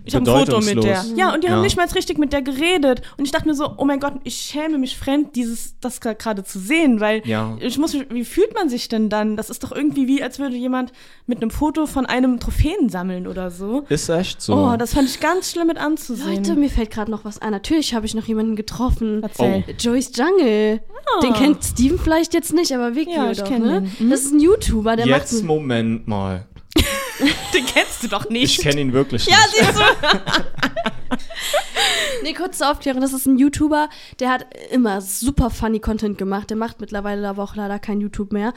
[0.05, 1.03] ich habe ein Foto mit der.
[1.15, 1.61] Ja, und die haben Ja.
[1.63, 3.01] nicht mal richtig mit der geredet.
[3.17, 6.43] Und ich dachte mir so, oh mein Gott, ich schäme mich fremd, dieses, das gerade
[6.43, 7.57] zu sehen, weil Ja.
[7.59, 9.37] ich muss, mich- wie fühlt man sich denn dann?
[9.37, 10.91] Das ist doch irgendwie wie, als würde jemand
[11.27, 13.85] mit einem Foto von einem Trophäen sammeln oder so.
[13.89, 14.53] Ist echt so.
[14.55, 16.35] Oh, das fand ich ganz schlimm mit anzusehen.
[16.37, 17.51] Leute, mir fällt gerade noch was ein.
[17.51, 19.21] Natürlich habe ich noch jemanden getroffen.
[19.23, 19.63] Erzähl.
[19.79, 20.81] Joyce Jungle.
[21.17, 21.21] Ah.
[21.21, 23.83] Den kennt Steven vielleicht jetzt nicht, aber Vicky Ja, ich doch, ne?
[23.99, 24.09] den.
[24.09, 25.43] Das ist ein YouTuber, der Jetzt macht...
[25.43, 26.47] Moment mal.
[27.53, 28.57] Den kennst du doch nicht.
[28.59, 29.65] Ich kenne ihn wirklich Ja, nicht.
[29.65, 29.83] siehst du.
[32.23, 33.01] nee, kurze Aufklärung.
[33.01, 36.49] Das ist ein YouTuber, der hat immer super funny Content gemacht.
[36.49, 38.53] Der macht mittlerweile aber auch leider kein YouTube mehr.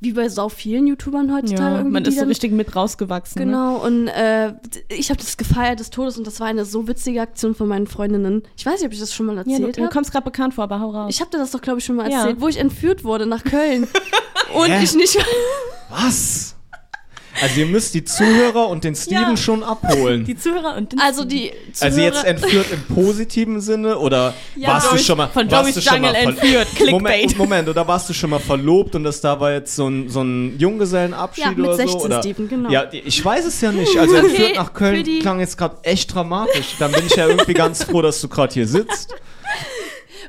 [0.00, 1.62] Wie bei so vielen YouTubern heutzutage.
[1.62, 3.38] ja, irgendwie, man ist so richtig mit rausgewachsen.
[3.38, 3.46] Ne?
[3.46, 4.52] Genau, und äh,
[4.88, 7.86] ich habe das gefeiert des Todes und das war eine so witzige Aktion von meinen
[7.86, 8.42] Freundinnen.
[8.56, 9.92] Ich weiß nicht, ob ich das schon mal Ja, du, erzählt du habe.
[9.92, 11.06] kommst gerade bekannt vor, aber hau raus.
[11.14, 12.18] Ich habe dir das doch, glaube ich, schon mal Ja.
[12.22, 13.86] erzählt, wo ich entführt wurde nach Köln.
[14.54, 14.82] und Hä?
[14.82, 15.16] ich nicht.
[15.88, 16.56] Was?
[17.40, 19.36] Also ihr müsst die Zuhörer und den Steven Ja.
[19.36, 20.24] schon abholen.
[20.24, 24.68] die Zuhörer und den Also die also Zuhörer- jetzt entführt im positiven Sinne oder Ja,
[24.68, 26.92] warst du schon mal von warst Joyce du schon Jungle mal entführt, Clickbait.
[26.92, 30.08] Moment, Moment, oder warst du schon mal verlobt und das da war jetzt so ein,
[30.10, 32.06] so ein Junggesellenabschied Ja, mit oder 16 so?
[32.06, 32.20] Oder?
[32.22, 32.70] Steven, genau.
[32.70, 33.96] Ja, ich weiß es ja nicht.
[33.96, 36.76] Also Okay, entführt nach Köln klang jetzt gerade echt dramatisch.
[36.78, 39.14] Dann bin ich ja irgendwie ganz froh, dass du gerade hier sitzt.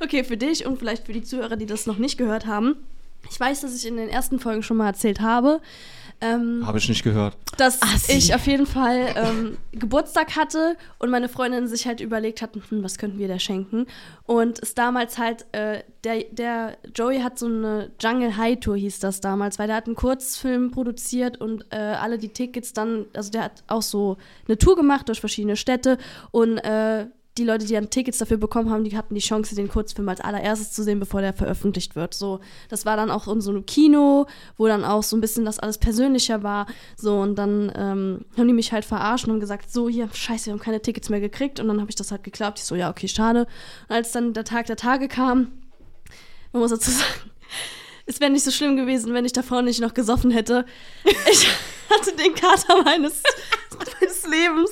[0.03, 2.75] Okay, für dich und vielleicht für die Zuhörer, die das noch nicht gehört haben.
[3.31, 5.61] Ich weiß, dass ich in den ersten Folgen schon mal erzählt habe,
[6.23, 7.35] ähm, Habe ich nicht gehört.
[7.57, 8.13] dass Assi.
[8.13, 12.83] ich auf jeden Fall ähm, Geburtstag hatte und meine Freundinnen sich halt überlegt hatten, hm,
[12.83, 13.85] was könnten wir da schenken.
[14.25, 18.99] Und es damals halt, äh, der, der Joey hat so eine Jungle High Tour, hieß
[18.99, 23.31] das damals, weil der hat einen Kurzfilm produziert und äh, alle die Tickets dann, also
[23.31, 24.17] der hat auch so
[24.47, 25.97] eine Tour gemacht durch verschiedene Städte
[26.31, 27.07] und äh,
[27.37, 30.21] die Leute, die dann Tickets dafür bekommen haben, die hatten die Chance, den Kurzfilm als
[30.21, 32.13] allererstes zu sehen, bevor der veröffentlicht wird.
[32.13, 34.27] So, das war dann auch in so einem Kino,
[34.57, 36.67] wo dann auch so ein bisschen das alles persönlicher war.
[36.95, 40.53] So, und dann ähm, haben die mich halt verarscht und gesagt, so, hier, scheiße, wir
[40.53, 41.59] haben keine Tickets mehr gekriegt.
[41.59, 42.59] Und dann habe ich das halt geglaubt.
[42.59, 43.47] Ich so, ja, okay, schade.
[43.89, 45.51] Und als dann der Tag der Tage kam,
[46.51, 47.31] man muss dazu sagen,
[48.05, 50.65] es wäre nicht so schlimm gewesen, wenn ich davor nicht noch gesoffen hätte.
[51.31, 51.47] Ich
[51.89, 53.23] hatte den Kater meines
[53.99, 54.71] meines Lebens.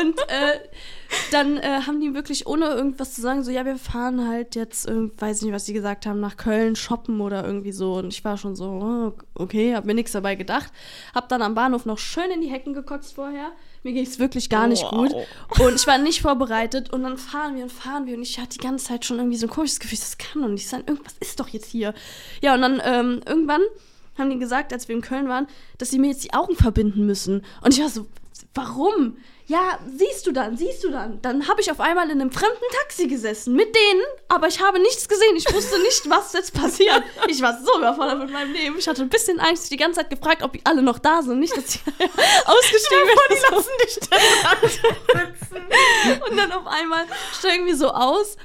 [0.00, 0.58] Und äh,
[1.30, 4.86] dann äh, haben die wirklich ohne irgendwas zu sagen, so, ja, wir fahren halt jetzt,
[4.88, 7.94] irgend, weiß nicht, was die gesagt haben, nach Köln shoppen oder irgendwie so.
[7.94, 10.72] Und ich war schon so, oh, okay, hab mir nichts dabei gedacht.
[11.14, 13.52] Hab dann am Bahnhof noch schön in die Hecken gekotzt vorher.
[13.82, 14.90] Mir ging es wirklich gar nicht Wow.
[14.90, 15.14] gut.
[15.58, 16.92] Und ich war nicht vorbereitet.
[16.92, 18.16] Und dann fahren wir und fahren wir.
[18.16, 20.48] Und ich hatte die ganze Zeit schon irgendwie so ein komisches Gefühl, das kann doch
[20.48, 20.84] nicht sein.
[20.86, 21.94] Irgendwas ist doch jetzt hier.
[22.42, 23.62] Ja, und dann ähm, irgendwann
[24.18, 25.46] haben die gesagt, als wir in Köln waren,
[25.78, 27.44] dass sie mir jetzt die Augen verbinden müssen.
[27.62, 28.06] Und ich war so,
[28.54, 29.16] warum?
[29.52, 31.20] Ja, siehst du dann, siehst du dann.
[31.20, 34.78] Dann habe ich auf einmal in einem fremden Taxi gesessen mit denen, aber ich habe
[34.78, 35.36] nichts gesehen.
[35.36, 37.02] Ich wusste nicht, was jetzt passiert.
[37.28, 38.78] Ich war so überfordert mit meinem Leben.
[38.78, 41.38] Ich hatte ein bisschen Angst, die ganze Zeit gefragt, ob die alle noch da sind.
[41.38, 41.80] Nicht, dass sie
[42.46, 43.30] ausgestiegen sind.
[43.30, 43.98] Die lassen dich
[45.12, 47.04] dann Und dann auf einmal
[47.38, 48.38] steigen wir so aus.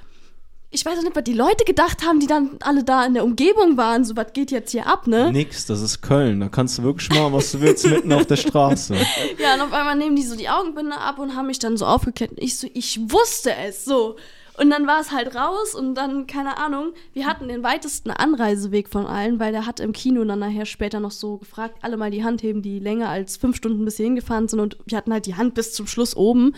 [0.70, 3.24] Ich weiß auch nicht, was die Leute gedacht haben, die dann alle da in der
[3.24, 4.04] Umgebung waren.
[4.04, 5.32] So, was geht jetzt hier ab, ne?
[5.32, 6.42] Nix, das ist Köln.
[6.42, 8.96] Da kannst du wirklich machen, was du willst, mitten auf der Straße.
[9.40, 11.86] Ja, und auf einmal nehmen die so die Augenbinde ab und haben mich dann so
[11.86, 12.32] aufgeklärt.
[12.32, 14.18] Und ich so, ich wusste es, so.
[14.60, 18.90] Und dann war es halt raus und dann, keine Ahnung, wir hatten den weitesten Anreiseweg
[18.90, 22.10] von allen, weil der hat im Kino dann nachher später noch so gefragt, alle mal
[22.10, 25.14] die Hand heben, die länger als fünf Stunden bis hierhin gefahren sind und wir hatten
[25.14, 26.56] halt die Hand bis zum Schluss oben.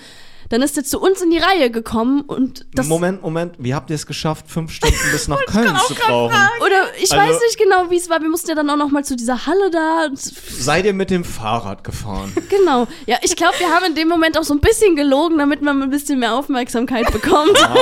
[0.50, 2.88] Dann ist er zu uns in die Reihe gekommen und das.
[2.88, 3.56] Moment, Moment.
[3.60, 6.36] Wie habt ihr es geschafft, fünf Stunden bis nach Köln zu brauchen?
[6.66, 8.20] Oder ich Also- weiß nicht genau, wie es war.
[8.22, 10.08] Wir mussten ja dann auch noch mal zu dieser Halle da.
[10.16, 12.34] Seid ihr mit dem Fahrrad gefahren?
[12.50, 12.88] Genau.
[13.06, 15.82] Ja, ich glaube, wir haben in dem Moment auch so ein bisschen gelogen, damit man
[15.84, 17.54] ein bisschen mehr Aufmerksamkeit bekommt.
[17.56, 17.78] Kann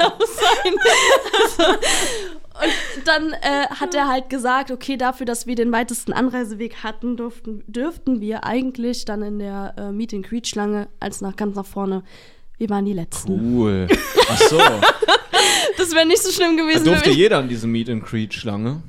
[0.00, 0.74] auch sein.
[1.42, 1.78] Also,
[2.62, 7.16] und dann äh, hat er halt gesagt, okay, dafür, dass wir den weitesten Anreiseweg hatten,
[7.16, 11.56] durften, dürften wir eigentlich dann in der äh, Meet and Greet Schlange als nach ganz
[11.56, 12.02] nach vorne.
[12.58, 13.56] Wir waren die letzten.
[13.58, 13.86] Cool.
[14.30, 14.58] Ach so.
[15.76, 16.84] Das wäre nicht so schlimm Da gewesen.
[16.86, 18.82] wenn durfte jeder an diese Meet and Greet Schlange.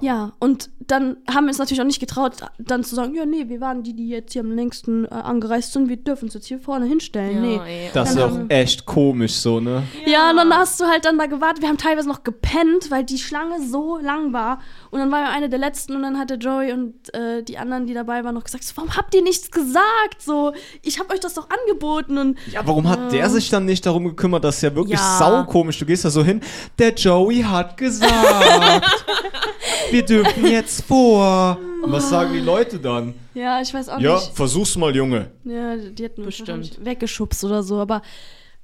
[0.00, 3.48] Ja, und dann haben wir es natürlich auch nicht getraut, dann zu sagen, ja, nee,
[3.48, 6.46] wir waren die, die jetzt hier am längsten äh, angereist sind, wir dürfen uns jetzt
[6.46, 7.42] hier vorne hinstellen.
[7.42, 7.60] nee.
[7.66, 7.90] ey.
[7.92, 9.82] Das ist auch echt komisch so, ne?
[10.06, 10.30] Ja.
[10.30, 11.62] und dann hast du halt dann da gewartet.
[11.62, 14.60] Wir haben teilweise noch gepennt, weil die Schlange so lang war.
[14.90, 17.86] Und dann war wir eine der letzten und dann hatte Joey und äh, die anderen,
[17.86, 20.20] die dabei waren, noch gesagt, so, warum habt ihr nichts gesagt?
[20.20, 23.84] So, ich habe euch das doch angeboten und Ja, warum hat der sich dann nicht
[23.84, 24.44] darum gekümmert?
[24.44, 25.18] Das ist ja wirklich Ja.
[25.18, 25.78] saukomisch.
[25.78, 26.40] Du gehst da so hin,
[26.78, 29.04] der Joey hat gesagt,
[29.90, 31.58] wir dürfen jetzt vor.
[31.82, 33.14] Und was sagen die Leute dann?
[33.34, 34.32] ja, ich weiß auch Ja, nicht.
[34.34, 35.30] versuch's mal, Junge.
[35.44, 36.84] Ja, die hätten Bestimmt.
[36.84, 38.02] weggeschubst oder so, aber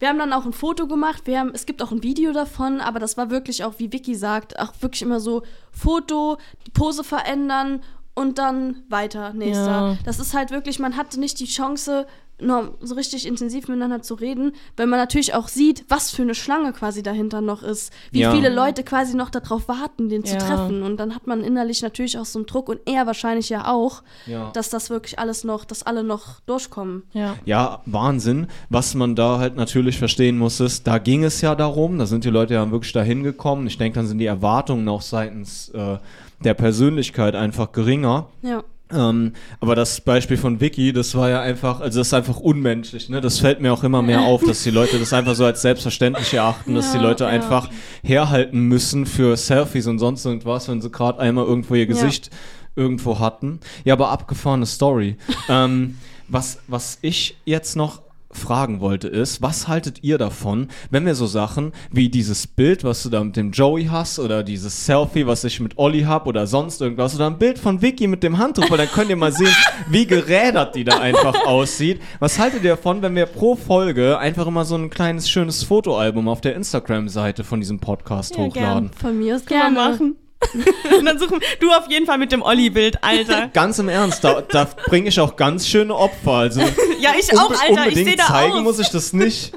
[0.00, 2.80] wir haben dann auch ein Foto gemacht, wir haben, es gibt auch ein Video davon,
[2.80, 7.04] aber das war wirklich auch, wie Vicky sagt, auch wirklich immer so Foto, die Pose
[7.04, 7.80] verändern
[8.14, 9.66] und dann weiter, nächster.
[9.70, 9.98] Ja.
[10.04, 12.06] Das ist halt wirklich, man hatte nicht die Chance,
[12.38, 16.72] so richtig intensiv miteinander zu reden, weil man natürlich auch sieht, was für eine Schlange
[16.72, 18.32] quasi dahinter noch ist, wie Ja.
[18.32, 20.40] viele Leute quasi noch darauf warten, den zu Ja.
[20.40, 23.68] treffen und dann hat man innerlich natürlich auch so einen Druck und er wahrscheinlich ja
[23.72, 24.50] auch, Ja.
[24.52, 27.04] dass das wirklich alles noch, dass alle noch durchkommen.
[27.12, 27.36] Ja.
[27.44, 28.48] Ja, Wahnsinn.
[28.68, 32.24] Was man da halt natürlich verstehen muss, ist, da ging es ja darum, da sind
[32.24, 33.66] die Leute ja wirklich dahin gekommen.
[33.68, 35.98] Ich denke, dann sind die Erwartungen auch seitens äh,
[36.42, 38.26] der Persönlichkeit einfach geringer.
[38.42, 38.64] Ja.
[38.94, 43.08] Ähm, aber das Beispiel von Vicky, das war ja einfach, also das ist einfach unmenschlich,
[43.08, 43.20] ne?
[43.20, 46.32] Das fällt mir auch immer mehr auf, dass die Leute das einfach so als selbstverständlich
[46.32, 47.30] erachten, dass die Ja, Leute ja.
[47.30, 47.70] einfach
[48.02, 52.30] herhalten müssen für Selfies und sonst irgendwas, wenn sie gerade einmal irgendwo ihr Gesicht
[52.76, 53.60] irgendwo hatten.
[53.84, 55.16] Ja, aber abgefahrene Story.
[55.48, 58.02] ähm, was, was ich jetzt noch
[58.36, 63.02] fragen wollte ist, was haltet ihr davon, wenn wir so Sachen wie dieses Bild, was
[63.02, 66.46] du da mit dem Joey hast oder dieses Selfie, was ich mit Olli hab oder
[66.46, 69.32] sonst irgendwas oder ein Bild von Vicky mit dem Handtuch, weil dann könnt ihr mal
[69.32, 69.54] sehen,
[69.88, 72.00] wie gerädert die da einfach aussieht.
[72.18, 76.28] Was haltet ihr davon, wenn wir pro Folge einfach immer so ein kleines schönes Fotoalbum
[76.28, 78.90] auf der Instagram-Seite von diesem Podcast Ja, hochladen?
[78.92, 80.16] Von mir aus Können wir machen.
[80.98, 83.48] Und dann suchen du auf jeden Fall mit dem Olli-Bild, Alter.
[83.52, 86.32] Ganz im Ernst, da, da bringe ich auch ganz schöne Opfer.
[86.32, 86.60] Also
[87.00, 87.62] Ja, ich auch, Alter.
[87.64, 88.62] Ich unbedingt sehe da zeigen aus.
[88.62, 89.52] muss ich das nicht.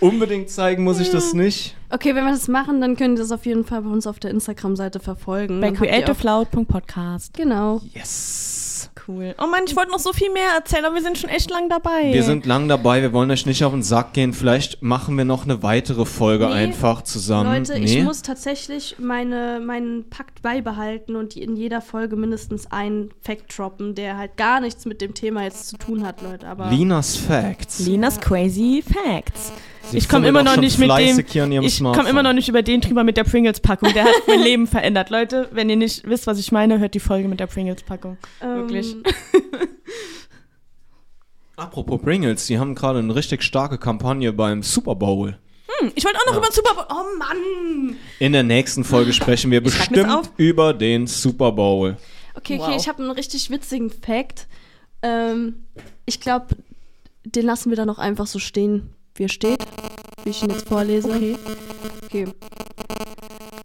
[0.00, 1.76] Unbedingt zeigen muss ich das nicht.
[1.90, 4.18] Okay, wenn wir das machen, dann könnt ihr das auf jeden Fall bei uns auf
[4.18, 5.60] der Instagram-Seite verfolgen.
[5.60, 7.34] Bei creativeloud.podcast.
[7.34, 7.80] Genau.
[7.94, 8.61] Yes.
[9.06, 9.34] Cool.
[9.38, 11.68] Oh Mann, ich wollte noch so viel mehr erzählen, aber wir sind schon echt lang
[11.68, 12.12] dabei.
[12.12, 14.32] Wir sind lang dabei, wir wollen euch nicht auf den Sack gehen.
[14.32, 17.58] Vielleicht machen wir noch eine weitere Folge Nee, einfach zusammen.
[17.58, 17.84] Leute, nee?
[17.84, 23.94] ich muss tatsächlich meine, meinen Pakt beibehalten und in jeder Folge mindestens einen Fact droppen,
[23.94, 26.46] der halt gar nichts mit dem Thema jetzt zu tun hat, Leute.
[26.46, 27.80] Aber Linas Facts.
[27.80, 29.52] Linas Crazy Facts.
[29.90, 31.18] Sie ich komme immer noch nicht mit dem.
[31.64, 33.92] Ich komme immer noch nicht über den drüber mit der Pringles-Packung.
[33.92, 35.10] Der hat mein Leben verändert.
[35.10, 38.16] Leute, wenn ihr nicht wisst, was ich meine, hört die Folge mit der Pringles-Packung.
[38.40, 38.96] ähm, wirklich.
[41.56, 45.36] Apropos Pringles, die haben gerade eine richtig starke Kampagne beim Super Bowl.
[45.80, 46.84] Hm, ich wollte auch noch über den Super Bowl.
[46.90, 47.96] Oh Mann!
[48.18, 51.96] In der nächsten Folge sprechen wir bestimmt über den Super Bowl.
[52.34, 52.76] Okay, okay, Wow.
[52.80, 54.46] ich habe einen richtig witzigen Fact.
[55.02, 55.64] Ähm,
[56.06, 56.46] ich glaube,
[57.24, 59.64] den lassen wir dann auch einfach so stehen, wie er steht.
[60.24, 61.08] Wie ich ihn jetzt vorlese.
[61.10, 61.36] Okay.
[62.04, 62.26] Okay.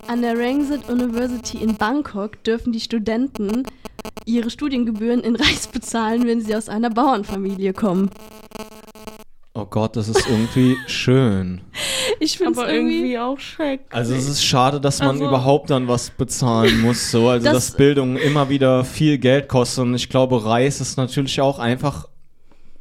[0.07, 3.63] An der Rangsit University in Bangkok dürfen die Studenten
[4.25, 8.09] ihre Studiengebühren in Reis bezahlen, wenn sie aus einer Bauernfamilie kommen.
[9.53, 11.61] Oh Gott, das ist irgendwie schön.
[12.19, 13.91] Ich finde es irgendwie, irgendwie auch schrecklich.
[13.93, 17.11] Also es ist schade, dass man Also- überhaupt dann was bezahlen muss.
[17.11, 17.27] So.
[17.29, 19.83] Also Das- dass Bildung immer wieder viel Geld kostet.
[19.83, 22.07] Und ich glaube, Reis ist natürlich auch einfach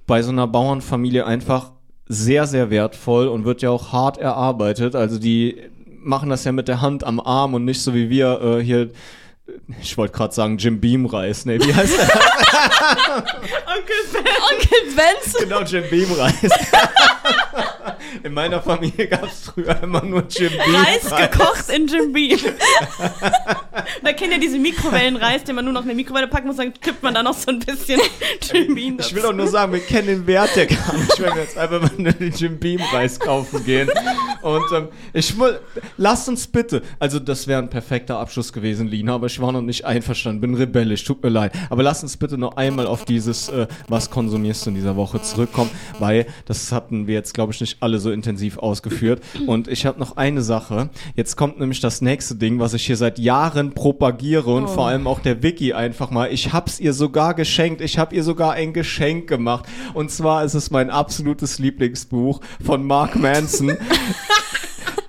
[0.06, 1.72] bei so einer Bauernfamilie einfach
[2.08, 4.94] sehr, sehr wertvoll und wird ja auch hart erarbeitet.
[4.94, 5.56] Also die
[6.00, 8.90] machen das ja mit der Hand am Arm und nicht so wie wir äh, hier.
[9.80, 11.46] Ich wollte gerade sagen Jim Beam Reis.
[11.46, 12.04] Nee, wie heißt der?
[13.66, 14.24] Onkel Ben.
[14.52, 15.36] Onkel Benz.
[15.38, 16.50] genau, Jim Beam Reis.
[18.22, 22.38] In meiner Familie gab es früher immer nur Jim Beam Reis gekocht in Jim Beam.
[24.02, 26.72] da kennt ihr diese Mikrowellenreis, den man nur noch in eine Mikrowelle packen muss, dann
[26.72, 28.00] kippt man da noch so ein bisschen
[28.52, 31.34] Jim Beam Ich will auch nur sagen, wir kennen den Wert ja gar nicht, wenn
[31.34, 33.88] wir jetzt einfach mal den Jim Beam Reis kaufen gehen.
[34.42, 35.60] Und ähm, ich will,
[35.96, 39.62] lasst uns bitte, also das wäre ein perfekter Abschluss gewesen, Lina, aber ich war noch
[39.62, 41.52] nicht einverstanden, bin rebellisch, tut mir leid.
[41.70, 45.20] Aber lasst uns bitte noch einmal auf dieses, äh, was konsumierst du in dieser Woche
[45.22, 49.22] zurückkommen, weil das hatten wir jetzt, glaube ich, nicht alle so intensiv ausgeführt.
[49.46, 50.90] Und ich habe noch eine Sache.
[51.14, 54.68] Jetzt kommt nämlich das nächste Ding, was ich hier seit Jahren propagiere und Oh.
[54.68, 56.32] vor allem auch der Wiki einfach mal.
[56.32, 57.80] Ich hab's ihr sogar geschenkt.
[57.80, 59.66] Ich habe ihr sogar ein Geschenk gemacht.
[59.94, 63.76] Und zwar ist es mein absolutes Lieblingsbuch von Mark Manson.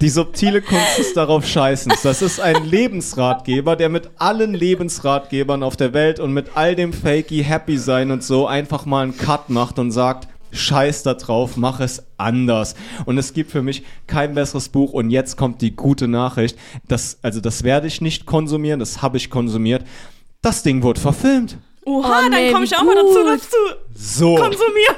[0.01, 2.03] Die subtile Kunst des darauf Scheißens.
[2.03, 6.93] Das ist ein Lebensratgeber, der mit allen Lebensratgebern auf der Welt und mit all dem
[6.93, 10.27] Fakey Happy sein und so einfach mal einen Cut macht und sagt,
[10.57, 12.75] Scheiß da drauf, mach es anders.
[13.05, 14.91] Und es gibt für mich kein besseres Buch.
[14.93, 16.57] Und jetzt kommt die gute Nachricht.
[16.87, 19.83] Das, also das werde ich nicht konsumieren, das habe ich konsumiert.
[20.41, 21.57] Das Ding wurde verfilmt.
[21.85, 23.27] Oha, Oh, nee, dann komme ich auch mal dazu, gut.
[23.27, 23.57] das zu
[23.93, 24.35] So.
[24.35, 24.95] konsumieren.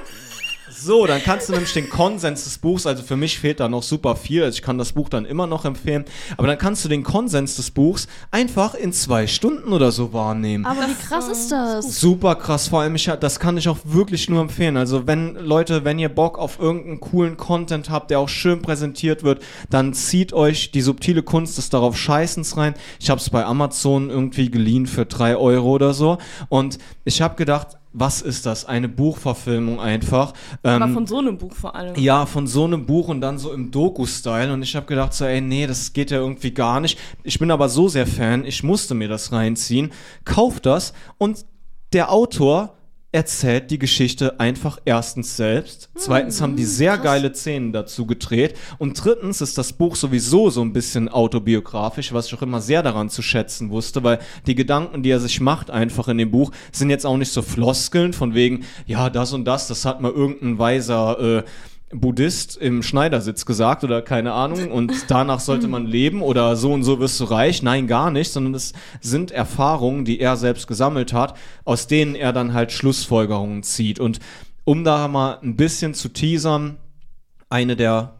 [0.81, 3.83] So, dann kannst du nämlich den Konsens des Buchs, also für mich fehlt da noch
[3.83, 6.05] super viel, also ich kann das Buch dann immer noch empfehlen,
[6.37, 10.65] aber dann kannst du den Konsens des Buchs einfach in zwei Stunden oder so wahrnehmen.
[10.65, 11.99] Aber wie krass ist das?
[11.99, 14.77] Super krass, vor allem, ich, das kann ich auch wirklich nur empfehlen.
[14.77, 19.23] Also wenn, Leute, wenn ihr Bock auf irgendeinen coolen Content habt, der auch schön präsentiert
[19.23, 22.73] wird, dann zieht euch die subtile Kunst des darauf Scheißens rein.
[23.01, 27.35] Ich habe es bei Amazon irgendwie geliehen für drei Euro oder so und ich habe
[27.35, 28.65] gedacht, was ist das?
[28.65, 30.33] Eine Buchverfilmung einfach.
[30.63, 31.95] Aber Ähm, von so einem Buch vor allem.
[31.95, 34.53] ja, von so einem Buch und dann so im Doku-Style.
[34.53, 36.99] Und ich habe gedacht, so, ey, nee, das geht ja irgendwie gar nicht.
[37.23, 39.91] Ich bin aber so sehr Fan, ich musste mir das reinziehen.
[40.25, 41.45] Kauf das und
[41.93, 42.75] der Autor
[43.11, 45.89] erzählt die Geschichte einfach erstens selbst.
[45.95, 48.55] Zweitens haben die sehr geile Szenen dazu gedreht.
[48.77, 52.83] Und drittens ist das Buch sowieso so ein bisschen autobiografisch, was ich auch immer sehr
[52.83, 56.51] daran zu schätzen wusste, weil die Gedanken, die er sich macht, einfach in dem Buch,
[56.71, 60.11] sind jetzt auch nicht so Floskeln von wegen, ja, das und das, das hat mal
[60.11, 61.43] irgendein weiser äh,
[61.91, 66.83] Buddhist im Schneidersitz gesagt oder keine Ahnung und danach sollte man leben oder so und
[66.83, 67.63] so wirst du reich.
[67.63, 71.35] Nein, gar nicht, sondern es sind Erfahrungen, die er selbst gesammelt hat,
[71.65, 73.99] aus denen er dann halt Schlussfolgerungen zieht.
[73.99, 74.19] Und
[74.65, 76.77] um da mal ein bisschen zu teasern,
[77.49, 78.19] eine der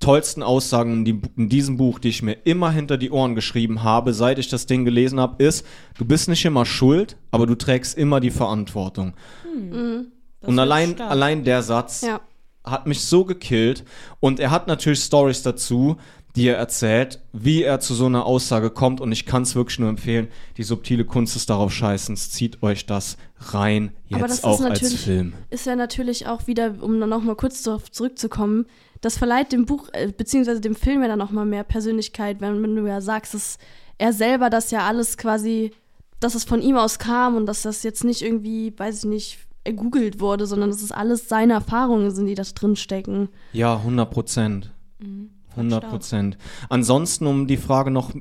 [0.00, 3.82] tollsten Aussagen in, die, in diesem Buch, die ich mir immer hinter die Ohren geschrieben
[3.82, 5.66] habe, seit ich das Ding gelesen habe, ist,
[5.98, 9.14] du bist nicht immer schuld, aber du trägst immer die Verantwortung.
[9.44, 10.06] Das Und
[10.40, 11.10] wird allein, stark.
[11.10, 12.20] allein der Satz Ja.
[12.64, 13.84] Hat mich so gekillt.
[14.20, 15.96] Und er hat natürlich Stories dazu,
[16.36, 19.00] die er erzählt, wie er zu so einer Aussage kommt.
[19.00, 20.28] Und ich kann es wirklich nur empfehlen.
[20.56, 22.30] Die subtile Kunst des darauf Scheißens.
[22.30, 23.92] Zieht euch das rein.
[24.06, 25.32] Jetzt ist auch als natürlich- Film.
[25.50, 28.66] Ist ja natürlich auch wieder, um dann nochmal kurz darauf zurückzukommen,
[29.00, 32.74] das verleiht dem Buch, äh, beziehungsweise dem Film ja dann nochmal mehr Persönlichkeit, wenn, wenn
[32.76, 33.58] du ja sagst, dass
[33.96, 35.72] er selber das ja alles quasi,
[36.20, 39.38] dass es von ihm aus kam und dass das jetzt nicht irgendwie, weiß ich nicht,
[39.68, 43.28] ergoogelt wurde, sondern dass es alles seine Erfahrungen sind, die da drin stecken.
[43.52, 44.72] Ja, 100 Prozent.
[44.98, 45.30] Mhm.
[45.50, 46.38] 100 Prozent.
[46.68, 48.12] Ansonsten, um die Frage noch,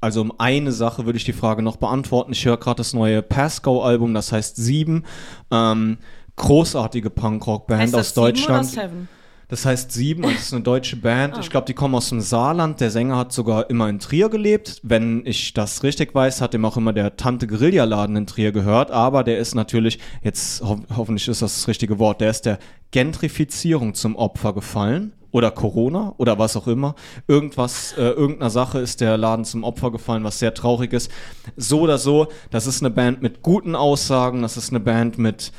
[0.00, 2.32] also um eine Sache würde ich die Frage noch beantworten.
[2.32, 5.04] Ich höre gerade das neue Pasco-Album, das heißt Sieben.
[5.50, 5.98] Ähm,
[6.36, 8.66] großartige Punkrock-Band aus das Sieben oder Deutschland.
[8.66, 9.08] Seven?
[9.48, 11.36] Das heißt Sieben, das ist eine deutsche Band.
[11.36, 11.40] Ah.
[11.40, 12.80] Ich glaube, die kommen aus dem Saarland.
[12.80, 14.80] Der Sänger hat sogar immer in Trier gelebt.
[14.82, 18.90] Wenn ich das richtig weiß, hat ihm auch immer der Tante Guerilla-Laden in Trier gehört.
[18.90, 22.58] Aber der ist natürlich, jetzt ho hoffentlich ist das das richtige Wort, der ist der
[22.90, 25.12] Gentrifizierung zum Opfer gefallen.
[25.30, 26.94] Oder Corona oder was auch immer.
[27.26, 31.10] Irgendwas, äh, irgendeiner Sache ist der Laden zum Opfer gefallen, was sehr traurig ist.
[31.54, 35.52] So oder so, das ist eine Band mit guten Aussagen, das ist eine Band mit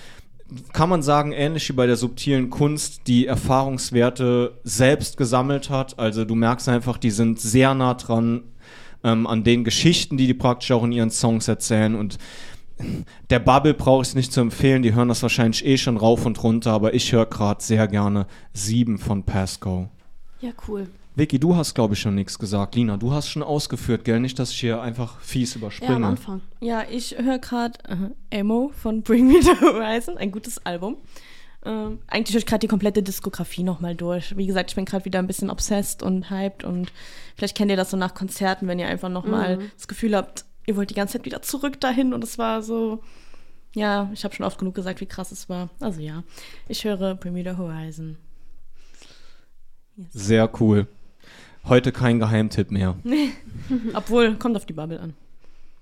[0.74, 6.00] kann man sagen, ähnlich wie bei der subtilen Kunst, die Erfahrungswerte selbst gesammelt hat.
[6.00, 8.44] Also du merkst einfach, die sind sehr nah dran
[9.04, 12.18] ähm, an den Geschichten, die die praktisch auch in ihren Songs erzählen und
[13.30, 16.42] der Bubble brauche ich nicht zu empfehlen, die hören das wahrscheinlich eh schon rauf und
[16.44, 19.90] runter, aber ich höre gerade sehr gerne 7 von Pasco.
[20.40, 20.88] Ja, cool.
[21.20, 22.76] Vicky, du hast, glaube ich, schon nichts gesagt.
[22.76, 24.20] Lina, du hast schon ausgeführt, gell?
[24.20, 26.08] Nicht, dass ich hier einfach fies Ja, am überspringe.
[26.08, 26.42] Anfang.
[26.62, 27.78] Ja, ich höre gerade
[28.32, 30.98] äh, Emo von Bring Me the Horizon, ein gutes Album.
[31.66, 34.38] Ähm, eigentlich höre ich gerade die komplette Diskografie nochmal durch.
[34.38, 36.92] Wie gesagt, ich bin gerade wieder ein bisschen obsessed und hyped und
[37.36, 39.72] vielleicht kennt ihr das so nach Konzerten, wenn ihr einfach nochmal Mhm.
[39.76, 43.04] das Gefühl habt, ihr wollt die ganze Zeit wieder zurück dahin und es war so,
[43.76, 45.70] ja, ich habe schon oft genug gesagt, wie krass es war.
[45.82, 46.24] Also ja,
[46.70, 48.16] ich höre Bring Me the Horizon.
[50.12, 50.88] Sehr cool.
[51.70, 52.96] Heute kein Geheimtipp mehr.
[53.94, 55.14] Obwohl, kommt auf die Bubble an.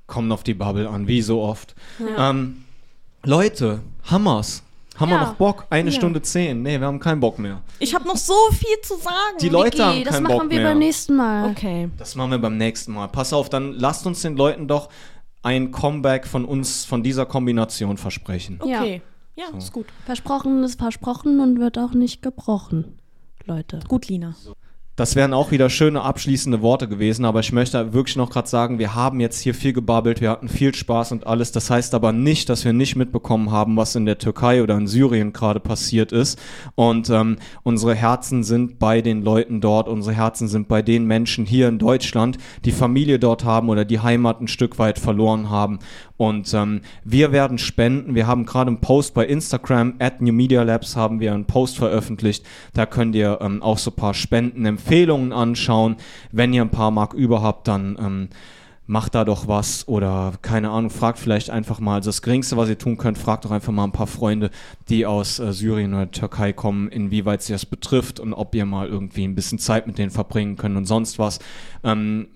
[0.06, 1.76] Kommt auf die Bubble an, wie so oft.
[2.18, 2.64] Ähm,
[3.24, 4.64] Leute, Hammers.
[4.98, 5.26] Haben wir Ja.
[5.26, 5.66] noch Bock?
[5.70, 5.96] Eine Ja.
[5.96, 6.64] Stunde zehn.
[6.64, 7.62] Nee, wir haben keinen Bock mehr.
[7.80, 9.38] Ich habe noch so viel zu sagen.
[9.40, 10.70] Die Leute haben Vicky, das keinen machen Bock wir mehr.
[10.70, 11.52] beim nächsten Mal.
[11.52, 11.90] Okay.
[11.98, 13.08] Das machen wir beim nächsten Mal.
[13.08, 14.90] Pass auf, dann lasst uns den Leuten doch
[15.44, 18.60] ein Comeback von uns, von dieser Kombination versprechen.
[18.66, 18.82] Ja.
[18.82, 19.02] Okay.
[19.36, 19.58] Ja, So.
[19.58, 19.86] ist gut.
[20.06, 22.98] Versprochen ist versprochen und wird auch nicht gebrochen.
[23.46, 23.80] Leute.
[23.88, 24.36] Gut, Lina.
[24.98, 28.80] Das wären auch wieder schöne abschließende Worte gewesen, aber ich möchte wirklich noch gerade sagen,
[28.80, 31.52] wir haben jetzt hier viel gebabbelt, wir hatten viel Spaß und alles.
[31.52, 34.88] Das heißt aber nicht, dass wir nicht mitbekommen haben, was in der Türkei oder in
[34.88, 36.40] Syrien gerade passiert ist.
[36.74, 41.46] Und ähm, unsere Herzen sind bei den Leuten dort, unsere Herzen sind bei den Menschen
[41.46, 45.78] hier in Deutschland, die Familie dort haben oder die Heimat ein Stück weit verloren haben.
[46.18, 48.16] Und ähm, wir werden spenden.
[48.16, 51.78] Wir haben gerade einen Post bei Instagram, at New Media Labs haben wir einen Post
[51.78, 52.44] veröffentlicht.
[52.74, 54.16] Da könnt ihr ähm, auch so ein paar
[54.88, 55.98] Spendenempfehlungen anschauen.
[56.32, 58.30] Wenn ihr ein paar Mark über habt, dann ähm,
[58.86, 61.96] macht da doch was oder keine Ahnung, fragt vielleicht einfach mal.
[61.96, 64.50] Also das Geringste, was ihr tun könnt, fragt doch einfach mal ein paar Freunde,
[64.90, 68.88] die aus äh, Syrien oder Türkei kommen, inwieweit sie das betrifft und ob ihr mal
[68.88, 71.40] irgendwie ein bisschen Zeit mit denen verbringen könnt und sonst was.
[71.84, 72.30] Ähm,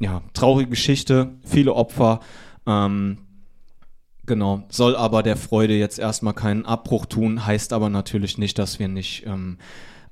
[0.00, 2.20] ja, traurige Geschichte, viele Opfer.
[2.66, 3.18] Ähm,
[4.26, 8.78] Genau, soll aber der Freude jetzt erstmal keinen Abbruch tun, heißt aber natürlich nicht, dass
[8.78, 9.56] wir nicht ähm,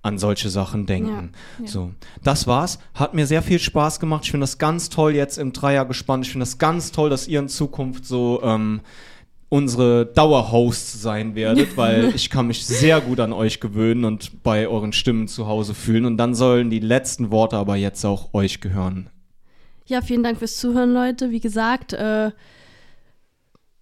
[0.07, 1.33] an solche Sachen denken.
[1.65, 1.91] So,
[2.23, 2.79] das war's.
[2.95, 4.25] Hat mir sehr viel Spaß gemacht.
[4.25, 6.25] Ich finde das ganz toll jetzt im Dreier gespannt.
[6.25, 8.83] Ich finde das ganz toll, dass ihr in Zukunft so ähm,
[9.49, 14.69] unsere Dauerhosts sein werdet, weil ich kann mich sehr gut an euch gewöhnen und bei
[14.69, 16.05] euren Stimmen zu Hause fühlen.
[16.05, 19.11] Und dann sollen die letzten Worte aber jetzt auch euch gehören.
[19.87, 21.31] Ja, vielen Dank fürs Zuhören, Leute.
[21.33, 22.31] Wie gesagt, äh,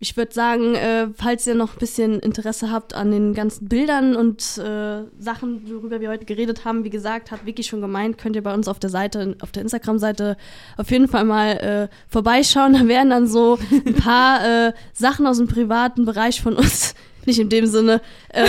[0.05, 4.15] ich würde sagen, äh, falls ihr noch ein bisschen Interesse habt an den ganzen Bildern
[4.15, 8.37] und äh, Sachen, worüber wir heute geredet haben, wie gesagt, hat Vicky schon gemeint, könnt
[8.37, 10.37] ihr bei uns auf der Seite, auf der Instagram-Seite
[10.77, 12.75] auf jeden Fall mal äh, vorbeischauen.
[12.75, 16.95] Da werden dann so ein paar äh, Sachen aus dem privaten Bereich von uns,
[17.25, 18.47] nicht in dem Sinne, äh,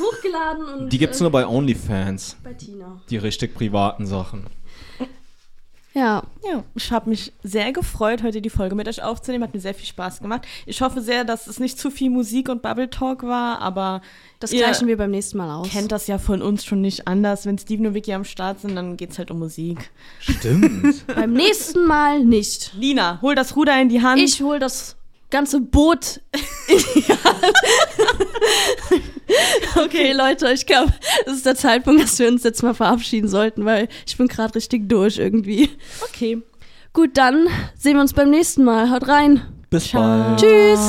[0.00, 3.00] hochgeladen und Die gibt's äh, nur bei OnlyFans, bei Tina.
[3.10, 4.46] die richtig privaten Sachen.
[5.96, 9.44] Ja, Ja, ich habe mich sehr gefreut, heute die Folge mit euch aufzunehmen.
[9.44, 10.42] Hat mir sehr viel Spaß gemacht.
[10.66, 14.02] Ich hoffe sehr, dass es nicht zu viel Musik und Bubble Talk war, aber
[14.38, 15.70] das Ihr gleichen wir beim nächsten Mal aus.
[15.70, 17.46] kennt das ja von uns schon nicht anders.
[17.46, 19.90] Wenn Steven und Vicky am Start sind, dann geht's halt um Musik.
[20.20, 21.06] Stimmt.
[21.14, 22.74] Beim nächsten Mal nicht.
[22.74, 24.20] Lina, hol das Ruder in die Hand.
[24.20, 24.96] Ich hol das
[25.30, 26.20] ganze Boot.
[29.76, 30.92] okay, Leute, ich glaube,
[31.26, 34.54] es ist der Zeitpunkt, dass wir uns jetzt mal verabschieden sollten, weil ich bin gerade
[34.54, 35.70] richtig durch irgendwie.
[36.02, 36.42] okay.
[36.92, 38.90] Gut, dann sehen wir uns beim nächsten Mal.
[38.90, 39.42] Haut rein.
[39.68, 40.02] Bis Ciao.
[40.02, 40.40] bald.
[40.40, 40.80] Tschüss.